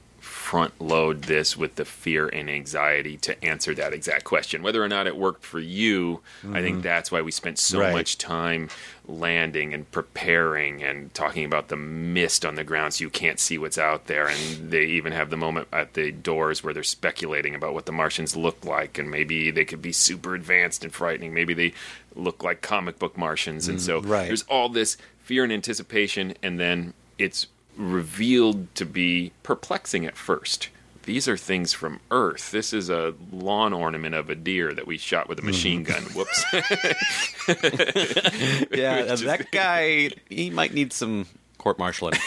front 0.49 0.81
load 0.81 1.23
this 1.23 1.55
with 1.55 1.75
the 1.75 1.85
fear 1.85 2.27
and 2.27 2.49
anxiety 2.49 3.17
to 3.17 3.45
answer 3.45 3.75
that 3.75 3.93
exact 3.93 4.23
question. 4.23 4.63
Whether 4.63 4.83
or 4.83 4.87
not 4.87 5.05
it 5.05 5.15
worked 5.15 5.45
for 5.45 5.59
you, 5.59 6.21
I 6.53 6.61
think 6.61 6.79
Mhm. 6.79 6.81
that's 6.81 7.11
why 7.11 7.21
we 7.21 7.29
spent 7.31 7.59
so 7.59 7.79
Right. 7.79 7.93
much 7.93 8.17
time 8.17 8.69
landing 9.07 9.73
and 9.75 9.89
preparing 9.91 10.81
and 10.83 11.13
talking 11.13 11.45
about 11.45 11.67
the 11.67 11.75
mist 11.75 12.45
on 12.45 12.55
the 12.55 12.63
ground 12.63 12.95
so 12.95 13.03
you 13.03 13.09
can't 13.11 13.39
see 13.39 13.59
what's 13.59 13.77
out 13.77 14.07
there. 14.07 14.27
And 14.27 14.71
they 14.71 14.85
even 14.85 15.13
have 15.13 15.29
the 15.29 15.37
moment 15.37 15.67
at 15.71 15.93
the 15.93 16.11
doors 16.11 16.63
where 16.63 16.73
they're 16.73 16.83
speculating 16.83 17.53
about 17.53 17.75
what 17.75 17.85
the 17.85 17.91
Martians 17.91 18.35
look 18.35 18.65
like 18.65 18.97
and 18.97 19.09
maybe 19.11 19.51
they 19.51 19.65
could 19.65 19.81
be 19.83 19.91
super 19.93 20.33
advanced 20.33 20.83
and 20.83 20.91
frightening. 20.91 21.31
Maybe 21.31 21.53
they 21.53 21.73
look 22.15 22.43
like 22.43 22.61
comic 22.61 22.97
book 22.97 23.15
Martians. 23.17 23.67
And 23.67 23.77
Mm, 23.77 23.81
so 23.81 24.01
right. 24.01 24.27
there's 24.27 24.43
all 24.43 24.67
this 24.69 24.97
fear 25.23 25.43
and 25.43 25.53
anticipation, 25.53 26.33
and 26.41 26.59
then 26.59 26.93
it's 27.19 27.45
revealed 27.80 28.73
to 28.75 28.86
be 28.86 29.32
perplexing 29.43 30.05
at 30.05 30.15
first. 30.15 30.69
These 31.03 31.27
are 31.27 31.38
things 31.38 31.73
from 31.73 32.01
Earth. 32.11 32.51
This 32.51 32.71
is 32.73 32.89
a 32.89 33.15
lawn 33.32 33.73
ornament 33.73 34.13
of 34.13 34.30
a 34.30 34.36
deer 34.36 34.73
that 34.73 34.86
we 34.86 34.97
shot 34.99 35.27
with 35.27 35.39
a 35.39 35.41
machine 35.41 35.82
gun. 35.84 36.03
Whoops. 36.13 36.45
Yeah, 38.71 39.15
that 39.15 39.47
guy, 39.51 40.11
he 40.30 40.49
might 40.49 40.73
need 40.73 40.93
some 40.93 41.25
court 41.57 41.77
martialing. 41.77 42.17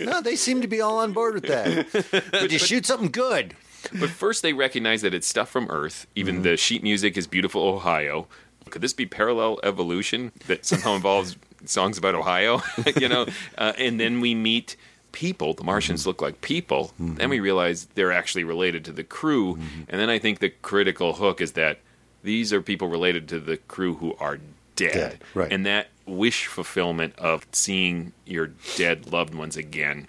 no, 0.00 0.20
they 0.20 0.36
seem 0.36 0.60
to 0.62 0.68
be 0.68 0.80
all 0.80 0.98
on 0.98 1.12
board 1.12 1.34
with 1.34 1.46
that. 1.46 2.30
Did 2.32 2.52
you 2.52 2.58
shoot 2.58 2.86
something 2.86 3.10
good? 3.10 3.54
But 3.98 4.10
first, 4.10 4.42
they 4.42 4.52
recognize 4.52 5.02
that 5.02 5.12
it's 5.14 5.26
stuff 5.26 5.48
from 5.48 5.68
Earth. 5.68 6.06
Even 6.14 6.36
Mm-hmm. 6.36 6.42
the 6.44 6.56
sheet 6.56 6.82
music 6.84 7.16
is 7.16 7.26
beautiful 7.26 7.62
Ohio. 7.62 8.28
Could 8.72 8.80
this 8.82 8.94
be 8.94 9.04
parallel 9.04 9.60
evolution 9.62 10.32
that 10.46 10.64
somehow 10.64 10.96
involves 10.96 11.36
songs 11.66 11.98
about 11.98 12.14
Ohio? 12.14 12.62
you 12.96 13.06
know, 13.06 13.26
uh, 13.58 13.74
and 13.76 14.00
then 14.00 14.20
we 14.20 14.34
meet 14.34 14.76
people. 15.12 15.52
The 15.52 15.62
Martians 15.62 16.06
look 16.06 16.22
like 16.22 16.40
people. 16.40 16.94
Then 16.98 17.28
we 17.28 17.38
realize 17.38 17.84
they're 17.94 18.12
actually 18.12 18.44
related 18.44 18.82
to 18.86 18.92
the 18.92 19.04
crew. 19.04 19.58
And 19.88 20.00
then 20.00 20.08
I 20.08 20.18
think 20.18 20.38
the 20.38 20.48
critical 20.48 21.12
hook 21.12 21.42
is 21.42 21.52
that 21.52 21.80
these 22.22 22.50
are 22.50 22.62
people 22.62 22.88
related 22.88 23.28
to 23.28 23.40
the 23.40 23.58
crew 23.58 23.96
who 23.96 24.16
are 24.18 24.38
dead. 24.74 24.92
Dead, 24.94 25.18
right. 25.34 25.52
And 25.52 25.66
that 25.66 25.88
wish 26.06 26.46
fulfillment 26.46 27.14
of 27.18 27.46
seeing 27.52 28.14
your 28.24 28.52
dead 28.76 29.12
loved 29.12 29.34
ones 29.34 29.56
again 29.56 30.08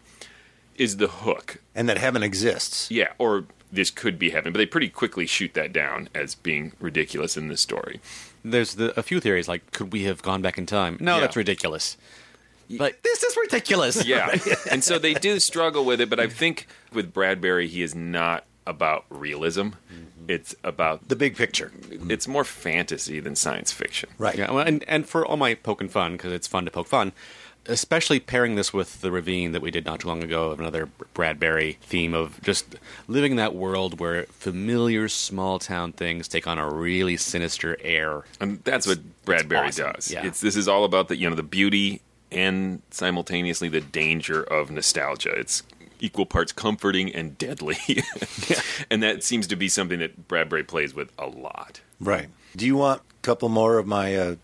is 0.76 0.98
the 0.98 1.08
hook. 1.08 1.58
And 1.76 1.90
that 1.90 1.98
heaven 1.98 2.24
exists. 2.24 2.90
Yeah, 2.90 3.12
or 3.18 3.46
this 3.74 3.92
could 3.92 4.18
be 4.18 4.30
heaven, 4.30 4.54
but 4.54 4.60
they 4.60 4.66
pretty 4.66 4.90
quickly 4.90 5.26
shoot 5.26 5.54
that 5.56 5.74
down 5.74 6.08
as 6.16 6.36
being 6.36 6.74
ridiculous 6.80 7.36
in 7.36 7.48
this 7.48 7.62
story. 7.62 8.00
There's 8.44 8.76
the, 8.76 8.98
a 9.00 9.04
few 9.04 9.20
theories 9.20 9.48
like, 9.48 9.72
could 9.72 9.94
we 9.94 10.04
have 10.04 10.22
gone 10.22 10.42
back 10.42 10.58
in 10.58 10.66
time? 10.66 10.98
No, 11.00 11.16
Yeah. 11.16 11.22
that's 11.22 11.36
ridiculous. 11.36 11.98
But 12.78 13.04
this 13.04 13.24
is 13.24 13.38
ridiculous. 13.38 14.06
Yeah, 14.06 14.36
and 14.72 14.84
so 14.84 14.98
they 14.98 15.14
do 15.14 15.40
struggle 15.40 15.86
with 15.86 16.02
it, 16.02 16.10
but 16.10 16.20
I 16.20 16.28
think 16.28 16.68
with 16.92 17.14
Bradbury, 17.14 17.68
he 17.68 17.84
is 17.84 17.94
not 17.94 18.46
about 18.66 19.06
realism. 19.10 19.62
Mm-hmm. 19.62 20.04
It's 20.30 20.56
about 20.64 21.10
the 21.10 21.16
big 21.18 21.36
picture. 21.36 21.72
It's 22.10 22.28
more 22.28 22.46
fantasy 22.46 23.20
than 23.20 23.36
science 23.36 23.72
fiction. 23.74 24.10
Right. 24.18 24.38
Yeah, 24.38 24.52
well, 24.52 24.66
and 24.66 24.84
and 24.88 25.08
for 25.08 25.26
all 25.26 25.36
my 25.38 25.54
poking 25.54 25.90
fun 25.90 26.14
because 26.14 26.32
it's 26.32 26.48
fun 26.48 26.64
to 26.66 26.72
poke 26.72 26.88
fun, 26.88 27.12
especially 27.66 28.20
pairing 28.20 28.56
this 28.56 28.74
with 28.74 29.02
the 29.02 29.12
ravine 29.12 29.52
that 29.54 29.62
we 29.62 29.72
did 29.72 29.86
not 29.86 30.02
too 30.02 30.08
long 30.08 30.24
ago 30.24 30.52
of 30.52 30.60
another 30.60 30.90
Bradbury 31.14 31.78
theme 31.82 32.14
of 32.14 32.42
just 32.42 32.76
living 33.08 33.32
in 33.32 33.38
that 33.38 33.56
world 33.56 34.00
where 34.00 34.24
familiar 34.26 35.08
small 35.08 35.60
town 35.60 35.94
things 35.94 36.28
take 36.28 36.48
on 36.48 36.58
a 36.58 36.70
really 36.70 37.18
sinister 37.18 37.78
air. 37.82 38.24
And 38.40 38.64
that's 38.64 38.86
what 38.86 39.00
Bradbury 39.26 39.68
awesome. 39.68 39.94
does. 39.94 40.12
Yeah. 40.12 40.26
It's 40.26 40.42
this 40.42 40.56
is 40.56 40.68
all 40.68 40.84
about 40.84 41.08
the 41.08 41.16
you 41.16 41.30
know 41.30 41.36
the 41.36 41.44
beauty 41.44 42.02
and 42.32 42.82
simultaneously 42.92 43.70
the 43.70 43.82
danger 43.82 44.44
of 44.44 44.72
nostalgia. 44.72 45.32
It's 45.32 45.64
equal 46.00 46.26
parts 46.26 46.52
comforting 46.52 47.14
and 47.14 47.38
deadly. 47.38 47.78
and 48.92 49.02
that 49.02 49.24
seems 49.24 49.48
to 49.48 49.56
be 49.56 49.70
something 49.70 50.00
that 50.00 50.28
Bradbury 50.28 50.64
plays 50.64 50.94
with 50.94 51.12
a 51.18 51.28
lot. 51.28 51.80
Right. 52.00 52.28
Do 52.56 52.66
you 52.66 52.76
want 52.76 53.02
a 53.02 53.22
couple 53.22 53.48
more 53.50 53.78
of 53.78 53.88
my 53.88 54.16
uh, 54.16 54.36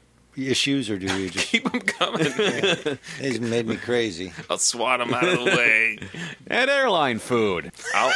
issues, 0.48 0.90
or 0.90 0.98
do 0.98 1.06
you 1.20 1.30
just 1.30 1.48
keep 1.48 1.70
them 1.70 1.82
coming? 1.82 2.26
He's 3.20 3.42
made 3.42 3.68
me 3.68 3.76
crazy. 3.76 4.32
I'll 4.50 4.58
swat 4.58 5.00
them 5.00 5.14
out 5.14 5.28
of 5.28 5.40
the 5.40 5.46
way. 5.58 6.00
and 6.48 6.70
airline 6.70 7.20
food. 7.20 7.72
I'll, 7.94 8.14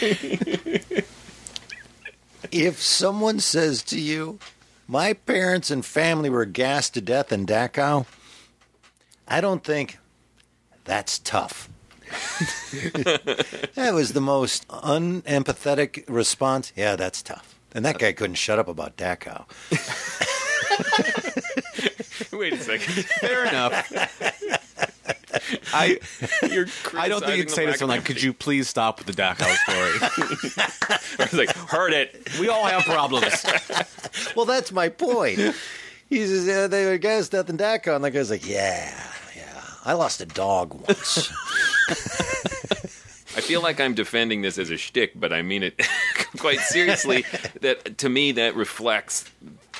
if 2.52 2.80
someone 2.82 3.40
says 3.40 3.82
to 3.84 4.00
you, 4.00 4.38
"My 4.88 5.12
parents 5.12 5.70
and 5.70 5.84
family 5.84 6.30
were 6.30 6.44
gassed 6.44 6.94
to 6.94 7.00
death 7.00 7.32
in 7.32 7.46
Dachau," 7.46 8.06
I 9.28 9.40
don't 9.40 9.62
think 9.64 9.98
that's 10.84 11.18
tough. 11.18 11.68
that 13.74 13.90
was 13.92 14.12
the 14.12 14.20
most 14.20 14.66
unempathetic 14.68 16.04
response. 16.08 16.72
Yeah, 16.76 16.94
that's 16.96 17.20
tough. 17.22 17.54
And 17.72 17.84
that 17.84 17.98
guy 17.98 18.12
couldn't 18.12 18.36
shut 18.36 18.58
up 18.58 18.68
about 18.68 18.96
Dachau. 18.96 19.44
Wait 22.32 22.52
a 22.52 22.58
second. 22.58 23.04
Fair 23.04 23.46
enough. 23.46 23.92
I 25.72 25.98
You're 26.50 26.66
I 26.94 27.08
don't 27.08 27.24
think 27.24 27.38
you'd 27.38 27.50
say 27.50 27.66
to 27.66 27.74
someone 27.76 27.98
like, 27.98 28.06
"Could 28.06 28.22
you 28.22 28.32
please 28.32 28.68
stop 28.68 28.98
with 28.98 29.14
the 29.14 29.22
Dachau 29.22 29.54
story?" 29.56 30.98
I 31.18 31.24
was 31.24 31.34
like, 31.34 31.54
heard 31.54 31.92
it. 31.92 32.28
We 32.40 32.48
all 32.48 32.64
have 32.66 32.84
problems. 32.84 33.44
well, 34.34 34.46
that's 34.46 34.72
my 34.72 34.88
point. 34.88 35.38
He 36.08 36.26
says, 36.26 36.46
yeah, 36.46 36.66
they 36.68 36.86
were 36.86 36.98
gassed 36.98 37.32
to 37.32 37.38
death 37.38 37.50
in 37.50 37.58
Dachau. 37.58 37.96
And 37.96 38.04
the 38.04 38.10
guy's 38.10 38.30
like, 38.30 38.48
yeah, 38.48 38.92
yeah. 39.36 39.62
I 39.84 39.94
lost 39.94 40.20
a 40.20 40.26
dog 40.26 40.72
once. 40.72 41.32
I 43.36 43.40
feel 43.40 43.60
like 43.60 43.80
I'm 43.80 43.94
defending 43.94 44.40
this 44.42 44.56
as 44.56 44.70
a 44.70 44.76
shtick, 44.76 45.12
but 45.18 45.32
I 45.32 45.42
mean 45.42 45.62
it 45.62 45.80
quite 46.38 46.60
seriously. 46.60 47.24
that 47.60 47.98
to 47.98 48.08
me, 48.08 48.32
that 48.32 48.54
reflects 48.54 49.30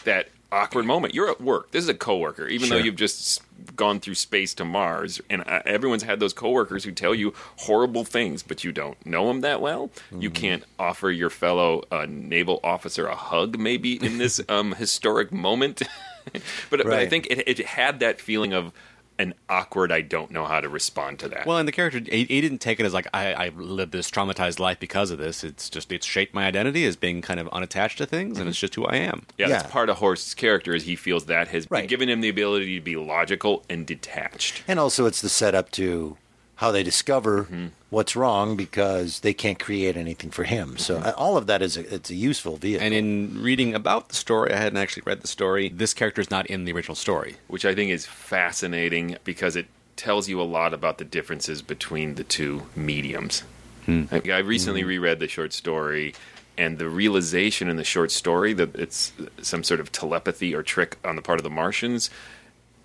that 0.05 0.29
awkward 0.57 0.87
moment. 0.87 1.15
You're 1.15 1.31
at 1.31 1.41
work. 1.41 1.71
This 1.71 1.83
is 1.83 1.89
a 1.89 1.95
coworker, 1.95 2.47
even 2.49 2.69
though 2.69 2.77
you've 2.77 2.97
just 2.97 3.43
gone 3.75 4.01
through 4.01 4.15
space 4.15 4.55
to 4.55 4.65
Mars, 4.65 5.21
and 5.29 5.43
uh, 5.47 5.63
everyone's 5.65 6.03
had 6.03 6.21
those 6.21 6.33
coworkers 6.33 6.85
who 6.85 6.93
tell 6.93 7.15
you 7.15 7.35
horrible 7.57 8.05
things, 8.05 8.43
but 8.43 8.65
you 8.65 8.73
don't 8.73 9.05
know 9.05 9.29
them 9.29 9.43
that 9.43 9.61
well. 9.61 9.91
You 10.19 10.31
can't 10.31 10.65
offer 10.79 11.11
your 11.11 11.31
fellow 11.31 11.83
uh, 11.91 12.07
naval 12.09 12.61
officer 12.65 13.07
a 13.07 13.15
hug, 13.15 13.59
maybe 13.59 14.03
in 14.03 14.19
this 14.19 14.41
um, 14.49 14.73
historic 14.73 15.33
moment. 15.33 15.83
but, 16.71 16.83
but 16.83 16.93
I 16.93 17.07
think 17.07 17.27
it, 17.31 17.47
it 17.47 17.67
had 17.67 18.01
that 18.01 18.21
feeling 18.21 18.53
of 18.53 18.73
an 19.19 19.35
awkward. 19.49 19.91
I 19.93 20.01
don't 20.03 20.31
know 20.31 20.45
how 20.45 20.61
to 20.61 20.69
respond 20.69 21.19
to 21.21 21.29
that. 21.29 21.47
Well, 21.47 21.59
and 21.59 21.67
the 21.67 21.73
character, 21.73 22.01
he, 22.01 22.25
he 22.25 22.41
didn't 22.41 22.59
take 22.59 22.81
it 22.81 22.87
as 22.87 22.95
like 22.95 23.07
I, 23.15 23.33
I 23.33 23.49
lived 23.51 23.93
this 23.93 24.11
traumatized 24.11 24.59
life 24.59 24.79
because 24.79 25.11
of 25.11 25.19
this. 25.19 25.45
It's 25.45 25.71
just 25.71 25.91
it's 25.93 26.07
shaped 26.07 26.35
my 26.35 26.47
identity 26.47 26.85
as 26.87 26.97
being 26.97 27.23
kind 27.23 27.41
of 27.41 27.49
unattached 27.49 27.99
to 27.99 28.07
things, 28.07 28.39
and 28.39 28.45
mm-hmm. 28.45 28.49
it's 28.51 28.59
just 28.59 28.75
who 28.75 28.85
I 28.87 28.97
am. 28.97 29.27
Yeah, 29.39 29.49
Yeah. 29.49 29.59
that's 29.59 29.71
part 29.71 29.89
of 29.89 29.99
Horst's 29.99 30.35
character 30.35 30.75
is 30.75 30.85
he 30.85 30.97
feels 30.97 31.27
that 31.27 31.49
has 31.49 31.67
been 31.67 31.87
given 31.87 32.09
him 32.09 32.21
the 32.21 32.29
ability 32.29 32.75
to 32.77 32.85
be 32.85 32.97
logical 32.97 33.65
and 33.69 33.87
detached. 33.87 34.63
and 34.69 34.79
also, 34.79 35.07
it's 35.07 35.21
the 35.21 35.29
setup 35.29 35.71
to 35.73 36.17
how 36.57 36.71
they 36.71 36.83
discover 36.83 37.45
mm-hmm. 37.45 37.67
what's 37.91 38.17
wrong 38.17 38.57
because 38.57 39.21
they 39.21 39.35
can't 39.35 39.59
create 39.59 39.97
anything 39.97 40.31
for 40.31 40.45
him. 40.45 40.77
So 40.79 40.97
mm-hmm. 40.97 41.07
uh, 41.07 41.13
all 41.17 41.37
of 41.37 41.47
that 41.47 41.63
is 41.63 41.77
a, 41.77 41.95
it's 41.95 42.11
a 42.11 42.15
useful 42.15 42.57
vehicle. 42.57 42.85
And 42.85 42.95
in 42.95 43.43
reading 43.43 43.75
about 43.75 44.09
the 44.09 44.17
story, 44.17 44.53
I 44.53 44.57
hadn't 44.57 44.79
actually 44.79 45.05
read 45.07 45.21
the 45.21 45.29
story. 45.29 45.69
This 45.69 45.95
character 45.95 46.21
is 46.21 46.31
not 46.31 46.47
in 46.47 46.65
the 46.65 46.73
original 46.73 46.95
story. 46.95 47.37
which 47.47 47.65
I 47.65 47.75
think 47.75 47.91
is 47.91 48.07
fascinating 48.07 49.17
because 49.25 49.55
it 49.55 49.67
tells 49.97 50.29
you 50.29 50.41
a 50.41 50.45
lot 50.45 50.75
about 50.75 50.99
the 50.99 51.05
differences 51.05 51.63
between 51.63 52.15
the 52.15 52.25
two 52.25 52.63
mediums. 52.75 53.43
Hmm. 53.85 54.05
I, 54.11 54.23
I 54.31 54.39
recently 54.39 54.83
hmm. 54.83 54.89
reread 54.89 55.21
the 55.21 55.29
short 55.29 55.53
story, 55.53 56.15
and 56.59 56.79
the 56.79 56.89
realization 56.89 57.69
in 57.69 57.77
the 57.77 57.85
short 57.85 58.11
story 58.11 58.53
that 58.55 58.75
it's 58.77 59.13
some 59.43 59.63
sort 59.63 59.81
of 59.81 59.93
telepathy 59.93 60.55
or 60.55 60.63
trick 60.63 60.97
on 61.05 61.17
the 61.17 61.23
part 61.23 61.39
of 61.39 61.45
the 61.45 61.51
Martians 61.51 62.11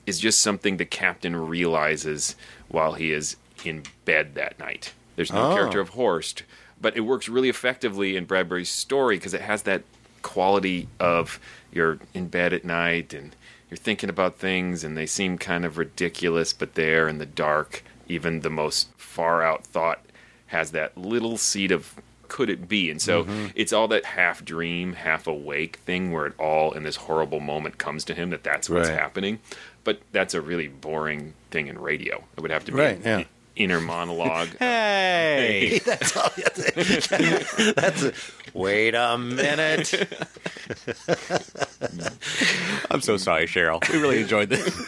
is 0.06 0.20
just 0.20 0.42
something 0.42 0.78
the 0.78 0.86
captain 0.86 1.36
realizes 1.36 2.36
while 2.68 2.94
he 2.94 3.12
is 3.12 3.36
in 3.66 3.84
bed 4.06 4.36
that 4.36 4.60
night. 4.60 4.94
There's 5.16 5.32
no 5.32 5.52
Oh. 5.52 5.54
character 5.56 5.80
of 5.80 5.90
Horst, 5.90 6.44
but 6.80 6.96
it 6.98 7.02
works 7.02 7.28
really 7.30 7.50
effectively 7.50 8.16
in 8.16 8.26
Bradbury's 8.26 8.70
story 8.70 9.18
because 9.18 9.34
it 9.34 9.42
has 9.42 9.64
that 9.64 9.84
quality 10.22 10.88
of 11.00 11.40
you're 11.72 12.00
in 12.14 12.28
bed 12.28 12.54
at 12.54 12.64
night 12.66 13.14
and 13.14 13.36
you're 13.70 13.78
thinking 13.78 14.10
about 14.10 14.38
things 14.38 14.84
and 14.84 14.98
they 14.98 15.06
seem 15.06 15.38
kind 15.38 15.66
of 15.66 15.78
ridiculous, 15.78 16.54
but 16.54 16.76
there 16.76 17.08
in 17.08 17.18
the 17.18 17.26
dark, 17.26 17.84
even 18.08 18.42
the 18.42 18.50
most 18.50 18.90
far 18.98 19.42
out 19.44 19.66
thought 19.66 20.02
has 20.48 20.72
that 20.72 20.98
little 20.98 21.38
seed 21.38 21.72
of 21.72 21.96
could 22.28 22.50
it 22.50 22.70
be? 22.70 22.90
And 22.90 23.02
so 23.02 23.26
Mhm. 23.26 23.52
it's 23.56 23.74
all 23.74 23.90
that 23.90 24.06
half 24.06 24.46
dream, 24.46 24.94
half 24.94 25.28
awake 25.28 25.78
thing 25.86 26.12
where 26.14 26.26
it 26.28 26.34
all 26.38 26.72
in 26.72 26.84
this 26.84 26.96
horrible 26.96 27.42
moment 27.42 27.78
comes 27.78 28.06
to 28.06 28.14
him 28.14 28.30
that 28.30 28.42
that's 28.44 28.70
what's 28.70 28.88
Right. 28.88 28.98
happening. 28.98 29.40
But 29.84 30.02
that's 30.14 30.34
a 30.34 30.40
really 30.40 30.70
boring 30.70 31.34
thing 31.50 31.68
in 31.68 31.78
radio. 31.80 32.24
It 32.38 32.42
would 32.42 32.52
have 32.52 32.64
to 32.66 32.72
be 32.72 32.78
Right, 32.78 33.00
yeah. 33.04 33.24
Inner 33.64 33.82
monologue. 33.82 34.50
Hey, 34.60 35.80
that's 35.86 36.16
all. 36.18 36.30
you 36.38 36.44
have 36.44 36.54
to- 36.56 37.74
that's 37.78 38.04
a, 38.04 38.14
wait 38.54 38.96
a 38.96 39.18
minute. 39.18 39.94
I'm 42.90 43.02
so 43.02 43.18
sorry, 43.18 43.46
Cheryl. 43.48 43.88
We 43.92 44.00
really 44.02 44.22
enjoyed 44.22 44.50
this. 44.50 44.86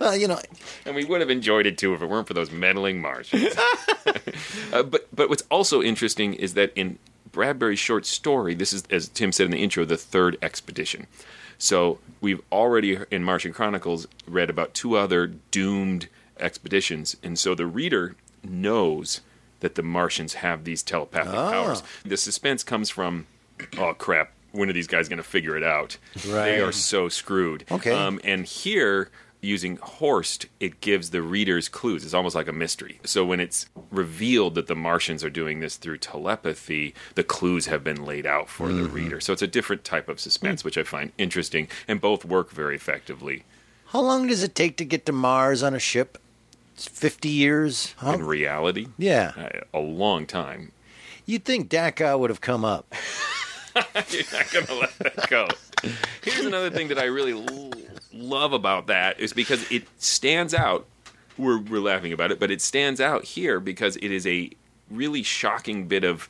well, 0.00 0.16
you 0.16 0.28
know, 0.28 0.40
and 0.84 0.94
we 0.94 1.04
would 1.04 1.20
have 1.20 1.30
enjoyed 1.30 1.66
it 1.66 1.78
too 1.78 1.94
if 1.94 2.02
it 2.02 2.06
weren't 2.06 2.26
for 2.26 2.34
those 2.34 2.50
meddling 2.50 3.00
Martians. 3.00 3.54
uh, 4.72 4.82
but 4.82 5.06
but 5.14 5.28
what's 5.28 5.42
also 5.50 5.82
interesting 5.82 6.34
is 6.34 6.54
that 6.54 6.72
in 6.74 6.98
Bradbury's 7.32 7.78
short 7.78 8.06
story, 8.06 8.54
this 8.54 8.72
is 8.72 8.84
as 8.90 9.08
Tim 9.08 9.32
said 9.32 9.46
in 9.46 9.50
the 9.52 9.62
intro, 9.62 9.84
the 9.84 9.96
third 9.96 10.36
expedition. 10.42 11.06
So 11.58 11.98
we've 12.20 12.40
already 12.52 12.98
in 13.10 13.24
Martian 13.24 13.52
Chronicles 13.52 14.06
read 14.26 14.50
about 14.50 14.74
two 14.74 14.96
other 14.96 15.26
doomed 15.26 16.08
expeditions, 16.38 17.16
and 17.22 17.38
so 17.38 17.54
the 17.54 17.66
reader 17.66 18.14
knows 18.42 19.20
that 19.60 19.74
the 19.74 19.82
Martians 19.82 20.34
have 20.34 20.64
these 20.64 20.82
telepathic 20.82 21.34
Ah. 21.34 21.50
powers. 21.50 21.82
The 22.04 22.16
suspense 22.16 22.62
comes 22.62 22.90
from, 22.90 23.26
oh 23.78 23.94
crap, 23.94 24.32
when 24.52 24.68
are 24.70 24.72
these 24.74 24.86
guys 24.86 25.08
going 25.08 25.16
to 25.18 25.22
figure 25.22 25.56
it 25.56 25.62
out? 25.62 25.96
They 26.24 26.60
are 26.60 26.72
so 26.72 27.08
screwed. 27.08 27.64
Okay. 27.70 27.90
Um, 27.92 28.20
and 28.24 28.44
here, 28.46 29.10
using 29.40 29.76
Horst, 29.76 30.46
it 30.60 30.80
gives 30.80 31.10
the 31.10 31.22
readers 31.22 31.68
clues. 31.68 32.04
It's 32.04 32.14
almost 32.14 32.34
like 32.34 32.48
a 32.48 32.52
mystery. 32.52 33.00
So 33.04 33.24
when 33.24 33.38
it's 33.40 33.66
revealed 33.90 34.54
that 34.56 34.66
the 34.66 34.74
Martians 34.74 35.22
are 35.22 35.30
doing 35.30 35.60
this 35.60 35.76
through 35.76 35.98
telepathy, 35.98 36.94
the 37.14 37.22
clues 37.24 37.66
have 37.66 37.84
been 37.84 38.04
laid 38.04 38.26
out 38.26 38.48
for 38.48 38.72
the 38.72 38.84
reader. 38.88 39.20
So 39.20 39.32
it's 39.32 39.42
a 39.42 39.46
different 39.46 39.84
type 39.84 40.08
of 40.08 40.20
suspense, 40.20 40.64
which 40.64 40.78
I 40.78 40.82
find 40.82 41.12
interesting, 41.18 41.68
and 41.86 42.00
both 42.00 42.24
work 42.24 42.50
very 42.50 42.76
effectively. 42.76 43.44
How 43.88 44.00
long 44.00 44.26
does 44.26 44.42
it 44.42 44.54
take 44.54 44.76
to 44.78 44.84
get 44.84 45.06
to 45.06 45.12
Mars 45.12 45.62
on 45.62 45.74
a 45.74 45.78
ship? 45.78 46.18
It's 46.76 46.86
Fifty 46.86 47.30
years. 47.30 47.94
How- 47.98 48.12
In 48.12 48.22
reality, 48.22 48.88
Yeah. 48.98 49.32
uh, 49.38 49.78
a 49.78 49.80
long 49.80 50.26
time. 50.26 50.72
You'd 51.24 51.44
think 51.44 51.70
Dachau 51.70 52.18
would 52.18 52.28
have 52.30 52.42
come 52.42 52.64
up. 52.66 52.94
You're 53.74 54.22
not 54.32 54.50
going 54.52 54.66
to 54.66 54.74
let 54.74 54.98
that 54.98 55.26
go. 55.30 55.48
Here's 56.22 56.44
another 56.44 56.70
thing 56.70 56.88
that 56.88 56.98
I 56.98 57.04
really 57.04 57.32
l- 57.32 57.70
love 58.12 58.52
about 58.52 58.86
that 58.88 59.18
is 59.20 59.32
because 59.32 59.70
it 59.70 59.84
stands 59.98 60.52
out. 60.54 60.86
We're, 61.38 61.58
we're 61.58 61.80
laughing 61.80 62.12
about 62.12 62.30
it, 62.30 62.38
but 62.38 62.50
it 62.50 62.60
stands 62.62 63.00
out 63.00 63.24
here 63.24 63.58
because 63.60 63.96
it 63.96 64.10
is 64.10 64.26
a 64.26 64.50
really 64.90 65.22
shocking 65.22 65.88
bit 65.88 66.04
of 66.04 66.28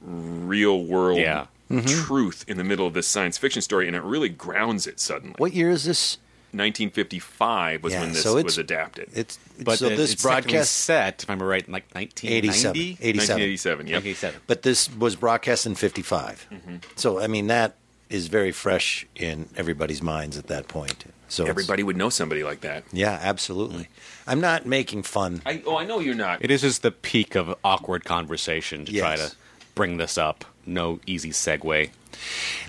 real 0.00 0.84
world 0.84 1.18
Yeah. 1.18 1.46
truth 1.86 2.44
in 2.48 2.56
the 2.56 2.64
middle 2.64 2.86
of 2.86 2.94
this 2.94 3.06
science 3.08 3.36
fiction 3.36 3.62
story, 3.62 3.86
and 3.88 3.94
it 3.96 4.02
really 4.02 4.28
grounds 4.28 4.86
it 4.86 4.98
suddenly. 5.00 5.34
What 5.38 5.52
year 5.54 5.70
is 5.70 5.84
this? 5.84 6.18
1955 6.52 7.82
was 7.82 7.92
Yeah, 7.92 8.00
when 8.00 8.12
this 8.12 8.22
so 8.22 8.30
it's- 8.38 8.44
was 8.44 8.58
adapted. 8.58 9.08
It's 9.14 9.38
But 9.62 9.78
so 9.78 9.86
it- 9.86 9.96
this 9.96 10.12
it's 10.12 10.22
broadcast 10.22 10.72
set, 10.72 11.22
if 11.22 11.30
I'm 11.30 11.42
right, 11.42 11.66
in 11.66 11.72
like 11.72 11.86
1990? 11.94 12.36
87, 12.48 12.76
87. 13.00 13.16
1987, 13.18 13.86
yep. 13.86 13.94
1987. 14.02 14.40
But 14.46 14.62
this 14.62 14.90
was 14.94 15.16
broadcast 15.16 15.66
in 15.66 15.74
55. 15.74 16.46
Mm-hmm. 16.52 16.76
So, 16.96 17.20
I 17.20 17.26
mean, 17.26 17.46
that 17.48 17.76
is 18.08 18.28
very 18.28 18.52
fresh 18.52 19.06
in 19.14 19.48
everybody's 19.56 20.02
minds 20.02 20.38
at 20.38 20.46
that 20.46 20.68
point. 20.68 21.04
So 21.30 21.44
Everybody 21.44 21.82
would 21.82 21.96
know 21.98 22.08
somebody 22.08 22.42
like 22.42 22.62
that. 22.62 22.84
Yeah, 22.90 23.18
absolutely. 23.22 23.88
I'm 24.26 24.40
not 24.40 24.64
making 24.64 25.02
fun. 25.02 25.42
I, 25.44 25.62
oh, 25.66 25.76
I 25.76 25.84
know 25.84 25.98
you're 26.00 26.14
not. 26.14 26.42
It 26.42 26.50
is 26.50 26.62
just 26.62 26.80
the 26.80 26.90
peak 26.90 27.34
of 27.34 27.54
awkward 27.62 28.06
conversation 28.06 28.86
to 28.86 28.98
try 28.98 29.16
to 29.16 29.32
bring 29.74 29.98
this 29.98 30.16
up. 30.16 30.46
No 30.64 31.00
easy 31.06 31.30
segue. 31.30 31.90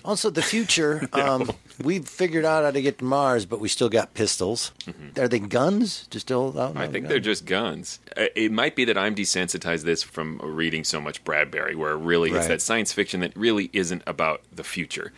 Also, 0.05 0.29
the 0.29 0.41
future. 0.41 1.07
um, 1.13 1.51
we've 1.83 2.07
figured 2.07 2.45
out 2.45 2.63
how 2.63 2.71
to 2.71 2.81
get 2.81 2.99
to 2.99 3.05
Mars, 3.05 3.45
but 3.45 3.59
we 3.59 3.67
still 3.69 3.89
got 3.89 4.13
pistols. 4.13 4.71
Are 5.17 5.27
they 5.27 5.39
guns? 5.39 6.07
Just 6.09 6.27
still? 6.27 6.53
I 6.75 6.87
think 6.87 7.07
they're 7.07 7.19
just 7.19 7.45
guns. 7.45 7.99
Uh, 8.15 8.25
It 8.35 8.51
might 8.51 8.75
be 8.75 8.85
that 8.85 8.97
I'm 8.97 9.15
desensitized 9.15 9.83
this 9.83 10.03
from 10.03 10.39
reading 10.43 10.83
so 10.83 10.99
much 11.01 11.23
Bradbury, 11.23 11.75
where 11.75 11.97
really 11.97 12.31
it's 12.31 12.47
that 12.47 12.61
science 12.61 12.93
fiction 12.93 13.19
that 13.21 13.35
really 13.35 13.69
isn't 13.73 14.03
about 14.07 14.41
the 14.51 14.63
future. 14.63 15.11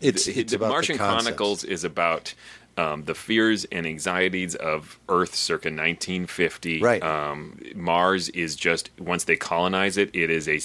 It's- 0.00 0.24
the, 0.26 0.38
it's 0.40 0.50
the 0.52 0.56
about 0.56 0.66
the 0.68 0.72
Martian 0.72 0.98
concepts. 0.98 1.24
Chronicles 1.24 1.64
is 1.64 1.84
about 1.84 2.34
um, 2.76 3.04
the 3.04 3.14
fears 3.14 3.64
and 3.70 3.86
anxieties 3.86 4.54
of 4.54 4.98
Earth 5.08 5.34
circa 5.34 5.68
1950. 5.68 6.80
Right. 6.80 7.02
Um, 7.02 7.60
Mars 7.74 8.28
is 8.30 8.56
just 8.56 8.90
once 8.98 9.24
they 9.24 9.36
colonize 9.36 9.96
it, 9.96 10.10
it 10.14 10.30
is 10.30 10.48
a 10.48 10.58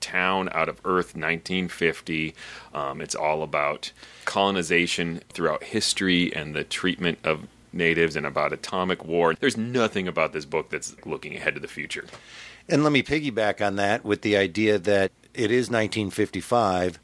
town 0.00 0.48
out 0.52 0.68
of 0.68 0.76
Earth 0.84 1.14
1950. 1.14 2.34
Um, 2.74 3.00
it's 3.00 3.14
all 3.14 3.42
about 3.42 3.92
colonization 4.24 5.20
throughout 5.30 5.64
history 5.64 6.34
and 6.34 6.54
the 6.54 6.64
treatment 6.64 7.18
of 7.24 7.46
natives 7.72 8.16
and 8.16 8.26
about 8.26 8.52
atomic 8.52 9.04
war. 9.04 9.34
There's 9.34 9.56
nothing 9.56 10.08
about 10.08 10.32
this 10.32 10.44
book 10.44 10.70
that's 10.70 10.96
looking 11.04 11.36
ahead 11.36 11.54
to 11.54 11.60
the 11.60 11.68
future. 11.68 12.06
And 12.68 12.82
let 12.82 12.92
me 12.92 13.02
piggyback 13.02 13.64
on 13.66 13.76
that 13.76 14.04
with 14.04 14.22
the 14.22 14.36
idea 14.36 14.78
that 14.78 15.10
it 15.34 15.50
is 15.50 15.70
1955, 15.70 16.98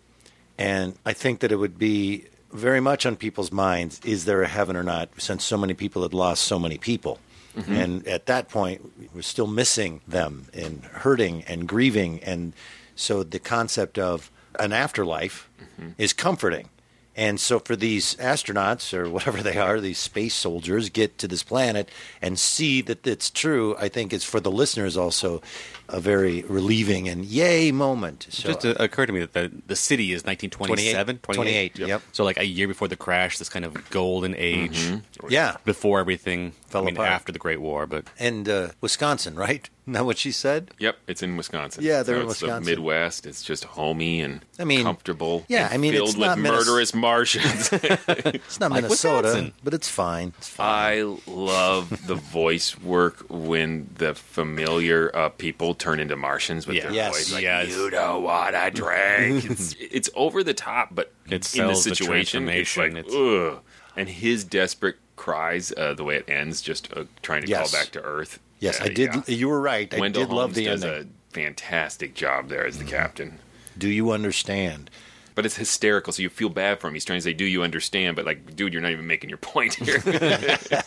and 0.58 0.96
I 1.04 1.12
think 1.12 1.40
that 1.40 1.52
it 1.52 1.56
would 1.56 1.78
be 1.78 2.26
very 2.52 2.80
much 2.80 3.04
on 3.04 3.16
people's 3.16 3.50
minds 3.50 4.00
is 4.04 4.26
there 4.26 4.42
a 4.42 4.48
heaven 4.48 4.76
or 4.76 4.82
not, 4.82 5.08
since 5.18 5.44
so 5.44 5.56
many 5.56 5.74
people 5.74 6.02
had 6.02 6.14
lost 6.14 6.44
so 6.44 6.58
many 6.58 6.78
people. 6.78 7.18
Mhm. 7.56 7.68
And 7.68 8.08
at 8.08 8.26
that 8.26 8.48
point, 8.48 8.92
we're 9.14 9.22
still 9.22 9.46
missing 9.46 10.00
them 10.06 10.46
and 10.52 10.84
hurting 10.84 11.44
and 11.46 11.68
grieving. 11.68 12.20
And 12.22 12.52
so 12.94 13.22
the 13.22 13.38
concept 13.38 13.98
of 13.98 14.30
an 14.58 14.72
afterlife 14.72 15.48
mm-hmm. 15.60 15.90
is 15.98 16.12
comforting. 16.12 16.68
And 17.16 17.38
so 17.38 17.60
for 17.60 17.76
these 17.76 18.16
astronauts 18.16 18.92
or 18.92 19.08
whatever 19.08 19.42
they 19.42 19.56
are, 19.56 19.80
these 19.80 19.98
space 19.98 20.34
soldiers 20.34 20.90
get 20.90 21.18
to 21.18 21.28
this 21.28 21.42
planet 21.42 21.88
and 22.20 22.38
see 22.38 22.80
that 22.82 23.06
it's 23.06 23.30
true, 23.30 23.76
I 23.78 23.88
think 23.88 24.12
it's 24.12 24.24
for 24.24 24.40
the 24.40 24.50
listeners 24.50 24.96
also 24.96 25.40
a 25.88 26.00
very 26.00 26.42
relieving 26.42 27.08
and 27.08 27.24
yay 27.24 27.70
moment. 27.72 28.26
So 28.30 28.52
just 28.52 28.64
uh, 28.64 28.74
occurred 28.80 29.06
to 29.06 29.12
me 29.12 29.20
that 29.20 29.32
the, 29.32 29.52
the 29.66 29.76
city 29.76 30.12
is 30.12 30.24
1927, 30.24 31.18
28, 31.18 31.78
yep. 31.78 32.02
So 32.12 32.24
like 32.24 32.38
a 32.38 32.46
year 32.46 32.68
before 32.68 32.88
the 32.88 32.96
crash, 32.96 33.38
this 33.38 33.48
kind 33.48 33.64
of 33.64 33.90
golden 33.90 34.34
age. 34.36 34.78
Mhm. 34.78 35.02
Yeah. 35.28 35.56
Before 35.64 36.00
everything 36.00 36.52
Fell 36.68 36.82
I 36.82 36.86
mean, 36.86 36.94
apart. 36.96 37.08
after 37.10 37.32
the 37.32 37.38
Great 37.38 37.60
War, 37.60 37.86
but 37.86 38.06
and 38.18 38.48
uh, 38.48 38.68
Wisconsin, 38.80 39.36
right? 39.36 39.68
Isn't 39.84 39.92
that 39.92 40.06
what 40.06 40.16
she 40.16 40.32
said? 40.32 40.70
Yep, 40.78 40.96
it's 41.06 41.22
in 41.22 41.36
Wisconsin. 41.36 41.84
Yeah, 41.84 42.02
they're 42.02 42.16
so 42.16 42.22
in 42.22 42.30
it's 42.30 42.40
Wisconsin. 42.40 42.64
The 42.64 42.70
Midwest. 42.70 43.26
It's 43.26 43.42
just 43.42 43.64
homey 43.64 44.22
and 44.22 44.40
I 44.58 44.64
mean, 44.64 44.82
comfortable. 44.82 45.44
yeah, 45.46 45.68
I 45.70 45.76
mean, 45.76 45.92
filled 45.92 46.08
it's 46.08 46.16
with 46.16 46.26
not 46.26 46.38
Minnes- 46.38 46.66
murderous 46.66 46.94
Martians. 46.94 47.70
It's 48.34 48.58
not 48.60 48.72
Minnesota, 48.72 49.52
but 49.62 49.74
it's 49.74 49.88
fine. 49.88 50.32
It's 50.38 50.48
fine. 50.48 50.66
I 50.98 51.16
love 51.26 52.06
the 52.06 52.14
voice 52.14 52.78
work 52.80 53.24
when 53.28 53.90
the 53.96 54.14
familiar 54.14 55.14
uh, 55.14 55.28
people 55.28 55.74
turn 55.84 56.00
into 56.00 56.16
Martians 56.16 56.66
with 56.66 56.76
Yeah. 56.76 56.84
their 56.84 56.92
Yes, 56.92 57.12
voice. 57.14 57.32
Like, 57.34 57.42
yes. 57.42 57.68
you 57.68 57.90
know 57.90 58.20
what 58.20 58.54
I 58.54 58.70
drank. 58.70 59.44
it's, 59.50 59.74
it's 59.78 60.08
over 60.14 60.42
the 60.42 60.54
top, 60.54 60.94
but 60.94 61.12
It 61.26 61.32
in 61.34 61.40
the 61.40 61.44
sells 61.44 61.84
the 61.84 61.94
situation, 61.94 62.48
it's 62.48 62.74
like, 62.76 62.92
transformation. 62.92 63.50
ugh. 63.56 63.60
And 63.96 64.08
his 64.08 64.44
desperate 64.44 64.96
cries, 65.16 65.72
uh, 65.76 65.92
the 65.92 66.02
way 66.04 66.16
it 66.16 66.24
ends, 66.28 66.62
just 66.62 66.90
uh, 66.96 67.04
trying 67.22 67.42
to 67.42 67.48
Yes. 67.48 67.70
call 67.70 67.80
back 67.80 67.90
to 67.92 68.02
Earth. 68.02 68.38
Yes, 68.60 68.80
Uh, 68.80 68.84
I 68.84 68.88
did. 68.88 69.14
yeah. 69.14 69.22
You 69.26 69.48
were 69.48 69.60
right. 69.60 69.92
I 69.92 70.00
Wendell 70.00 70.24
did 70.24 70.32
love 70.32 70.54
the 70.54 70.64
does 70.64 70.82
ending. 70.84 71.12
a 71.30 71.34
fantastic 71.34 72.14
job 72.14 72.48
there 72.48 72.66
as 72.66 72.78
the 72.78 72.84
captain. 72.84 73.38
Do 73.76 73.88
you 73.88 74.10
understand? 74.10 74.90
But 75.34 75.44
it's 75.44 75.56
hysterical, 75.56 76.12
so 76.14 76.22
you 76.22 76.30
feel 76.30 76.48
bad 76.48 76.80
for 76.80 76.88
him. 76.88 76.94
He's 76.94 77.04
trying 77.04 77.18
to 77.18 77.22
say, 77.22 77.32
"Do 77.34 77.44
you 77.44 77.62
understand?" 77.64 78.14
But 78.16 78.24
like, 78.24 78.54
dude, 78.56 78.72
you're 78.72 78.80
not 78.80 78.92
even 78.92 79.06
making 79.08 79.28
your 79.30 79.36
point 79.38 79.74
here. 79.74 79.98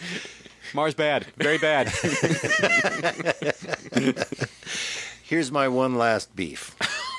Mars 0.73 0.93
bad, 0.93 1.25
very 1.37 1.57
bad. 1.57 1.89
Here's 5.23 5.51
my 5.51 5.67
one 5.67 5.95
last 5.95 6.35
beef. 6.35 6.75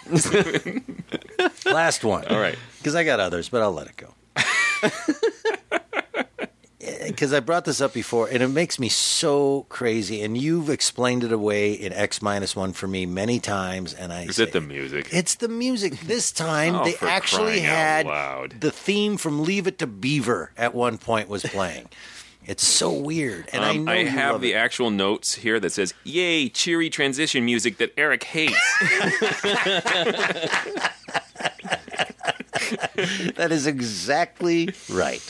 last 1.66 2.04
one. 2.04 2.24
All 2.26 2.40
right. 2.40 2.56
Because 2.78 2.94
I 2.94 3.04
got 3.04 3.20
others, 3.20 3.48
but 3.48 3.60
I'll 3.62 3.72
let 3.72 3.86
it 3.88 3.96
go. 3.96 4.14
Because 7.06 7.32
I 7.32 7.40
brought 7.40 7.64
this 7.64 7.80
up 7.80 7.92
before, 7.94 8.28
and 8.28 8.42
it 8.42 8.48
makes 8.48 8.78
me 8.78 8.88
so 8.88 9.66
crazy. 9.68 10.22
And 10.22 10.38
you've 10.38 10.70
explained 10.70 11.24
it 11.24 11.32
away 11.32 11.72
in 11.72 11.92
X 11.92 12.22
minus 12.22 12.54
one 12.54 12.72
for 12.72 12.86
me 12.86 13.06
many 13.06 13.40
times. 13.40 13.92
And 13.92 14.12
I 14.12 14.24
Is 14.24 14.36
say, 14.36 14.44
it 14.44 14.52
the 14.52 14.60
music? 14.60 15.08
It's 15.10 15.34
the 15.34 15.48
music. 15.48 15.98
This 16.00 16.30
time 16.30 16.76
Oh, 16.76 16.84
they 16.84 16.94
actually 17.00 17.60
had 17.60 18.06
the 18.60 18.70
theme 18.70 19.16
from 19.16 19.42
Leave 19.42 19.66
It 19.66 19.78
to 19.80 19.86
Beaver 19.86 20.52
at 20.56 20.74
one 20.74 20.98
point 20.98 21.28
was 21.28 21.42
playing. 21.42 21.88
It's 22.48 22.66
so 22.66 22.90
weird, 22.90 23.48
and 23.52 23.64
I 23.64 23.70
Um, 23.70 23.84
know 23.84 23.92
you 23.92 24.08
have 24.08 24.32
love 24.32 24.40
the 24.40 24.52
it. 24.54 24.56
actual 24.56 24.90
notes 24.90 25.34
here 25.36 25.60
that 25.60 25.70
says, 25.70 25.94
"Yay, 26.02 26.48
cheery 26.48 26.90
transition 26.90 27.44
music 27.44 27.76
that 27.78 27.92
Eric 27.96 28.24
hates." 28.24 28.56
that 33.36 33.48
is 33.50 33.66
exactly 33.66 34.70
right. 34.90 35.22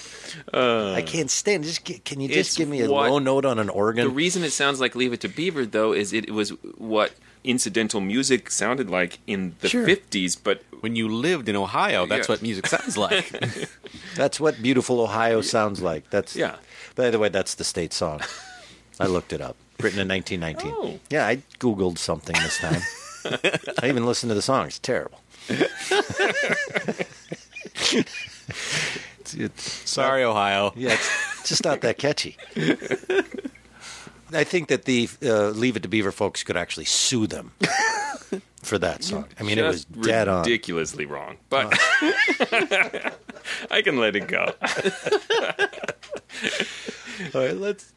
Uh, 0.53 0.93
I 0.93 1.03
can't 1.03 1.31
stand. 1.31 1.65
Just 1.65 1.85
can 2.05 2.21
you 2.21 2.29
just 2.29 2.57
give 2.57 2.69
me 2.69 2.81
a 2.83 2.91
what- 2.91 3.11
low 3.11 3.19
note 3.19 3.45
on 3.45 3.59
an 3.59 3.69
organ? 3.69 4.07
The 4.07 4.13
reason 4.15 4.45
it 4.45 4.53
sounds 4.53 4.81
like 4.81 4.95
"Leave 4.95 5.13
It 5.13 5.21
to 5.23 5.29
Beaver" 5.29 5.67
though 5.67 5.93
is 5.93 6.13
it 6.13 6.31
was 6.31 6.51
what 6.77 7.13
incidental 7.45 8.01
music 8.01 8.51
sounded 8.51 8.91
like 8.91 9.19
in 9.27 9.55
the 9.61 9.69
Sure. 9.69 9.85
fifties, 9.87 10.37
but 10.37 10.63
when 10.81 10.97
you 10.97 11.09
lived 11.09 11.49
in 11.49 11.57
Ohio, 11.57 12.05
that's 12.07 12.29
Yeah. 12.29 12.33
what 12.35 12.43
music 12.43 12.67
sounds 12.67 12.97
like. 12.99 13.33
That's 14.17 14.39
what 14.41 14.61
beautiful 14.63 15.01
Ohio 15.01 15.41
sounds 15.41 15.81
like. 15.81 16.11
That's 16.11 16.35
Yeah. 16.37 16.57
By 16.99 17.11
the 17.11 17.19
way, 17.21 17.29
that's 17.29 17.55
the 17.55 17.63
state 17.63 17.93
song. 17.93 18.23
I 18.99 19.07
looked 19.07 19.33
it 19.33 19.41
up. 19.41 19.55
Written 19.81 20.01
in 20.01 20.09
1919. 20.09 20.73
Oh. 20.77 20.99
Yeah, 21.09 21.29
I 21.29 21.37
googled 21.61 21.97
something 21.97 22.35
this 22.35 22.59
time. 22.59 22.83
I 23.81 23.87
even 23.89 24.05
listened 24.05 24.31
to 24.31 24.35
the 24.35 24.43
song. 24.43 24.67
It's 24.67 24.81
terrible. 24.81 25.21
it's, 25.49 25.65
it's 29.33 29.89
Sorry, 29.89 30.25
uh, 30.25 30.31
Ohio. 30.31 30.73
Yeah, 30.75 30.95
it's 30.95 31.49
just 31.49 31.63
not 31.65 31.83
that 31.83 31.99
catchy. 31.99 32.37
I 34.33 34.45
think 34.45 34.69
that 34.69 34.85
the 34.85 35.09
uh, 35.23 35.49
Leave 35.51 35.77
It 35.77 35.83
to 35.83 35.89
Beaver 35.89 36.13
folks 36.13 36.43
could 36.43 36.57
actually 36.57 36.85
sue 36.87 37.27
them 37.27 37.53
for 38.63 38.79
that 38.79 39.03
song. 39.05 39.27
I 39.41 39.43
mean, 39.43 39.59
it 39.59 39.63
was 39.63 39.85
Just 39.87 40.03
dead 40.03 40.29
on. 40.29 40.41
ridiculously 40.45 41.07
wrong. 41.07 41.39
But 41.49 41.73
I 43.71 43.83
can 43.83 43.99
let 43.99 44.17
it 44.17 44.29
go. 44.29 44.45
All 47.35 47.41
right, 47.43 47.57
let's 47.57 47.93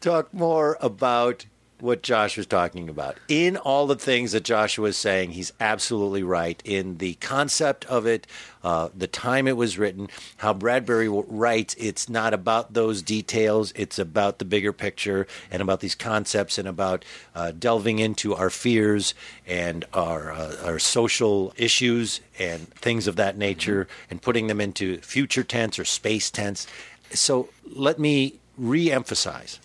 talk 0.00 0.32
more 0.32 0.78
about 0.80 1.44
what 1.84 2.02
Josh 2.02 2.38
was 2.38 2.46
talking 2.46 2.88
about. 2.88 3.18
In 3.28 3.58
all 3.58 3.86
the 3.86 3.94
things 3.94 4.32
that 4.32 4.42
Joshua 4.42 4.84
was 4.84 4.96
saying, 4.96 5.32
he's 5.32 5.52
absolutely 5.60 6.22
right. 6.22 6.60
In 6.64 6.96
the 6.96 7.14
concept 7.14 7.84
of 7.84 8.06
it, 8.06 8.26
uh, 8.62 8.88
the 8.96 9.06
time 9.06 9.46
it 9.46 9.56
was 9.56 9.78
written, 9.78 10.08
how 10.38 10.54
Bradbury 10.54 11.08
writes, 11.08 11.76
it's 11.78 12.08
not 12.08 12.32
about 12.32 12.72
those 12.72 13.02
details, 13.02 13.72
it's 13.76 13.98
about 13.98 14.38
the 14.38 14.46
bigger 14.46 14.72
picture 14.72 15.26
and 15.50 15.60
about 15.60 15.80
these 15.80 15.94
concepts 15.94 16.56
and 16.56 16.66
about 16.66 17.04
uh, 17.34 17.52
delving 17.52 17.98
into 17.98 18.34
our 18.34 18.48
fears 18.48 19.12
and 19.46 19.84
our, 19.92 20.32
uh, 20.32 20.56
our 20.64 20.78
social 20.78 21.52
issues 21.58 22.22
and 22.38 22.66
things 22.74 23.06
of 23.06 23.16
that 23.16 23.36
nature 23.36 23.86
and 24.10 24.22
putting 24.22 24.46
them 24.46 24.60
into 24.60 24.96
future 25.02 25.44
tense 25.44 25.78
or 25.78 25.84
space 25.84 26.30
tense. 26.30 26.66
So 27.10 27.50
let 27.70 27.98
me 27.98 28.38
re 28.56 28.90
emphasize 28.90 29.60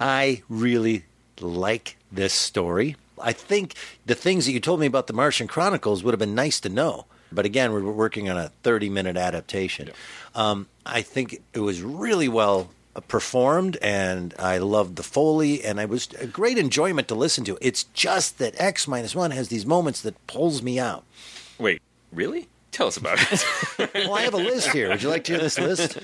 I 0.00 0.42
really 0.48 1.04
like 1.42 1.96
this 2.10 2.32
story. 2.32 2.96
I 3.20 3.32
think 3.32 3.74
the 4.06 4.14
things 4.14 4.46
that 4.46 4.52
you 4.52 4.60
told 4.60 4.80
me 4.80 4.86
about 4.86 5.06
the 5.06 5.12
Martian 5.12 5.48
Chronicles 5.48 6.02
would 6.02 6.12
have 6.12 6.20
been 6.20 6.34
nice 6.34 6.60
to 6.60 6.68
know. 6.68 7.06
But 7.30 7.44
again, 7.44 7.72
we're 7.72 7.82
working 7.82 8.30
on 8.30 8.36
a 8.38 8.50
30 8.62 8.88
minute 8.88 9.16
adaptation. 9.16 9.90
Um, 10.34 10.68
I 10.86 11.02
think 11.02 11.42
it 11.52 11.60
was 11.60 11.82
really 11.82 12.28
well 12.28 12.70
uh, 12.96 13.00
performed, 13.00 13.76
and 13.82 14.34
I 14.38 14.58
loved 14.58 14.96
the 14.96 15.02
Foley, 15.02 15.62
and 15.62 15.78
it 15.78 15.88
was 15.88 16.08
a 16.18 16.26
great 16.26 16.58
enjoyment 16.58 17.08
to 17.08 17.14
listen 17.14 17.44
to. 17.44 17.58
It's 17.60 17.84
just 17.84 18.38
that 18.38 18.54
X 18.58 18.88
minus 18.88 19.14
one 19.14 19.30
has 19.32 19.48
these 19.48 19.66
moments 19.66 20.00
that 20.02 20.26
pulls 20.26 20.62
me 20.62 20.78
out. 20.78 21.04
Wait, 21.58 21.82
really? 22.12 22.48
Tell 22.70 22.86
us 22.86 22.96
about 22.98 23.18
it. 23.32 23.44
well, 23.94 24.14
I 24.14 24.22
have 24.22 24.34
a 24.34 24.38
list 24.38 24.68
here. 24.72 24.88
Would 24.90 25.02
you 25.02 25.08
like 25.08 25.24
to 25.24 25.32
hear 25.32 25.40
this 25.40 25.58
list? 25.58 25.98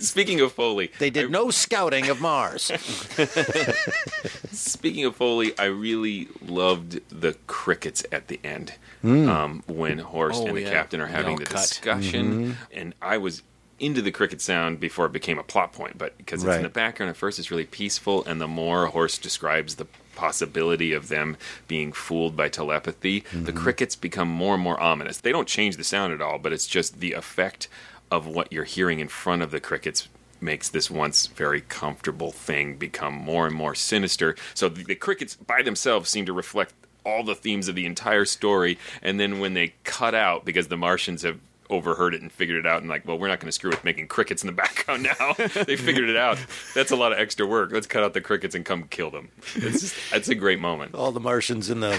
Speaking 0.00 0.40
of 0.40 0.52
Foley, 0.52 0.90
they 0.98 1.10
did 1.10 1.30
no 1.30 1.50
scouting 1.50 2.08
of 2.08 2.20
Mars. 2.20 2.62
Speaking 4.50 5.04
of 5.04 5.16
Foley, 5.16 5.56
I 5.58 5.66
really 5.66 6.28
loved 6.44 7.00
the 7.10 7.34
crickets 7.46 8.04
at 8.12 8.28
the 8.28 8.40
end 8.42 8.74
Mm. 9.04 9.28
um, 9.28 9.62
when 9.68 9.98
Horst 9.98 10.40
Oh, 10.42 10.46
and 10.48 10.56
the 10.56 10.62
yeah. 10.62 10.70
captain 10.70 11.00
are 11.00 11.06
having 11.06 11.32
all 11.32 11.36
the 11.38 11.44
cut. 11.44 11.60
discussion, 11.60 12.48
Mhm. 12.48 12.56
and 12.72 12.94
I 13.00 13.16
was 13.18 13.42
into 13.78 14.02
the 14.02 14.10
cricket 14.10 14.40
sound 14.40 14.80
before 14.80 15.06
it 15.06 15.12
became 15.12 15.38
a 15.38 15.44
plot 15.44 15.72
point, 15.72 15.96
but 15.96 16.18
because 16.18 16.42
it's 16.42 16.48
Right. 16.48 16.56
in 16.56 16.62
the 16.64 16.68
background 16.68 17.10
at 17.10 17.16
first, 17.16 17.38
it's 17.38 17.48
really 17.52 17.64
peaceful, 17.64 18.24
and 18.24 18.40
the 18.40 18.48
more 18.48 18.86
Horst 18.86 19.22
describes 19.22 19.76
the 19.76 19.86
possibility 20.18 20.92
of 20.92 21.08
them 21.08 21.36
being 21.68 21.92
fooled 21.92 22.34
by 22.36 22.48
telepathy, 22.48 23.20
the 23.20 23.52
Mm-hmm. 23.52 23.56
crickets 23.62 23.96
become 23.96 24.28
more 24.28 24.54
and 24.54 24.62
more 24.62 24.80
ominous. 24.80 25.18
They 25.20 25.32
don't 25.32 25.48
change 25.48 25.76
the 25.76 25.84
sound 25.84 26.12
at 26.12 26.20
all, 26.20 26.38
but 26.38 26.52
it's 26.52 26.66
just 26.66 27.00
the 27.00 27.12
effect 27.12 27.68
of 28.10 28.26
what 28.26 28.52
you're 28.52 28.64
hearing 28.64 29.00
in 29.00 29.08
front 29.08 29.42
of 29.42 29.50
the 29.50 29.60
crickets 29.60 30.08
makes 30.40 30.68
this 30.68 30.90
once 30.90 31.26
very 31.28 31.60
comfortable 31.62 32.30
thing 32.32 32.76
become 32.76 33.14
more 33.14 33.46
and 33.46 33.54
more 33.54 33.74
sinister. 33.74 34.34
So 34.54 34.68
the, 34.68 34.84
the 34.84 34.94
crickets 34.94 35.34
by 35.36 35.62
themselves 35.62 36.10
seem 36.10 36.26
to 36.26 36.32
reflect 36.32 36.72
all 37.04 37.22
the 37.24 37.34
themes 37.34 37.68
of 37.68 37.74
the 37.74 37.86
entire 37.86 38.24
story, 38.24 38.78
and 39.02 39.18
then 39.18 39.38
when 39.40 39.54
they 39.54 39.74
cut 39.84 40.14
out 40.14 40.44
because 40.44 40.68
the 40.68 40.76
Martians 40.76 41.22
have 41.22 41.38
overheard 41.70 42.14
it 42.14 42.22
and 42.22 42.32
figured 42.32 42.58
it 42.58 42.66
out 42.66 42.80
and 42.80 42.88
like 42.88 43.06
well 43.06 43.18
we're 43.18 43.28
not 43.28 43.40
going 43.40 43.48
to 43.48 43.52
screw 43.52 43.70
with 43.70 43.84
making 43.84 44.06
crickets 44.08 44.42
in 44.42 44.46
the 44.46 44.52
background 44.64 45.02
now. 45.02 45.34
They 45.64 45.76
figured 45.76 46.08
it 46.08 46.16
out. 46.16 46.38
That's 46.74 46.90
a 46.90 46.96
lot 46.96 47.12
of 47.12 47.18
extra 47.18 47.46
work. 47.46 47.72
Let's 47.72 47.86
cut 47.86 48.02
out 48.02 48.14
the 48.14 48.20
crickets 48.20 48.54
and 48.54 48.64
come 48.64 48.84
kill 48.84 49.10
them. 49.10 49.28
It's 49.56 49.80
just 49.80 49.96
it's 50.12 50.28
a 50.28 50.34
great 50.34 50.60
moment. 50.60 50.94
All 50.94 51.12
the 51.12 51.20
Martians 51.20 51.68
in 51.70 51.80
the 51.80 51.92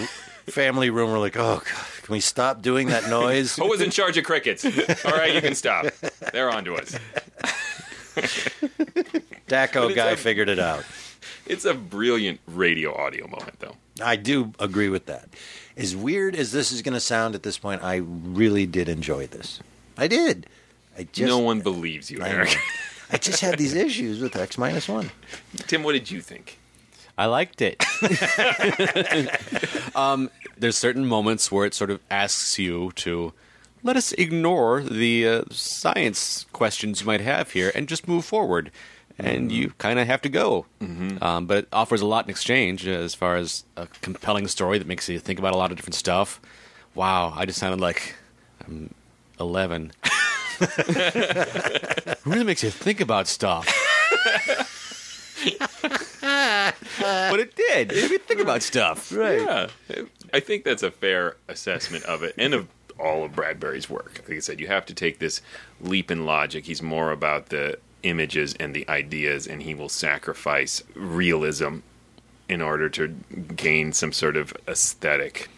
family 0.47 0.89
room 0.89 1.11
were 1.11 1.19
like, 1.19 1.37
"Oh, 1.37 1.61
God, 1.63 1.85
can 2.03 2.13
we 2.13 2.19
stop 2.19 2.61
doing 2.61 2.87
that 2.87 3.09
noise?" 3.09 3.55
who 3.57 3.67
was 3.69 3.81
in 3.81 3.91
charge 3.91 4.17
of 4.17 4.23
crickets. 4.25 4.65
All 5.05 5.11
right 5.11 5.33
you 5.35 5.41
can 5.41 5.55
stop. 5.55 5.85
They're 6.33 6.49
on 6.49 6.65
to 6.65 6.75
us. 6.75 6.97
Dachau 9.47 9.93
guy 9.95 10.11
a- 10.11 10.17
figured 10.17 10.49
it 10.49 10.59
out. 10.59 10.83
It's 11.49 11.65
a 11.65 11.73
brilliant 11.73 12.39
radio 12.47 12.95
audio 12.95 13.27
moment 13.27 13.59
though 13.59 13.75
I 14.01 14.15
do 14.15 14.53
agree 14.59 14.87
with 14.87 15.07
that. 15.07 15.27
As 15.75 15.95
weird 15.95 16.33
as 16.35 16.53
this 16.53 16.71
is 16.71 16.81
going 16.81 16.93
to 16.93 17.01
sound 17.01 17.35
at 17.35 17.43
this 17.43 17.57
point, 17.57 17.83
I 17.83 17.95
really 17.97 18.65
did 18.65 18.87
enjoy 18.87 19.27
this. 19.27 19.59
I 19.97 20.07
did. 20.07 20.47
I 20.97 21.03
just 21.03 21.27
no 21.27 21.39
one 21.39 21.61
believes 21.61 22.09
you 22.09 22.21
I 22.21 22.29
eric 22.29 22.55
I 23.11 23.17
just 23.17 23.41
had 23.41 23.57
these 23.57 23.73
issues 23.73 24.21
with 24.21 24.35
X 24.35 24.57
minus 24.57 24.87
one. 24.87 25.11
tim 25.67 25.83
what 25.83 25.93
did 25.93 26.11
you 26.11 26.21
think 26.21 26.59
I 27.17 27.25
liked 27.25 27.61
it. 27.61 27.83
um, 29.95 30.29
there's 30.57 30.77
certain 30.77 31.05
moments 31.05 31.51
where 31.51 31.65
it 31.65 31.73
sort 31.73 31.89
of 31.89 31.99
asks 32.09 32.57
you 32.57 32.93
to 32.95 33.33
let 33.83 33.97
us 33.97 34.13
ignore 34.13 34.81
the 34.81 35.27
uh, 35.27 35.43
science 35.51 36.45
questions 36.53 37.01
you 37.01 37.07
might 37.07 37.19
have 37.19 37.51
here 37.51 37.73
and 37.75 37.89
just 37.89 38.07
move 38.07 38.23
forward. 38.23 38.71
And 39.19 39.51
you 39.51 39.73
kind 39.77 39.99
of 39.99 40.07
have 40.07 40.21
to 40.21 40.29
go. 40.29 40.65
Mm-hmm. 40.81 41.23
Um, 41.23 41.45
but 41.45 41.57
it 41.59 41.67
offers 41.73 42.01
a 42.01 42.05
lot 42.05 42.25
in 42.25 42.29
exchange 42.29 42.87
uh, 42.87 42.91
as 42.91 43.15
far 43.15 43.35
as 43.35 43.65
a 43.75 43.87
compelling 44.01 44.47
story 44.47 44.77
that 44.77 44.87
makes 44.87 45.09
you 45.09 45.19
think 45.19 45.39
about 45.39 45.53
a 45.53 45.57
lot 45.57 45.71
of 45.71 45.77
different 45.77 45.95
stuff. 45.95 46.39
Wow, 46.95 47.33
I 47.35 47.45
just 47.45 47.59
sounded 47.59 47.81
like 47.81 48.15
I'm 48.65 48.93
11. 49.39 49.91
really 52.25 52.43
makes 52.43 52.63
you 52.63 52.69
think 52.69 52.99
about 53.01 53.27
stuff. 53.27 53.65
but 56.21 57.39
it 57.39 57.55
did. 57.55 57.91
It 57.91 58.01
made 58.01 58.11
me 58.11 58.17
think 58.17 58.41
about 58.41 58.61
stuff. 58.61 59.11
Right. 59.11 59.41
Yeah, 59.41 59.67
I 60.33 60.39
think 60.39 60.63
that's 60.63 60.83
a 60.83 60.91
fair 60.91 61.37
assessment 61.47 62.03
of 62.05 62.23
it 62.23 62.35
and 62.37 62.53
of 62.53 62.67
all 62.99 63.23
of 63.23 63.33
Bradbury's 63.33 63.89
work. 63.89 64.21
Like 64.27 64.37
I 64.37 64.39
said, 64.39 64.59
you 64.59 64.67
have 64.67 64.85
to 64.87 64.93
take 64.93 65.19
this 65.19 65.41
leap 65.81 66.11
in 66.11 66.25
logic. 66.25 66.65
He's 66.65 66.81
more 66.81 67.11
about 67.11 67.47
the 67.47 67.79
images 68.03 68.55
and 68.59 68.75
the 68.75 68.87
ideas, 68.89 69.47
and 69.47 69.63
he 69.63 69.73
will 69.73 69.89
sacrifice 69.89 70.83
realism 70.95 71.77
in 72.47 72.61
order 72.61 72.89
to 72.89 73.07
gain 73.55 73.93
some 73.93 74.11
sort 74.11 74.35
of 74.35 74.53
aesthetic. 74.67 75.49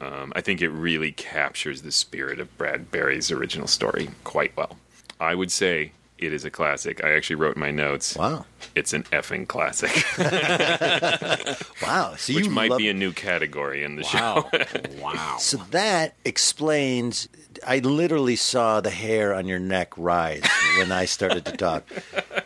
Um, 0.00 0.32
I 0.36 0.40
think 0.40 0.60
it 0.60 0.68
really 0.68 1.12
captures 1.12 1.82
the 1.82 1.92
spirit 1.92 2.38
of 2.38 2.56
Bradbury's 2.58 3.30
original 3.30 3.66
story 3.66 4.10
quite 4.22 4.56
well. 4.56 4.78
I 5.20 5.34
would 5.34 5.50
say 5.50 5.92
it 6.26 6.32
is 6.32 6.44
a 6.44 6.50
classic. 6.50 7.02
I 7.04 7.12
actually 7.14 7.36
wrote 7.36 7.56
in 7.56 7.60
my 7.60 7.70
notes. 7.70 8.16
Wow. 8.16 8.46
It's 8.74 8.92
an 8.92 9.04
effing 9.04 9.46
classic. 9.48 9.90
Wow. 11.82 12.14
So 12.16 12.34
Which 12.34 12.44
you 12.46 12.50
might 12.50 12.70
love- 12.70 12.78
be 12.78 12.88
a 12.88 12.94
new 12.94 13.12
category 13.12 13.84
in 13.84 13.96
the 13.96 14.02
Wow. 14.14 14.48
show. 14.52 14.80
wow. 15.02 15.36
So 15.38 15.58
that 15.70 16.14
explains. 16.24 17.28
I 17.66 17.78
literally 17.78 18.36
saw 18.36 18.80
the 18.80 18.90
hair 18.90 19.34
on 19.34 19.46
your 19.46 19.58
neck 19.58 19.92
rise 19.96 20.42
when 20.78 20.92
I 20.92 21.04
started 21.04 21.44
to 21.46 21.52
talk. 21.56 21.84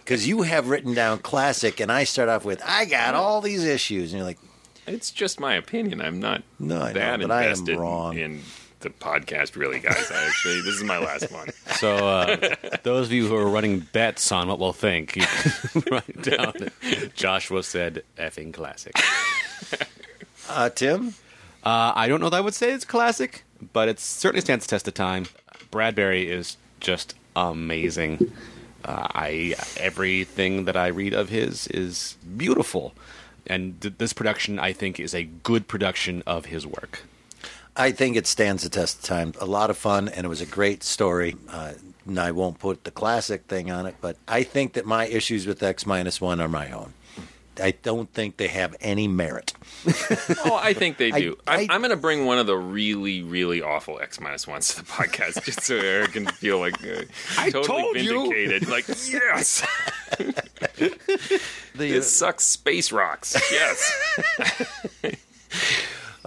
Because 0.09 0.27
you 0.27 0.41
have 0.41 0.71
written 0.71 0.95
down 0.95 1.19
classic, 1.19 1.81
and 1.81 1.93
I 1.93 2.05
start 2.05 2.31
off 2.31 2.43
with, 2.43 2.63
I 2.65 2.87
got 2.87 3.15
all 3.15 3.43
these 3.43 3.63
issues. 3.63 4.11
And 4.13 4.19
you're 4.21 4.27
like, 4.27 4.39
It's 4.87 5.11
just 5.11 5.39
my 5.39 5.53
opinion. 5.55 6.01
I'm 6.01 6.19
not 6.19 6.43
No, 6.59 6.77
I 6.81 6.93
know, 6.95 6.99
that 7.01 7.21
but 7.21 7.31
I 7.31 7.43
am 7.45 7.51
invested 7.51 7.77
wrong. 7.79 8.17
in 8.17 8.41
the 8.81 8.91
podcast, 8.91 9.57
really, 9.57 9.81
guys. 9.81 10.11
I 10.11 10.27
actually, 10.27 10.61
this 10.61 10.75
is 10.75 10.85
my 10.85 10.99
last 10.99 11.31
one. 11.33 11.49
So, 11.77 11.95
uh, 11.97 12.55
those 12.83 13.07
of 13.07 13.13
you 13.13 13.27
who 13.27 13.37
are 13.37 13.49
running 13.49 13.81
bets 13.81 14.31
on 14.33 14.49
what 14.49 14.59
we'll 14.59 14.73
think, 14.73 15.17
you 15.17 15.23
can 15.27 15.83
write 15.91 16.23
down 16.23 16.53
that 16.59 17.13
Joshua 17.15 17.63
said 17.63 18.03
effing 18.17 18.53
classic. 18.53 18.95
uh, 20.49 20.71
Tim? 20.71 21.15
Uh, 21.65 21.93
I 21.95 22.09
don't 22.09 22.21
know 22.21 22.31
that 22.31 22.37
I 22.37 22.41
would 22.41 22.55
say 22.55 22.71
it's 22.73 22.85
classic, 22.85 23.45
but 23.73 23.89
it 23.89 23.99
certainly 23.99 24.41
stands 24.41 24.65
the 24.67 24.71
test 24.71 24.87
of 24.89 24.95
time. 24.95 25.27
Bradbury 25.71 26.31
is 26.31 26.57
just 26.81 27.15
amazing. 27.37 28.33
Uh, 28.85 29.09
I 29.13 29.55
everything 29.77 30.65
that 30.65 30.77
I 30.77 30.87
read 30.87 31.13
of 31.13 31.29
his 31.29 31.67
is 31.69 32.17
beautiful, 32.37 32.95
and 33.47 33.81
th- 33.81 33.95
this 33.99 34.13
production 34.13 34.59
I 34.59 34.73
think 34.73 35.01
is 35.01 35.15
a 35.15 35.25
good 35.25 35.67
production 35.69 36.23
of 36.27 36.47
his 36.47 36.65
work. 36.67 37.03
I 37.79 37.93
think 37.93 38.17
it 38.17 38.27
stands 38.27 38.65
the 38.65 38.69
test 38.69 38.99
of 38.99 39.05
time. 39.05 39.33
A 39.41 39.47
lot 39.47 39.71
of 39.71 39.79
fun, 39.79 40.09
and 40.09 40.25
it 40.25 40.29
was 40.29 40.41
a 40.41 40.47
great 40.47 40.83
story. 40.83 41.37
Uh, 41.49 41.75
and 42.07 42.19
I 42.19 42.33
won't 42.33 42.59
put 42.59 42.85
the 42.85 42.91
classic 42.91 43.45
thing 43.45 43.71
on 43.71 43.87
it, 43.87 43.95
but 44.01 44.17
I 44.27 44.43
think 44.43 44.73
that 44.73 44.85
my 44.87 45.07
issues 45.07 45.47
with 45.47 45.63
X 45.63 45.87
minus 45.87 46.21
one 46.21 46.41
are 46.41 46.49
my 46.49 46.71
own. 46.71 46.95
I 47.61 47.73
don't 47.73 48.09
think 48.15 48.37
they 48.37 48.47
have 48.49 48.77
any 48.81 49.09
merit. 49.09 49.53
Oh, 50.45 50.57
I 50.57 50.73
think 50.73 50.97
they 50.97 51.11
I- 51.13 51.21
do. 51.21 51.37
I, 51.47 51.67
I, 51.69 51.75
am 51.75 51.81
going 51.81 51.91
to 51.91 51.97
bring 51.97 52.25
one 52.25 52.39
of 52.39 52.47
the 52.47 52.57
really, 52.57 53.23
really 53.23 53.61
awful 53.63 54.01
X 54.01 54.21
minus 54.21 54.47
ones 54.47 54.75
to 54.75 54.77
the 54.77 54.87
podcast, 54.87 55.45
just 55.45 55.63
so 55.63 55.77
Eric 55.77 56.13
can 56.13 56.27
feel 56.27 56.59
like 56.59 56.83
uh, 56.85 57.03
I 57.37 57.51
totally 57.51 57.67
told 57.67 57.97
you. 57.97 58.11
vindicated. 58.33 58.69
Like, 58.69 58.87
yes, 59.11 59.67
The, 60.79 60.91
this 61.75 62.13
sucks. 62.13 62.45
Space 62.45 62.93
rocks. 62.93 63.37
Yes. 63.51 63.93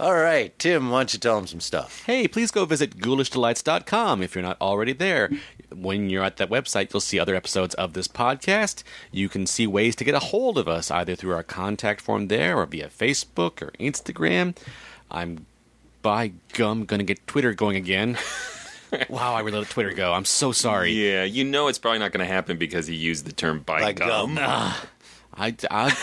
All 0.02 0.16
right, 0.16 0.58
Tim, 0.58 0.90
why 0.90 0.98
don't 0.98 1.12
you 1.12 1.20
tell 1.20 1.36
them 1.36 1.46
some 1.46 1.60
stuff? 1.60 2.02
Hey, 2.06 2.26
please 2.26 2.50
go 2.50 2.64
visit 2.64 2.96
ghoulishdelights.com 2.96 4.20
if 4.20 4.34
you're 4.34 4.42
not 4.42 4.60
already 4.60 4.92
there. 4.92 5.30
When 5.72 6.10
you're 6.10 6.24
at 6.24 6.38
that 6.38 6.50
website, 6.50 6.92
you'll 6.92 6.98
see 7.00 7.20
other 7.20 7.36
episodes 7.36 7.76
of 7.76 7.92
this 7.92 8.08
podcast. 8.08 8.82
You 9.12 9.28
can 9.28 9.46
see 9.46 9.64
ways 9.68 9.94
to 9.94 10.02
get 10.02 10.16
a 10.16 10.18
hold 10.18 10.58
of 10.58 10.66
us 10.66 10.90
either 10.90 11.14
through 11.14 11.34
our 11.34 11.44
contact 11.44 12.00
form 12.00 12.26
there 12.26 12.58
or 12.58 12.66
via 12.66 12.88
Facebook 12.88 13.62
or 13.62 13.70
Instagram. 13.78 14.56
I'm, 15.08 15.46
by 16.02 16.32
gum, 16.52 16.84
going 16.84 16.98
to 16.98 17.04
get 17.04 17.24
Twitter 17.28 17.54
going 17.54 17.76
again. 17.76 18.18
wow, 19.08 19.34
I 19.34 19.40
really 19.42 19.60
let 19.60 19.70
Twitter 19.70 19.92
go. 19.92 20.12
I'm 20.12 20.24
so 20.24 20.50
sorry. 20.50 20.90
Yeah, 20.90 21.22
you 21.22 21.44
know 21.44 21.68
it's 21.68 21.78
probably 21.78 22.00
not 22.00 22.10
going 22.10 22.26
to 22.26 22.32
happen 22.34 22.58
because 22.58 22.88
he 22.88 22.96
used 22.96 23.24
the 23.24 23.32
term 23.32 23.60
by, 23.60 23.80
By 23.80 23.92
gum. 23.92 24.34
gum. 24.34 24.38
Ah, 24.40 24.84
I, 25.32 25.54
I, 25.70 25.96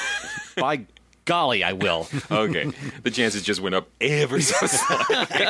by 0.56 0.86
golly, 1.30 1.64
I 1.64 1.74
will. 1.74 2.08
okay, 2.32 2.72
the 3.04 3.12
chances 3.12 3.44
just 3.44 3.62
went 3.62 3.76
up 3.76 3.88
ever 4.02 4.42
so 4.42 4.66
slightly. 4.66 5.46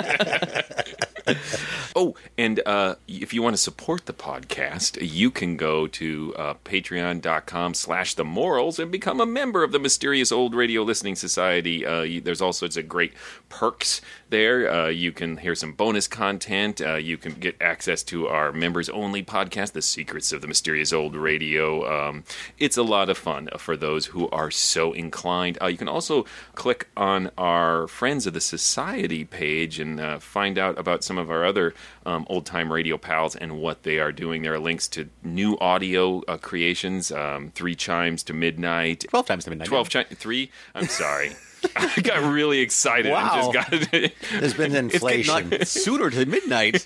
oh, 1.96 2.16
And 2.38 2.60
uh, 2.66 2.96
if 3.08 3.34
you 3.34 3.42
want 3.42 3.56
to 3.56 3.62
support 3.62 4.06
the 4.06 4.14
podcast, 4.14 4.98
you 5.02 5.32
can 5.32 5.56
go 5.56 5.88
to 5.88 6.34
uh, 6.36 6.54
patreon.com 6.66 7.74
slash 7.76 8.14
the 8.16 8.26
morals 8.26 8.78
and 8.78 8.92
become 8.92 9.22
a 9.22 9.26
member 9.26 9.64
of 9.64 9.72
the 9.72 9.80
Mysterious 9.80 10.34
Old 10.34 10.54
Radio 10.54 10.84
Listening 10.84 11.16
Society. 11.16 11.86
Uh, 11.86 12.02
you, 12.02 12.20
there's 12.20 12.42
all 12.42 12.52
sorts 12.52 12.76
of 12.76 12.90
great 12.90 13.14
perks 13.48 14.02
there. 14.30 14.72
Uh, 14.72 14.88
you 14.88 15.12
can 15.12 15.38
hear 15.38 15.56
some 15.56 15.74
bonus 15.74 16.08
content. 16.08 16.82
Uh, 16.82 16.96
you 16.96 17.18
can 17.18 17.34
get 17.34 17.56
access 17.62 18.04
to 18.04 18.28
our 18.28 18.52
members 18.52 18.90
only 18.90 19.24
podcast, 19.24 19.74
The 19.74 19.82
Secrets 19.82 20.32
of 20.32 20.42
the 20.42 20.48
Mysterious 20.48 20.94
Old 20.94 21.16
Radio. 21.16 22.10
Um, 22.10 22.24
it's 22.58 22.78
a 22.78 22.84
lot 22.84 23.10
of 23.10 23.18
fun 23.18 23.50
for 23.58 23.76
those 23.76 24.08
who 24.08 24.30
are 24.30 24.52
so 24.52 24.94
inclined. 24.94 25.58
Uh, 25.62 25.68
you 25.68 25.78
can 25.78 25.88
also 25.88 26.26
click 26.56 26.88
on 26.96 27.32
our 27.38 27.88
Friends 27.88 28.28
of 28.28 28.34
the 28.34 28.42
Society 28.42 29.26
page 29.26 29.80
and 29.80 30.00
uh, 30.00 30.20
find 30.20 30.58
out 30.58 30.78
about 30.78 31.04
some 31.04 31.18
of 31.18 31.30
our 31.30 31.46
other 31.46 31.74
um, 32.06 32.26
old 32.30 32.46
time 32.46 32.72
radio 32.72 32.98
pals 32.98 33.36
and 33.36 33.60
what 33.60 33.84
they 33.84 34.00
are 34.00 34.12
doing. 34.12 34.42
There 34.42 34.54
are 34.54 34.60
links 34.60 34.88
to 34.90 35.10
new 35.24 35.58
audio 35.60 36.22
uh, 36.28 36.38
creations, 36.38 37.12
um, 37.12 37.52
three 37.56 37.76
chimes 37.76 38.24
to 38.24 38.34
midnight, 38.34 39.06
twelve 39.10 39.26
times 39.26 39.44
to 39.46 39.50
midnight, 39.50 39.68
twelve 39.68 39.90
chi- 39.90 40.04
three. 40.04 40.52
I'm 40.76 40.88
sorry. 40.88 41.32
I 41.76 42.01
got 42.01 42.32
really 42.32 42.60
excited 42.60 43.12
Wow. 43.12 43.51
just 43.51 43.53
got 43.53 43.91
There's 44.39 44.53
been 44.53 44.76
inflation. 44.93 45.51
It's 45.53 45.72
sooner 45.84 46.10
to 46.10 46.26
midnight. 46.26 46.84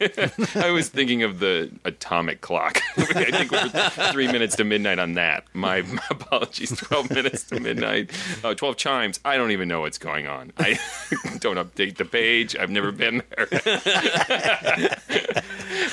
I 0.55 0.71
was 0.71 0.89
thinking 0.89 1.23
of 1.23 1.39
the 1.39 1.71
atomic 1.85 2.41
clock. 2.41 2.81
I 2.97 3.03
think 3.31 3.51
we're 3.51 3.69
three 4.11 4.27
minutes 4.27 4.55
to 4.57 4.63
midnight 4.63 4.99
on 4.99 5.13
that. 5.15 5.45
My, 5.53 5.81
my 5.83 6.01
apologies. 6.09 6.75
Twelve 6.77 7.09
minutes 7.11 7.43
to 7.45 7.59
midnight. 7.59 8.11
Uh, 8.43 8.53
Twelve 8.53 8.77
chimes. 8.77 9.19
I 9.25 9.37
don't 9.37 9.51
even 9.51 9.67
know 9.67 9.81
what's 9.81 9.97
going 9.97 10.27
on. 10.27 10.51
I 10.57 10.79
don't 11.39 11.57
update 11.57 11.97
the 11.97 12.05
page. 12.05 12.55
I've 12.55 12.69
never 12.71 12.91
been 12.91 13.21
there. 13.35 13.47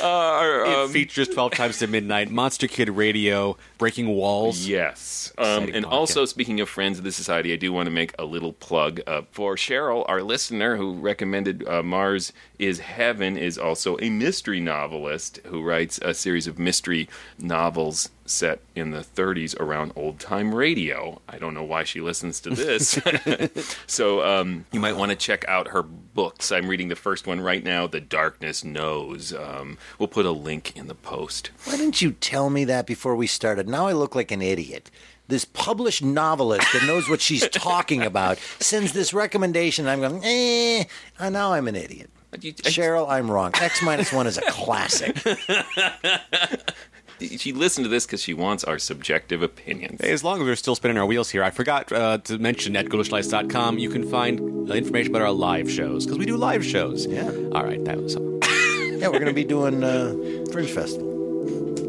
uh, 0.00 0.04
our, 0.04 0.64
it 0.64 0.76
um, 0.78 0.88
features 0.90 1.28
12 1.28 1.52
times 1.52 1.78
to 1.78 1.86
midnight, 1.86 2.30
Monster 2.30 2.66
Kid 2.68 2.88
Radio, 2.90 3.56
Breaking 3.78 4.08
Walls. 4.08 4.66
Yes. 4.66 5.32
Um, 5.38 5.64
and 5.72 5.84
podcast. 5.84 5.90
also, 5.92 6.24
speaking 6.24 6.60
of 6.60 6.68
Friends 6.68 6.98
of 6.98 7.04
the 7.04 7.12
Society, 7.12 7.52
I 7.52 7.56
do 7.56 7.72
want 7.72 7.86
to 7.86 7.90
make 7.90 8.14
a 8.18 8.24
little 8.24 8.52
plug 8.52 8.69
uh, 8.70 9.22
for 9.30 9.56
Cheryl, 9.56 10.04
our 10.08 10.22
listener, 10.22 10.76
who 10.76 10.94
recommended 10.94 11.66
uh, 11.68 11.82
Mars 11.82 12.32
is 12.58 12.80
Heaven, 12.80 13.36
is 13.36 13.58
also 13.58 13.96
a 14.00 14.10
mystery 14.10 14.60
novelist 14.60 15.40
who 15.46 15.62
writes 15.62 15.98
a 16.02 16.14
series 16.14 16.46
of 16.46 16.58
mystery 16.58 17.08
novels 17.38 18.10
set 18.26 18.60
in 18.74 18.92
the 18.92 19.00
30s 19.00 19.58
around 19.58 19.92
old 19.96 20.20
time 20.20 20.54
radio. 20.54 21.20
I 21.28 21.38
don't 21.38 21.54
know 21.54 21.64
why 21.64 21.84
she 21.84 22.00
listens 22.00 22.40
to 22.40 22.50
this. 22.50 22.98
so 23.86 24.24
um, 24.24 24.66
you 24.72 24.80
might 24.80 24.96
want 24.96 25.10
to 25.10 25.16
check 25.16 25.44
out 25.48 25.68
her 25.68 25.82
books. 25.82 26.52
I'm 26.52 26.68
reading 26.68 26.88
the 26.88 26.96
first 26.96 27.26
one 27.26 27.40
right 27.40 27.64
now, 27.64 27.86
The 27.86 28.00
Darkness 28.00 28.64
Knows. 28.64 29.34
Um, 29.34 29.78
we'll 29.98 30.08
put 30.08 30.26
a 30.26 30.30
link 30.30 30.76
in 30.76 30.86
the 30.86 30.94
post. 30.94 31.50
Why 31.64 31.76
didn't 31.76 32.00
you 32.00 32.12
tell 32.12 32.50
me 32.50 32.64
that 32.64 32.86
before 32.86 33.16
we 33.16 33.26
started? 33.26 33.68
Now 33.68 33.86
I 33.86 33.92
look 33.92 34.14
like 34.14 34.30
an 34.30 34.42
idiot. 34.42 34.90
This 35.30 35.44
published 35.44 36.02
novelist 36.02 36.66
that 36.72 36.84
knows 36.86 37.08
what 37.08 37.20
she's 37.20 37.48
talking 37.52 38.02
about 38.02 38.38
sends 38.58 38.92
this 38.92 39.14
recommendation. 39.14 39.86
I'm 39.86 40.00
going, 40.00 40.20
eh. 40.24 40.84
And 41.18 41.32
now 41.32 41.52
I'm 41.52 41.68
an 41.68 41.76
idiot. 41.76 42.10
Cheryl, 42.32 43.08
I'm 43.08 43.30
wrong. 43.30 43.52
X 43.54 43.82
minus 43.82 44.12
one 44.12 44.26
is 44.26 44.38
a 44.38 44.42
classic. 44.42 45.16
She 47.20 47.52
listened 47.52 47.84
to 47.84 47.90
this 47.90 48.06
because 48.06 48.22
she 48.22 48.32
wants 48.32 48.64
our 48.64 48.78
subjective 48.78 49.42
opinions. 49.42 50.00
Hey, 50.00 50.10
as 50.10 50.24
long 50.24 50.40
as 50.40 50.46
we're 50.46 50.56
still 50.56 50.74
spinning 50.74 50.96
our 50.96 51.04
wheels 51.04 51.28
here, 51.28 51.44
I 51.44 51.50
forgot 51.50 51.92
uh, 51.92 52.16
to 52.18 52.38
mention 52.38 52.74
at 52.76 52.86
ghoulishdelights.com 52.86 53.78
you 53.78 53.90
can 53.90 54.08
find 54.08 54.70
uh, 54.70 54.72
information 54.72 55.12
about 55.14 55.22
our 55.22 55.30
live 55.30 55.70
shows 55.70 56.06
because 56.06 56.18
we 56.18 56.24
do 56.24 56.38
live 56.38 56.64
shows. 56.64 57.04
Yeah. 57.06 57.30
All 57.52 57.64
right, 57.64 57.84
that 57.84 58.00
was 58.00 58.16
all. 58.16 58.38
Yeah, 58.42 59.08
we're 59.08 59.18
going 59.18 59.26
to 59.26 59.34
be 59.34 59.44
doing 59.44 59.84
uh, 59.84 60.14
Fringe 60.50 60.70
Festival. 60.70 61.09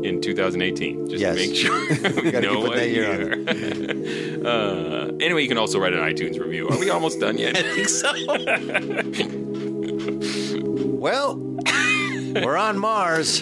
In 0.04 0.22
2018, 0.22 1.10
just 1.10 1.22
Yes. 1.22 1.36
to 1.36 1.41
make 1.47 1.56
sure 1.56 1.80
we 2.24 2.32
Gotta 2.32 2.41
know 2.47 2.64
keep 2.70 2.76
a 2.76 2.88
year 2.89 3.38
year. 3.39 4.45
uh, 4.45 5.08
anyway, 5.20 5.41
you 5.41 5.47
can 5.47 5.58
also 5.58 5.80
write 5.80 5.93
an 5.93 5.99
iTunes 5.99 6.39
review. 6.39 6.68
Are 6.70 6.78
we 6.80 6.89
almost 6.89 7.20
done 7.20 7.38
yet? 7.38 7.56
I 7.58 7.64
think 7.64 7.89
so. 7.89 8.12
Well, 10.97 11.36
we're 11.38 12.56
on 12.58 12.78
Mars. 12.80 13.39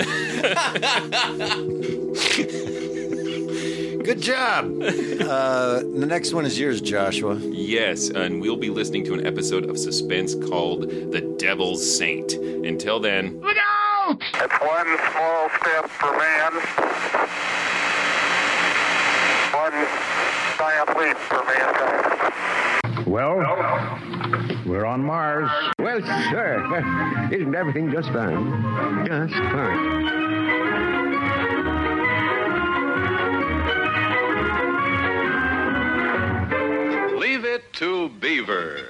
Good 4.03 4.21
job. 4.21 4.65
Uh, 4.81 5.79
the 5.79 6.05
next 6.07 6.33
one 6.33 6.45
is 6.45 6.57
yours, 6.57 6.81
Joshua. 6.81 7.35
Yes, 7.43 8.09
and 8.09 8.41
we'll 8.41 8.55
be 8.57 8.69
listening 8.69 9.03
to 9.05 9.13
an 9.13 9.27
episode 9.27 9.69
of 9.69 9.77
Suspense 9.77 10.33
called 10.35 10.89
The 10.89 11.35
Devil's 11.37 11.97
Saint. 11.97 12.33
Until 12.33 12.99
then, 12.99 13.39
Look 13.41 13.57
out! 13.57 13.88
It's 14.09 14.59
one 14.59 14.97
small 15.11 15.49
step 15.61 15.87
for 15.87 16.11
man, 16.17 16.53
one 19.53 19.87
giant 20.57 20.97
leap 20.97 21.15
for 21.17 21.43
mankind. 21.45 23.05
Well, 23.05 23.37
we're 24.65 24.85
on 24.85 25.03
Mars. 25.03 25.51
Well, 25.77 26.01
sir, 26.01 27.29
isn't 27.31 27.53
everything 27.53 27.91
just 27.91 28.09
fine? 28.09 29.05
Just 29.05 29.35
fine. 29.35 30.09
Leave 37.19 37.45
it 37.45 37.71
to 37.73 38.09
Beaver. 38.19 38.87